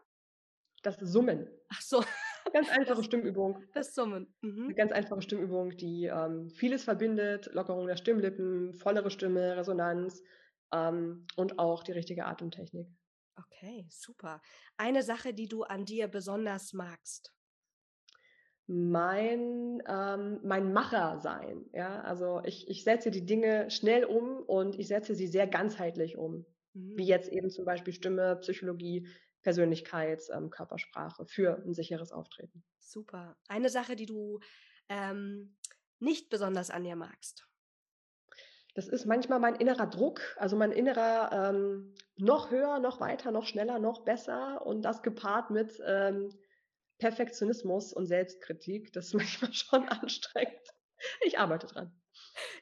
Das 0.82 0.96
Summen. 1.00 1.46
Ach 1.68 1.82
so. 1.82 2.02
Ganz 2.54 2.70
einfache 2.70 2.96
das, 2.96 3.04
Stimmübung. 3.04 3.62
Das 3.74 3.94
Summen. 3.94 4.34
Mhm. 4.40 4.64
Eine 4.64 4.74
ganz 4.74 4.92
einfache 4.92 5.20
Stimmübung, 5.20 5.76
die 5.76 6.06
ähm, 6.06 6.48
vieles 6.50 6.84
verbindet. 6.84 7.50
Lockerung 7.52 7.86
der 7.86 7.96
Stimmlippen, 7.96 8.72
vollere 8.74 9.10
Stimme, 9.10 9.56
Resonanz 9.56 10.22
ähm, 10.72 11.26
und 11.36 11.58
auch 11.58 11.82
die 11.82 11.92
richtige 11.92 12.24
Atemtechnik. 12.24 12.86
Okay, 13.36 13.86
super. 13.90 14.40
Eine 14.78 15.02
Sache, 15.02 15.34
die 15.34 15.48
du 15.48 15.62
an 15.62 15.84
dir 15.84 16.08
besonders 16.08 16.72
magst? 16.72 17.34
Mein, 18.66 19.82
ähm, 19.86 20.40
mein 20.42 20.72
Macher 20.72 21.18
sein. 21.20 21.66
Ja? 21.72 22.00
Also 22.02 22.40
ich, 22.44 22.68
ich 22.68 22.84
setze 22.84 23.10
die 23.10 23.26
Dinge 23.26 23.70
schnell 23.70 24.04
um 24.04 24.38
und 24.38 24.78
ich 24.78 24.88
setze 24.88 25.14
sie 25.14 25.26
sehr 25.26 25.46
ganzheitlich 25.46 26.16
um. 26.16 26.46
Mhm. 26.74 26.96
Wie 26.96 27.06
jetzt 27.06 27.30
eben 27.30 27.50
zum 27.50 27.64
Beispiel 27.64 27.92
Stimme, 27.92 28.36
Psychologie, 28.36 29.08
Persönlichkeit, 29.44 30.22
ähm, 30.32 30.50
Körpersprache 30.50 31.26
für 31.26 31.62
ein 31.64 31.74
sicheres 31.74 32.10
Auftreten. 32.10 32.64
Super. 32.80 33.36
Eine 33.46 33.68
Sache, 33.68 33.94
die 33.94 34.06
du 34.06 34.40
ähm, 34.88 35.56
nicht 36.00 36.30
besonders 36.30 36.70
an 36.70 36.82
dir 36.82 36.96
magst? 36.96 37.46
Das 38.74 38.88
ist 38.88 39.06
manchmal 39.06 39.38
mein 39.38 39.54
innerer 39.54 39.86
Druck, 39.86 40.20
also 40.36 40.56
mein 40.56 40.72
innerer 40.72 41.50
ähm, 41.50 41.94
noch 42.16 42.50
höher, 42.50 42.80
noch 42.80 42.98
weiter, 42.98 43.30
noch 43.30 43.46
schneller, 43.46 43.78
noch 43.78 44.04
besser 44.04 44.66
und 44.66 44.82
das 44.82 45.02
gepaart 45.02 45.50
mit 45.50 45.80
ähm, 45.86 46.36
Perfektionismus 46.98 47.92
und 47.92 48.06
Selbstkritik. 48.06 48.92
Das 48.92 49.06
ist 49.06 49.14
manchmal 49.14 49.52
schon 49.52 49.88
anstrengend. 49.88 50.68
Ich 51.24 51.38
arbeite 51.38 51.66
dran. 51.68 52.00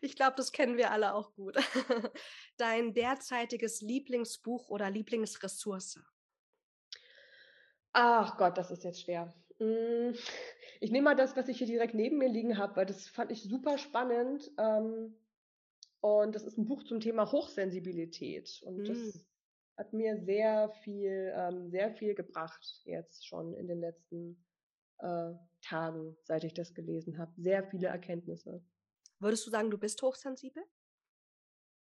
Ich 0.02 0.16
glaube, 0.16 0.34
das 0.36 0.52
kennen 0.52 0.76
wir 0.76 0.90
alle 0.90 1.14
auch 1.14 1.32
gut. 1.34 1.56
Dein 2.58 2.92
derzeitiges 2.92 3.80
Lieblingsbuch 3.80 4.68
oder 4.68 4.90
Lieblingsressource? 4.90 6.00
Ach 7.92 8.36
Gott, 8.38 8.56
das 8.58 8.70
ist 8.70 8.84
jetzt 8.84 9.02
schwer. 9.02 9.32
Hm, 9.58 10.14
ich 10.80 10.90
nehme 10.90 11.04
mal 11.04 11.16
das, 11.16 11.36
was 11.36 11.48
ich 11.48 11.58
hier 11.58 11.66
direkt 11.66 11.94
neben 11.94 12.18
mir 12.18 12.28
liegen 12.28 12.58
habe, 12.58 12.76
weil 12.76 12.86
das 12.86 13.08
fand 13.08 13.30
ich 13.30 13.42
super 13.42 13.78
spannend. 13.78 14.50
Ähm, 14.58 15.14
und 16.00 16.34
das 16.34 16.42
ist 16.42 16.58
ein 16.58 16.66
Buch 16.66 16.82
zum 16.82 17.00
Thema 17.00 17.30
Hochsensibilität. 17.30 18.60
Und 18.64 18.88
das 18.88 18.98
hm. 18.98 19.20
hat 19.76 19.92
mir 19.92 20.16
sehr 20.18 20.70
viel, 20.82 21.32
ähm, 21.36 21.70
sehr 21.70 21.92
viel 21.92 22.14
gebracht 22.14 22.80
jetzt 22.84 23.26
schon 23.26 23.54
in 23.54 23.68
den 23.68 23.78
letzten 23.78 24.44
äh, 24.98 25.32
Tagen, 25.60 26.16
seit 26.24 26.44
ich 26.44 26.54
das 26.54 26.74
gelesen 26.74 27.18
habe. 27.18 27.32
Sehr 27.36 27.62
viele 27.62 27.86
Erkenntnisse. 27.86 28.64
Würdest 29.20 29.46
du 29.46 29.50
sagen, 29.50 29.70
du 29.70 29.78
bist 29.78 30.02
hochsensibel? 30.02 30.64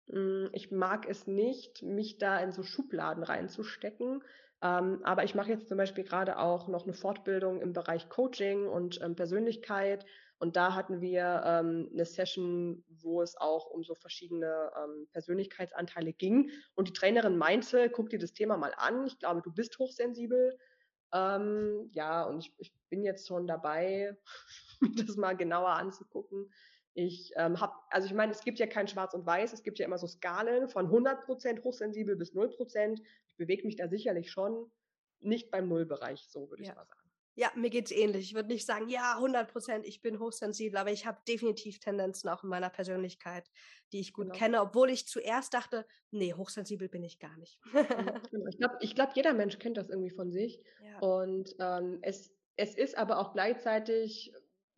Hm, 0.09 0.49
ich 0.53 0.69
mag 0.69 1.09
es 1.09 1.25
nicht, 1.25 1.81
mich 1.81 2.19
da 2.19 2.39
in 2.39 2.51
so 2.51 2.61
Schubladen 2.61 3.23
reinzustecken. 3.23 4.23
Ähm, 4.61 5.01
aber 5.03 5.23
ich 5.23 5.35
mache 5.35 5.51
jetzt 5.51 5.67
zum 5.67 5.77
Beispiel 5.77 6.03
gerade 6.03 6.39
auch 6.39 6.67
noch 6.67 6.83
eine 6.83 6.93
Fortbildung 6.93 7.61
im 7.61 7.73
Bereich 7.73 8.09
Coaching 8.09 8.67
und 8.67 9.01
ähm, 9.01 9.15
Persönlichkeit 9.15 10.05
und 10.37 10.57
da 10.57 10.75
hatten 10.75 10.99
wir 10.99 11.43
ähm, 11.45 11.89
eine 11.93 12.05
Session, 12.05 12.83
wo 12.89 13.21
es 13.21 13.37
auch 13.37 13.67
um 13.67 13.83
so 13.83 13.95
verschiedene 13.95 14.71
ähm, 14.77 15.07
Persönlichkeitsanteile 15.11 16.11
ging. 16.13 16.51
Und 16.75 16.89
die 16.89 16.93
Trainerin 16.93 17.37
meinte, 17.37 17.89
guck 17.89 18.09
dir 18.09 18.19
das 18.19 18.33
Thema 18.33 18.57
mal 18.57 18.73
an. 18.75 19.07
Ich 19.07 19.17
glaube, 19.17 19.41
du 19.41 19.51
bist 19.53 19.79
hochsensibel. 19.79 20.57
Ähm, 21.13 21.89
ja, 21.93 22.23
und 22.23 22.39
ich, 22.39 22.53
ich, 22.57 22.73
bin 22.89 23.03
jetzt 23.03 23.27
schon 23.27 23.47
dabei, 23.47 24.15
das 24.97 25.15
mal 25.15 25.35
genauer 25.35 25.69
anzugucken. 25.69 26.51
Ich 26.95 27.33
ähm, 27.35 27.59
habe, 27.59 27.73
also 27.89 28.07
ich 28.07 28.13
meine, 28.13 28.31
es 28.31 28.41
gibt 28.41 28.57
ja 28.57 28.67
kein 28.67 28.87
Schwarz 28.87 29.13
und 29.13 29.25
Weiß, 29.25 29.51
es 29.51 29.63
gibt 29.63 29.79
ja 29.79 29.85
immer 29.85 29.97
so 29.97 30.07
Skalen 30.07 30.69
von 30.69 30.87
100% 30.89 31.61
hochsensibel 31.61 32.15
bis 32.15 32.33
0%. 32.33 33.01
Ich 33.27 33.35
bewege 33.35 33.65
mich 33.65 33.75
da 33.75 33.89
sicherlich 33.89 34.31
schon 34.31 34.71
nicht 35.19 35.51
beim 35.51 35.67
Nullbereich, 35.67 36.25
so 36.29 36.49
würde 36.49 36.63
ja. 36.63 36.69
ich 36.69 36.75
mal 36.75 36.85
sagen. 36.85 37.05
Ja, 37.37 37.51
mir 37.53 37.69
geht's 37.69 37.91
ähnlich. 37.91 38.27
Ich 38.27 38.33
würde 38.33 38.47
nicht 38.47 38.65
sagen, 38.65 38.87
ja, 38.87 39.15
100 39.15 39.51
Prozent, 39.51 39.85
ich 39.85 40.01
bin 40.01 40.19
hochsensibel, 40.19 40.77
aber 40.77 40.93
ich 40.93 41.05
habe 41.05 41.19
definitiv 41.27 41.79
Tendenzen 41.79 42.29
auch 42.29 42.43
in 42.43 42.49
meiner 42.49 42.69
Persönlichkeit, 42.69 43.51
die 43.91 43.99
ich 43.99 44.13
gut 44.13 44.27
genau. 44.27 44.37
kenne, 44.37 44.61
obwohl 44.61 44.89
ich 44.89 45.05
zuerst 45.05 45.53
dachte, 45.53 45.85
nee, 46.11 46.33
hochsensibel 46.33 46.87
bin 46.87 47.03
ich 47.03 47.19
gar 47.19 47.35
nicht. 47.37 47.59
Genau. 48.31 48.47
ich 48.47 48.57
glaube, 48.57 48.77
ich 48.79 48.95
glaub, 48.95 49.15
jeder 49.15 49.33
Mensch 49.33 49.59
kennt 49.59 49.75
das 49.75 49.89
irgendwie 49.89 50.11
von 50.11 50.31
sich. 50.31 50.63
Ja. 50.81 50.99
Und 50.99 51.53
ähm, 51.59 51.99
es, 52.03 52.33
es 52.55 52.73
ist 52.73 52.97
aber 52.97 53.19
auch 53.19 53.33
gleichzeitig 53.33 54.31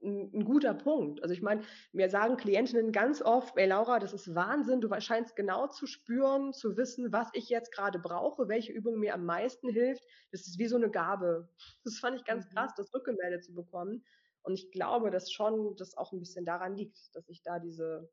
ein, 0.07 0.31
ein 0.33 0.45
guter 0.45 0.73
Punkt. 0.73 1.21
Also 1.21 1.33
ich 1.33 1.41
meine, 1.41 1.63
mir 1.91 2.09
sagen 2.09 2.37
Klientinnen 2.37 2.91
ganz 2.91 3.21
oft, 3.21 3.57
ey 3.57 3.67
Laura, 3.67 3.99
das 3.99 4.13
ist 4.13 4.33
Wahnsinn, 4.33 4.81
du 4.81 4.89
scheinst 4.99 5.35
genau 5.35 5.67
zu 5.67 5.85
spüren, 5.85 6.53
zu 6.53 6.77
wissen, 6.77 7.11
was 7.11 7.29
ich 7.33 7.49
jetzt 7.49 7.71
gerade 7.71 7.99
brauche, 7.99 8.47
welche 8.47 8.71
Übung 8.71 8.97
mir 8.99 9.13
am 9.13 9.25
meisten 9.25 9.69
hilft. 9.69 10.03
Das 10.31 10.47
ist 10.47 10.57
wie 10.57 10.67
so 10.67 10.77
eine 10.77 10.89
Gabe. 10.89 11.49
Das 11.83 11.99
fand 11.99 12.17
ich 12.17 12.25
ganz 12.25 12.45
mhm. 12.45 12.55
krass, 12.55 12.73
das 12.75 12.93
rückgemeldet 12.93 13.43
zu 13.43 13.53
bekommen. 13.53 14.03
Und 14.41 14.53
ich 14.53 14.71
glaube, 14.71 15.11
dass 15.11 15.31
schon 15.31 15.75
das 15.75 15.97
auch 15.97 16.13
ein 16.13 16.19
bisschen 16.19 16.45
daran 16.45 16.75
liegt, 16.75 17.13
dass 17.15 17.27
ich 17.27 17.43
da 17.43 17.59
diese, 17.59 18.09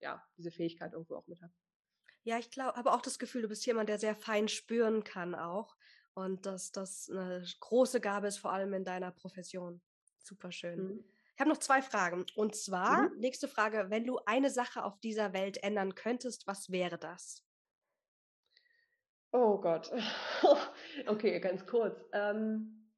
ja, 0.00 0.22
diese 0.38 0.52
Fähigkeit 0.52 0.92
irgendwo 0.92 1.16
auch 1.16 1.26
mit 1.26 1.42
habe. 1.42 1.52
Ja, 2.24 2.38
ich 2.38 2.50
glaube, 2.50 2.76
habe 2.76 2.92
auch 2.92 3.00
das 3.00 3.18
Gefühl, 3.18 3.42
du 3.42 3.48
bist 3.48 3.66
jemand, 3.66 3.88
der 3.88 3.98
sehr 3.98 4.14
fein 4.14 4.46
spüren 4.46 5.02
kann 5.02 5.34
auch. 5.34 5.76
Und 6.14 6.46
dass 6.46 6.70
das 6.70 7.10
eine 7.10 7.44
große 7.60 8.00
Gabe 8.00 8.28
ist, 8.28 8.38
vor 8.38 8.52
allem 8.52 8.74
in 8.74 8.84
deiner 8.84 9.10
Profession. 9.10 9.80
Super 10.22 10.52
schön. 10.52 10.78
Mhm. 10.78 11.04
Ich 11.34 11.40
habe 11.40 11.50
noch 11.50 11.58
zwei 11.58 11.82
Fragen. 11.82 12.26
Und 12.36 12.54
zwar, 12.54 13.10
mhm. 13.10 13.18
nächste 13.18 13.48
Frage, 13.48 13.86
wenn 13.88 14.06
du 14.06 14.18
eine 14.26 14.50
Sache 14.50 14.84
auf 14.84 15.00
dieser 15.00 15.32
Welt 15.32 15.62
ändern 15.62 15.94
könntest, 15.94 16.46
was 16.46 16.70
wäre 16.70 16.98
das? 16.98 17.44
Oh 19.32 19.58
Gott. 19.58 19.90
okay, 21.06 21.40
ganz 21.40 21.66
kurz. 21.66 22.04
Ähm, 22.12 22.90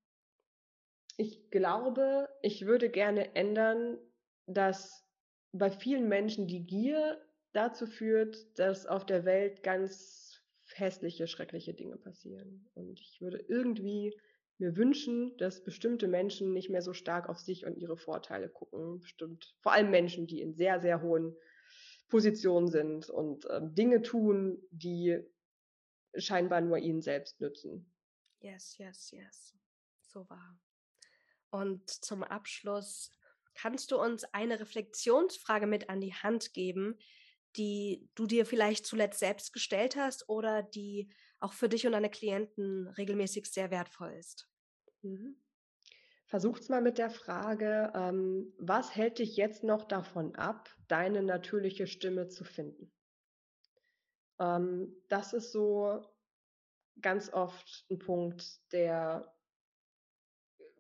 ich 1.16 1.51
glaube, 1.51 2.29
ich 2.43 2.66
würde 2.66 2.91
gerne 2.91 3.37
ändern, 3.37 3.99
dass 4.47 5.07
bei 5.53 5.70
vielen 5.70 6.09
Menschen 6.09 6.49
die 6.49 6.66
Gier 6.66 7.25
dazu 7.53 7.87
führt, 7.87 8.59
dass 8.59 8.85
auf 8.87 9.07
der 9.07 9.25
Welt 9.25 9.62
ganz 9.62 10.43
hässliche, 10.72 11.29
schreckliche 11.29 11.72
Dinge 11.72 11.97
passieren. 11.97 12.68
Und 12.75 12.99
ich 13.01 13.20
würde 13.20 13.39
irgendwie 13.49 14.18
mir 14.59 14.76
wünschen, 14.76 15.36
dass 15.38 15.64
bestimmte 15.64 16.09
Menschen 16.09 16.52
nicht 16.52 16.70
mehr 16.70 16.82
so 16.82 16.92
stark 16.92 17.28
auf 17.28 17.38
sich 17.38 17.66
und 17.66 17.76
ihre 17.76 17.96
Vorteile 17.96 18.48
gucken. 18.48 19.00
Bestimmt. 19.00 19.55
Vor 19.61 19.72
allem 19.72 19.90
Menschen, 19.90 20.26
die 20.26 20.40
in 20.40 20.55
sehr, 20.55 20.80
sehr 20.80 21.02
hohen 21.02 21.36
Positionen 22.09 22.68
sind 22.68 23.11
und 23.11 23.44
äh, 23.46 23.61
Dinge 23.62 24.02
tun, 24.02 24.59
die 24.70 25.18
scheinbar 26.16 26.61
nur 26.61 26.78
ihnen 26.78 27.02
selbst 27.02 27.40
nützen. 27.40 27.90
Yes, 28.40 28.78
yes, 28.78 29.11
yes. 29.11 29.55
So 30.02 30.28
wahr. 30.28 30.59
Und 31.50 31.88
zum 31.88 32.22
Abschluss, 32.22 33.11
kannst 33.55 33.90
du 33.90 34.00
uns 34.00 34.24
eine 34.32 34.61
Reflexionsfrage 34.61 35.66
mit 35.66 35.88
an 35.88 36.00
die 36.00 36.14
Hand 36.14 36.52
geben, 36.52 36.98
die 37.57 38.09
du 38.14 38.26
dir 38.26 38.46
vielleicht 38.46 38.86
zuletzt 38.86 39.18
selbst 39.20 39.52
gestellt 39.52 39.96
hast 39.96 40.28
oder 40.28 40.62
die 40.62 41.12
auch 41.40 41.52
für 41.52 41.68
dich 41.68 41.86
und 41.86 41.92
deine 41.92 42.11
Klienten 42.11 42.88
regelmäßig 42.88 43.46
sehr 43.46 43.70
wertvoll 43.70 44.12
ist. 44.12 44.48
Mhm. 45.02 45.36
Versucht's 46.26 46.68
mal 46.68 46.82
mit 46.82 46.98
der 46.98 47.11
Frage, 47.11 47.92
ähm, 47.94 48.52
was 48.59 48.96
hält 48.96 49.18
dich 49.20 49.36
jetzt 49.36 49.62
noch 49.62 49.84
davon 49.84 50.34
ab, 50.34 50.68
deine 50.88 51.22
natürliche 51.22 51.86
Stimme 51.86 52.28
zu 52.28 52.44
finden? 52.44 52.92
Ähm, 54.38 54.94
das 55.09 55.32
ist 55.32 55.52
so 55.52 56.02
ganz 57.00 57.32
oft 57.32 57.86
ein 57.90 57.98
Punkt, 57.98 58.61
der 58.72 59.34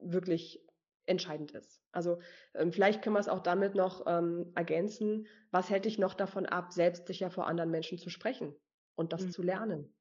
wirklich 0.00 0.60
entscheidend 1.06 1.52
ist. 1.52 1.83
Also 1.94 2.18
ähm, 2.54 2.72
vielleicht 2.72 3.02
können 3.02 3.16
wir 3.16 3.20
es 3.20 3.28
auch 3.28 3.40
damit 3.40 3.74
noch 3.74 4.04
ähm, 4.06 4.52
ergänzen, 4.54 5.26
was 5.50 5.70
hält 5.70 5.84
dich 5.84 5.98
noch 5.98 6.14
davon 6.14 6.46
ab, 6.46 6.72
selbstsicher 6.72 7.30
vor 7.30 7.46
anderen 7.46 7.70
Menschen 7.70 7.98
zu 7.98 8.10
sprechen 8.10 8.54
und 8.94 9.12
das 9.12 9.22
mhm. 9.22 9.30
zu 9.30 9.42
lernen? 9.42 9.94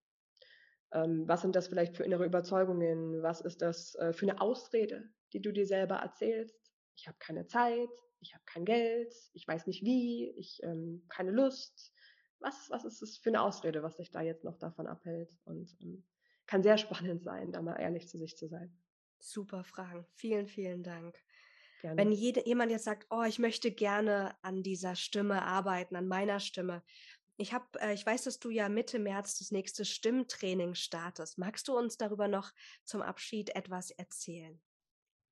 Ähm, 0.92 1.28
was 1.28 1.42
sind 1.42 1.56
das 1.56 1.68
vielleicht 1.68 1.96
für 1.96 2.04
innere 2.04 2.26
Überzeugungen? 2.26 3.22
Was 3.24 3.42
ist 3.42 3.62
das 3.62 3.96
äh, 3.96 4.14
für 4.14 4.28
eine 4.30 4.42
Ausrede, 4.42 5.10
die 5.34 5.42
du 5.42 5.52
dir 5.52 5.66
selber 5.66 5.96
erzählst? 5.96 6.72
Ich 6.96 7.08
habe 7.08 7.18
keine 7.20 7.48
Zeit, 7.48 7.90
ich 8.20 8.34
habe 8.34 8.44
kein 8.46 8.66
Geld, 8.66 9.14
ich 9.34 9.48
weiß 9.48 9.68
nicht 9.68 9.84
wie, 9.84 10.30
ich 10.38 10.62
ähm, 10.64 11.06
keine 11.10 11.32
Lust. 11.32 11.94
Was, 12.40 12.70
was 12.70 12.86
ist 12.86 13.02
das 13.02 13.18
für 13.18 13.30
eine 13.30 13.42
Ausrede, 13.42 13.84
was 13.84 13.96
dich 13.96 14.12
da 14.12 14.22
jetzt 14.22 14.44
noch 14.44 14.58
davon 14.58 14.86
abhält? 14.86 15.36
Und 15.46 15.76
ähm, 15.82 16.06
kann 16.46 16.64
sehr 16.64 16.78
spannend 16.78 17.24
sein, 17.24 17.52
da 17.52 17.62
mal 17.62 17.80
ehrlich 17.80 18.08
zu 18.08 18.18
sich 18.18 18.38
zu 18.38 18.48
sein. 18.48 18.78
Super 19.20 19.64
Fragen. 19.64 20.06
Vielen, 20.16 20.48
vielen 20.48 20.84
Dank. 20.84 21.18
Gerne. 21.84 21.98
Wenn 21.98 22.12
jede, 22.12 22.46
jemand 22.48 22.72
jetzt 22.72 22.86
sagt, 22.86 23.08
oh, 23.12 23.24
ich 23.24 23.40
möchte 23.40 23.72
gerne 23.72 24.36
an 24.42 24.64
dieser 24.64 24.96
Stimme 24.96 25.44
arbeiten, 25.44 25.96
an 25.96 26.08
meiner 26.08 26.40
Stimme, 26.40 26.84
ich 27.38 27.54
habe, 27.54 27.68
äh, 27.80 27.94
ich 27.94 28.06
weiß, 28.06 28.24
dass 28.24 28.40
du 28.40 28.50
ja 28.50 28.70
Mitte 28.70 29.00
März 29.00 29.40
das 29.40 29.52
nächste 29.52 29.86
Stimmtraining 29.86 30.76
startest. 30.76 31.38
Magst 31.38 31.68
du 31.68 31.78
uns 31.78 31.98
darüber 31.98 32.28
noch 32.28 32.52
zum 32.86 33.02
Abschied 33.02 33.56
etwas 33.56 33.92
erzählen? 33.92 34.62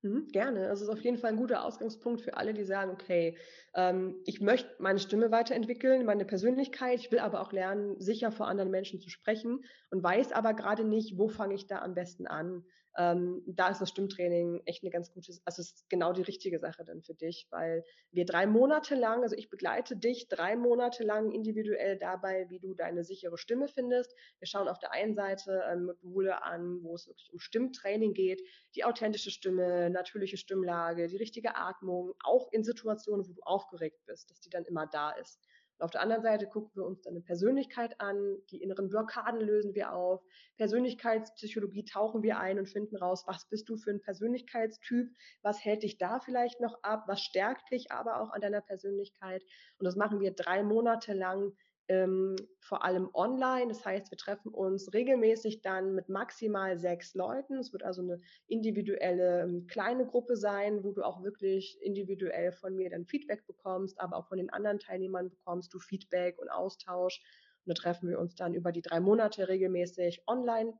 Mhm, 0.04 0.28
gerne. 0.32 0.68
Also 0.68 0.84
es 0.84 0.88
ist 0.88 0.94
auf 0.98 1.04
jeden 1.04 1.16
Fall 1.18 1.30
ein 1.30 1.36
guter 1.36 1.64
Ausgangspunkt 1.64 2.22
für 2.22 2.36
alle, 2.36 2.54
die 2.54 2.64
sagen, 2.64 2.90
okay, 2.90 3.38
ähm, 3.74 4.20
ich 4.24 4.40
möchte 4.40 4.74
meine 4.80 4.98
Stimme 4.98 5.30
weiterentwickeln, 5.30 6.04
meine 6.04 6.24
Persönlichkeit, 6.24 6.98
ich 6.98 7.12
will 7.12 7.20
aber 7.20 7.40
auch 7.40 7.52
lernen, 7.52 8.00
sicher 8.00 8.32
vor 8.32 8.48
anderen 8.48 8.70
Menschen 8.72 9.00
zu 9.00 9.10
sprechen 9.10 9.60
und 9.90 10.02
weiß 10.02 10.32
aber 10.32 10.54
gerade 10.54 10.84
nicht, 10.84 11.18
wo 11.18 11.28
fange 11.28 11.54
ich 11.54 11.68
da 11.68 11.82
am 11.82 11.94
besten 11.94 12.26
an 12.26 12.64
ähm, 12.98 13.42
da 13.46 13.68
ist 13.68 13.80
das 13.80 13.88
Stimmtraining 13.88 14.62
echt 14.66 14.82
eine 14.82 14.90
ganz 14.90 15.10
gute, 15.12 15.32
also 15.44 15.62
es 15.62 15.72
ist 15.72 15.88
genau 15.88 16.12
die 16.12 16.22
richtige 16.22 16.58
Sache 16.58 16.84
dann 16.84 17.02
für 17.02 17.14
dich, 17.14 17.46
weil 17.50 17.84
wir 18.10 18.26
drei 18.26 18.46
Monate 18.46 18.94
lang, 18.94 19.22
also 19.22 19.34
ich 19.34 19.48
begleite 19.48 19.96
dich 19.96 20.28
drei 20.28 20.56
Monate 20.56 21.04
lang 21.04 21.30
individuell 21.30 21.96
dabei, 21.96 22.46
wie 22.50 22.58
du 22.58 22.74
deine 22.74 23.04
sichere 23.04 23.38
Stimme 23.38 23.68
findest. 23.68 24.14
Wir 24.38 24.46
schauen 24.46 24.68
auf 24.68 24.78
der 24.78 24.92
einen 24.92 25.14
Seite 25.14 25.62
ähm, 25.70 25.86
Module 26.02 26.42
an, 26.42 26.82
wo 26.82 26.94
es 26.94 27.06
wirklich 27.06 27.32
um 27.32 27.38
Stimmtraining 27.38 28.12
geht, 28.12 28.42
die 28.74 28.84
authentische 28.84 29.30
Stimme, 29.30 29.88
natürliche 29.90 30.36
Stimmlage, 30.36 31.08
die 31.08 31.16
richtige 31.16 31.56
Atmung, 31.56 32.14
auch 32.24 32.52
in 32.52 32.64
Situationen, 32.64 33.26
wo 33.26 33.32
du 33.32 33.42
aufgeregt 33.42 34.04
bist, 34.06 34.30
dass 34.30 34.40
die 34.40 34.50
dann 34.50 34.64
immer 34.64 34.86
da 34.86 35.12
ist. 35.12 35.40
Auf 35.82 35.90
der 35.90 36.00
anderen 36.00 36.22
Seite 36.22 36.46
gucken 36.46 36.70
wir 36.74 36.84
uns 36.84 37.02
dann 37.02 37.14
eine 37.14 37.22
Persönlichkeit 37.22 38.00
an, 38.00 38.36
die 38.50 38.62
inneren 38.62 38.88
Blockaden 38.88 39.40
lösen 39.40 39.74
wir 39.74 39.92
auf, 39.92 40.22
Persönlichkeitspsychologie 40.56 41.84
tauchen 41.84 42.22
wir 42.22 42.38
ein 42.38 42.60
und 42.60 42.68
finden 42.68 42.94
raus, 42.96 43.24
was 43.26 43.48
bist 43.48 43.68
du 43.68 43.76
für 43.76 43.90
ein 43.90 44.00
Persönlichkeitstyp, 44.00 45.10
was 45.42 45.64
hält 45.64 45.82
dich 45.82 45.98
da 45.98 46.20
vielleicht 46.20 46.60
noch 46.60 46.82
ab, 46.84 47.04
was 47.08 47.20
stärkt 47.20 47.72
dich 47.72 47.90
aber 47.90 48.20
auch 48.20 48.30
an 48.30 48.40
deiner 48.40 48.60
Persönlichkeit. 48.60 49.42
Und 49.78 49.84
das 49.84 49.96
machen 49.96 50.20
wir 50.20 50.32
drei 50.32 50.62
Monate 50.62 51.14
lang 51.14 51.52
ähm, 51.92 52.36
vor 52.60 52.84
allem 52.84 53.10
online. 53.12 53.68
Das 53.68 53.84
heißt, 53.84 54.10
wir 54.10 54.18
treffen 54.18 54.48
uns 54.48 54.92
regelmäßig 54.92 55.60
dann 55.60 55.94
mit 55.94 56.08
maximal 56.08 56.78
sechs 56.78 57.14
Leuten. 57.14 57.58
Es 57.58 57.72
wird 57.72 57.82
also 57.82 58.02
eine 58.02 58.20
individuelle 58.46 59.42
ähm, 59.42 59.66
kleine 59.66 60.06
Gruppe 60.06 60.36
sein, 60.36 60.82
wo 60.82 60.92
du 60.92 61.02
auch 61.02 61.22
wirklich 61.22 61.78
individuell 61.82 62.52
von 62.52 62.74
mir 62.74 62.90
dann 62.90 63.04
Feedback 63.04 63.46
bekommst, 63.46 64.00
aber 64.00 64.16
auch 64.16 64.26
von 64.26 64.38
den 64.38 64.50
anderen 64.50 64.78
Teilnehmern 64.78 65.30
bekommst 65.30 65.74
du 65.74 65.78
Feedback 65.78 66.38
und 66.38 66.48
Austausch. 66.48 67.20
Und 67.64 67.76
da 67.76 67.80
treffen 67.80 68.08
wir 68.08 68.18
uns 68.18 68.34
dann 68.34 68.54
über 68.54 68.72
die 68.72 68.82
drei 68.82 69.00
Monate 69.00 69.48
regelmäßig 69.48 70.22
online. 70.26 70.72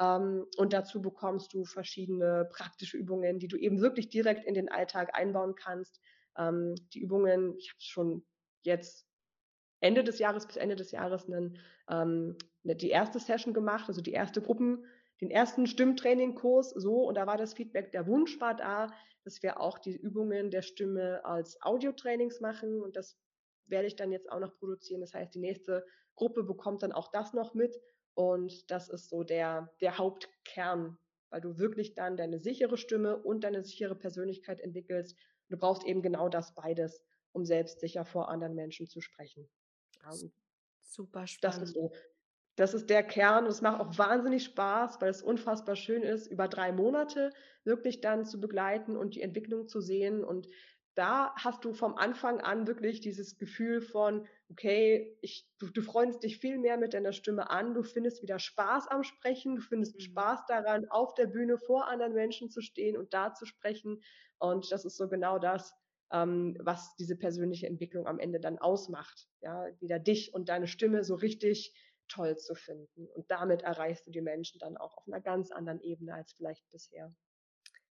Ähm, 0.00 0.46
und 0.58 0.72
dazu 0.72 1.00
bekommst 1.00 1.54
du 1.54 1.64
verschiedene 1.64 2.46
praktische 2.52 2.98
Übungen, 2.98 3.38
die 3.38 3.48
du 3.48 3.56
eben 3.56 3.80
wirklich 3.80 4.10
direkt 4.10 4.44
in 4.44 4.54
den 4.54 4.68
Alltag 4.68 5.18
einbauen 5.18 5.54
kannst. 5.54 6.00
Ähm, 6.36 6.74
die 6.92 7.00
Übungen, 7.00 7.56
ich 7.56 7.70
habe 7.70 7.78
es 7.78 7.84
schon 7.86 8.26
jetzt 8.62 9.07
Ende 9.80 10.04
des 10.04 10.18
Jahres 10.18 10.46
bis 10.46 10.56
Ende 10.56 10.76
des 10.76 10.90
Jahres 10.90 11.26
einen, 11.26 11.58
ähm, 11.88 12.36
ne, 12.62 12.74
die 12.74 12.90
erste 12.90 13.18
Session 13.18 13.54
gemacht, 13.54 13.88
also 13.88 14.00
die 14.00 14.12
erste 14.12 14.42
Gruppen, 14.42 14.84
den 15.20 15.30
ersten 15.30 15.66
Stimmtraining-Kurs 15.66 16.70
so 16.70 17.06
und 17.06 17.16
da 17.16 17.26
war 17.26 17.36
das 17.36 17.54
Feedback, 17.54 17.92
der 17.92 18.06
Wunsch 18.06 18.40
war 18.40 18.54
da, 18.54 18.92
dass 19.24 19.42
wir 19.42 19.60
auch 19.60 19.78
die 19.78 19.96
Übungen 19.96 20.50
der 20.50 20.62
Stimme 20.62 21.24
als 21.24 21.60
Audio-Trainings 21.62 22.40
machen 22.40 22.80
und 22.82 22.96
das 22.96 23.18
werde 23.66 23.86
ich 23.86 23.96
dann 23.96 24.12
jetzt 24.12 24.30
auch 24.30 24.40
noch 24.40 24.56
produzieren. 24.58 25.00
Das 25.00 25.14
heißt, 25.14 25.34
die 25.34 25.40
nächste 25.40 25.84
Gruppe 26.14 26.42
bekommt 26.42 26.82
dann 26.82 26.92
auch 26.92 27.10
das 27.10 27.32
noch 27.32 27.54
mit 27.54 27.76
und 28.14 28.70
das 28.70 28.88
ist 28.88 29.10
so 29.10 29.22
der, 29.22 29.72
der 29.80 29.98
Hauptkern, 29.98 30.98
weil 31.30 31.40
du 31.40 31.58
wirklich 31.58 31.94
dann 31.94 32.16
deine 32.16 32.40
sichere 32.40 32.76
Stimme 32.76 33.16
und 33.16 33.44
deine 33.44 33.62
sichere 33.62 33.94
Persönlichkeit 33.94 34.60
entwickelst. 34.60 35.16
Du 35.48 35.56
brauchst 35.56 35.84
eben 35.84 36.02
genau 36.02 36.28
das 36.28 36.54
beides, 36.54 37.04
um 37.32 37.44
selbstsicher 37.44 38.04
vor 38.04 38.28
anderen 38.28 38.54
Menschen 38.54 38.86
zu 38.86 39.00
sprechen. 39.00 39.48
Super 40.80 41.26
spannend. 41.26 41.62
Das 41.62 41.70
ist. 41.70 41.76
Das 42.58 42.74
ist 42.74 42.90
der 42.90 43.04
Kern. 43.04 43.46
Es 43.46 43.62
macht 43.62 43.80
auch 43.80 43.98
wahnsinnig 43.98 44.42
Spaß, 44.42 45.00
weil 45.00 45.10
es 45.10 45.22
unfassbar 45.22 45.76
schön 45.76 46.02
ist, 46.02 46.26
über 46.26 46.48
drei 46.48 46.72
Monate 46.72 47.30
wirklich 47.62 48.00
dann 48.00 48.24
zu 48.24 48.40
begleiten 48.40 48.96
und 48.96 49.14
die 49.14 49.22
Entwicklung 49.22 49.68
zu 49.68 49.80
sehen. 49.80 50.24
Und 50.24 50.48
da 50.96 51.32
hast 51.36 51.64
du 51.64 51.72
vom 51.72 51.96
Anfang 51.96 52.40
an 52.40 52.66
wirklich 52.66 53.00
dieses 53.00 53.38
Gefühl 53.38 53.80
von, 53.80 54.26
okay, 54.50 55.16
ich, 55.20 55.48
du, 55.60 55.70
du 55.70 55.82
freust 55.82 56.24
dich 56.24 56.38
viel 56.38 56.58
mehr 56.58 56.78
mit 56.78 56.94
deiner 56.94 57.12
Stimme 57.12 57.48
an, 57.48 57.74
du 57.74 57.84
findest 57.84 58.22
wieder 58.22 58.40
Spaß 58.40 58.88
am 58.88 59.04
Sprechen, 59.04 59.54
du 59.54 59.62
findest 59.62 59.94
mhm. 59.94 60.00
Spaß 60.00 60.46
daran, 60.48 60.88
auf 60.90 61.14
der 61.14 61.28
Bühne 61.28 61.58
vor 61.58 61.86
anderen 61.86 62.14
Menschen 62.14 62.50
zu 62.50 62.60
stehen 62.60 62.96
und 62.96 63.14
da 63.14 63.32
zu 63.32 63.46
sprechen. 63.46 64.02
Und 64.38 64.72
das 64.72 64.84
ist 64.84 64.96
so 64.96 65.08
genau 65.08 65.38
das, 65.38 65.72
ähm, 66.12 66.56
was 66.60 66.94
diese 66.96 67.16
persönliche 67.16 67.66
Entwicklung 67.66 68.06
am 68.06 68.18
Ende 68.18 68.40
dann 68.40 68.58
ausmacht. 68.58 69.28
Ja, 69.40 69.66
wieder 69.80 69.98
dich 69.98 70.34
und 70.34 70.48
deine 70.48 70.66
Stimme 70.66 71.04
so 71.04 71.14
richtig 71.14 71.74
toll 72.08 72.36
zu 72.36 72.54
finden. 72.54 73.06
Und 73.14 73.30
damit 73.30 73.62
erreichst 73.62 74.06
du 74.06 74.10
die 74.10 74.22
Menschen 74.22 74.58
dann 74.58 74.76
auch 74.76 74.96
auf 74.96 75.06
einer 75.06 75.20
ganz 75.20 75.50
anderen 75.50 75.80
Ebene 75.80 76.14
als 76.14 76.32
vielleicht 76.32 76.68
bisher. 76.70 77.14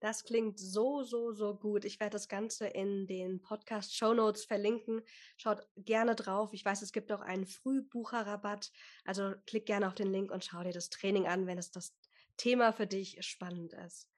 Das 0.00 0.24
klingt 0.24 0.58
so, 0.58 1.02
so, 1.02 1.32
so 1.32 1.56
gut. 1.56 1.84
Ich 1.84 1.98
werde 1.98 2.12
das 2.12 2.28
Ganze 2.28 2.66
in 2.66 3.06
den 3.06 3.40
Podcast 3.40 3.96
Show 3.96 4.12
Notes 4.12 4.44
verlinken. 4.44 5.02
Schaut 5.36 5.66
gerne 5.76 6.14
drauf. 6.14 6.52
Ich 6.52 6.64
weiß, 6.64 6.82
es 6.82 6.92
gibt 6.92 7.10
auch 7.10 7.22
einen 7.22 7.46
Frühbucherrabatt. 7.46 8.70
Also 9.04 9.32
klick 9.46 9.66
gerne 9.66 9.88
auf 9.88 9.94
den 9.94 10.12
Link 10.12 10.30
und 10.30 10.44
schau 10.44 10.62
dir 10.62 10.72
das 10.72 10.90
Training 10.90 11.26
an, 11.26 11.46
wenn 11.46 11.58
es 11.58 11.70
das 11.70 11.96
Thema 12.36 12.72
für 12.72 12.86
dich 12.86 13.16
spannend 13.24 13.72
ist. 13.72 14.13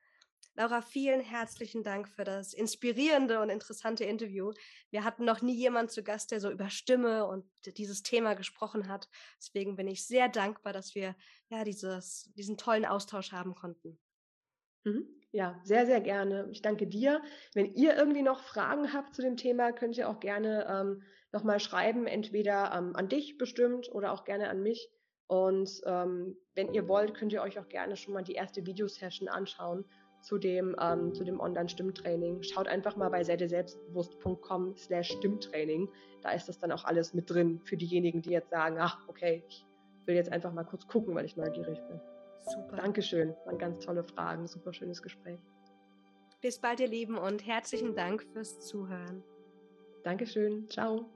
Laura, 0.58 0.80
vielen 0.80 1.20
herzlichen 1.20 1.82
Dank 1.82 2.08
für 2.08 2.24
das 2.24 2.54
inspirierende 2.54 3.40
und 3.42 3.50
interessante 3.50 4.04
Interview. 4.04 4.52
Wir 4.90 5.04
hatten 5.04 5.26
noch 5.26 5.42
nie 5.42 5.54
jemanden 5.54 5.90
zu 5.90 6.02
Gast, 6.02 6.30
der 6.30 6.40
so 6.40 6.50
über 6.50 6.70
Stimme 6.70 7.26
und 7.26 7.44
dieses 7.76 8.02
Thema 8.02 8.32
gesprochen 8.32 8.88
hat. 8.88 9.06
Deswegen 9.38 9.76
bin 9.76 9.86
ich 9.86 10.06
sehr 10.06 10.30
dankbar, 10.30 10.72
dass 10.72 10.94
wir 10.94 11.14
ja 11.50 11.62
dieses, 11.62 12.32
diesen 12.38 12.56
tollen 12.56 12.86
Austausch 12.86 13.32
haben 13.32 13.54
konnten. 13.54 13.98
Mhm. 14.84 15.06
Ja, 15.30 15.60
sehr, 15.62 15.84
sehr 15.84 16.00
gerne. 16.00 16.48
Ich 16.50 16.62
danke 16.62 16.86
dir. 16.86 17.20
Wenn 17.52 17.74
ihr 17.74 17.94
irgendwie 17.94 18.22
noch 18.22 18.42
Fragen 18.42 18.94
habt 18.94 19.14
zu 19.14 19.20
dem 19.20 19.36
Thema, 19.36 19.72
könnt 19.72 19.98
ihr 19.98 20.08
auch 20.08 20.20
gerne 20.20 20.66
ähm, 20.70 21.02
nochmal 21.32 21.60
schreiben, 21.60 22.06
entweder 22.06 22.72
ähm, 22.72 22.96
an 22.96 23.10
dich 23.10 23.36
bestimmt 23.36 23.92
oder 23.92 24.10
auch 24.10 24.24
gerne 24.24 24.48
an 24.48 24.62
mich. 24.62 24.90
Und 25.26 25.82
ähm, 25.84 26.38
wenn 26.54 26.72
ihr 26.72 26.88
wollt, 26.88 27.12
könnt 27.12 27.34
ihr 27.34 27.42
euch 27.42 27.58
auch 27.58 27.68
gerne 27.68 27.96
schon 27.96 28.14
mal 28.14 28.24
die 28.24 28.34
erste 28.34 28.64
Videosession 28.64 29.28
anschauen 29.28 29.84
zu 30.26 30.38
dem, 30.38 30.74
ähm, 30.80 31.14
zu 31.14 31.22
dem 31.22 31.38
Online-Stimmtraining. 31.38 32.42
Schaut 32.42 32.66
einfach 32.66 32.96
mal 32.96 33.08
bei 33.10 33.22
selbstbewusst.com 33.22 34.76
slash 34.76 35.12
Stimmtraining. 35.12 35.88
Da 36.20 36.32
ist 36.32 36.48
das 36.48 36.58
dann 36.58 36.72
auch 36.72 36.84
alles 36.84 37.14
mit 37.14 37.30
drin 37.30 37.60
für 37.62 37.76
diejenigen, 37.76 38.22
die 38.22 38.30
jetzt 38.30 38.50
sagen, 38.50 38.76
ach, 38.80 39.08
okay, 39.08 39.44
ich 39.46 39.64
will 40.04 40.16
jetzt 40.16 40.32
einfach 40.32 40.52
mal 40.52 40.64
kurz 40.64 40.88
gucken, 40.88 41.14
weil 41.14 41.26
ich 41.26 41.36
neugierig 41.36 41.80
bin. 41.86 42.00
Super. 42.44 42.76
Dankeschön. 42.76 43.36
Waren 43.44 43.58
ganz 43.58 43.78
tolle 43.84 44.02
Fragen. 44.02 44.48
Super 44.48 44.72
schönes 44.72 45.00
Gespräch. 45.00 45.38
Bis 46.40 46.58
bald, 46.58 46.80
ihr 46.80 46.88
Lieben, 46.88 47.18
und 47.18 47.46
herzlichen 47.46 47.94
Dank 47.94 48.24
fürs 48.32 48.58
Zuhören. 48.58 49.22
Dankeschön. 50.02 50.68
Ciao. 50.68 51.08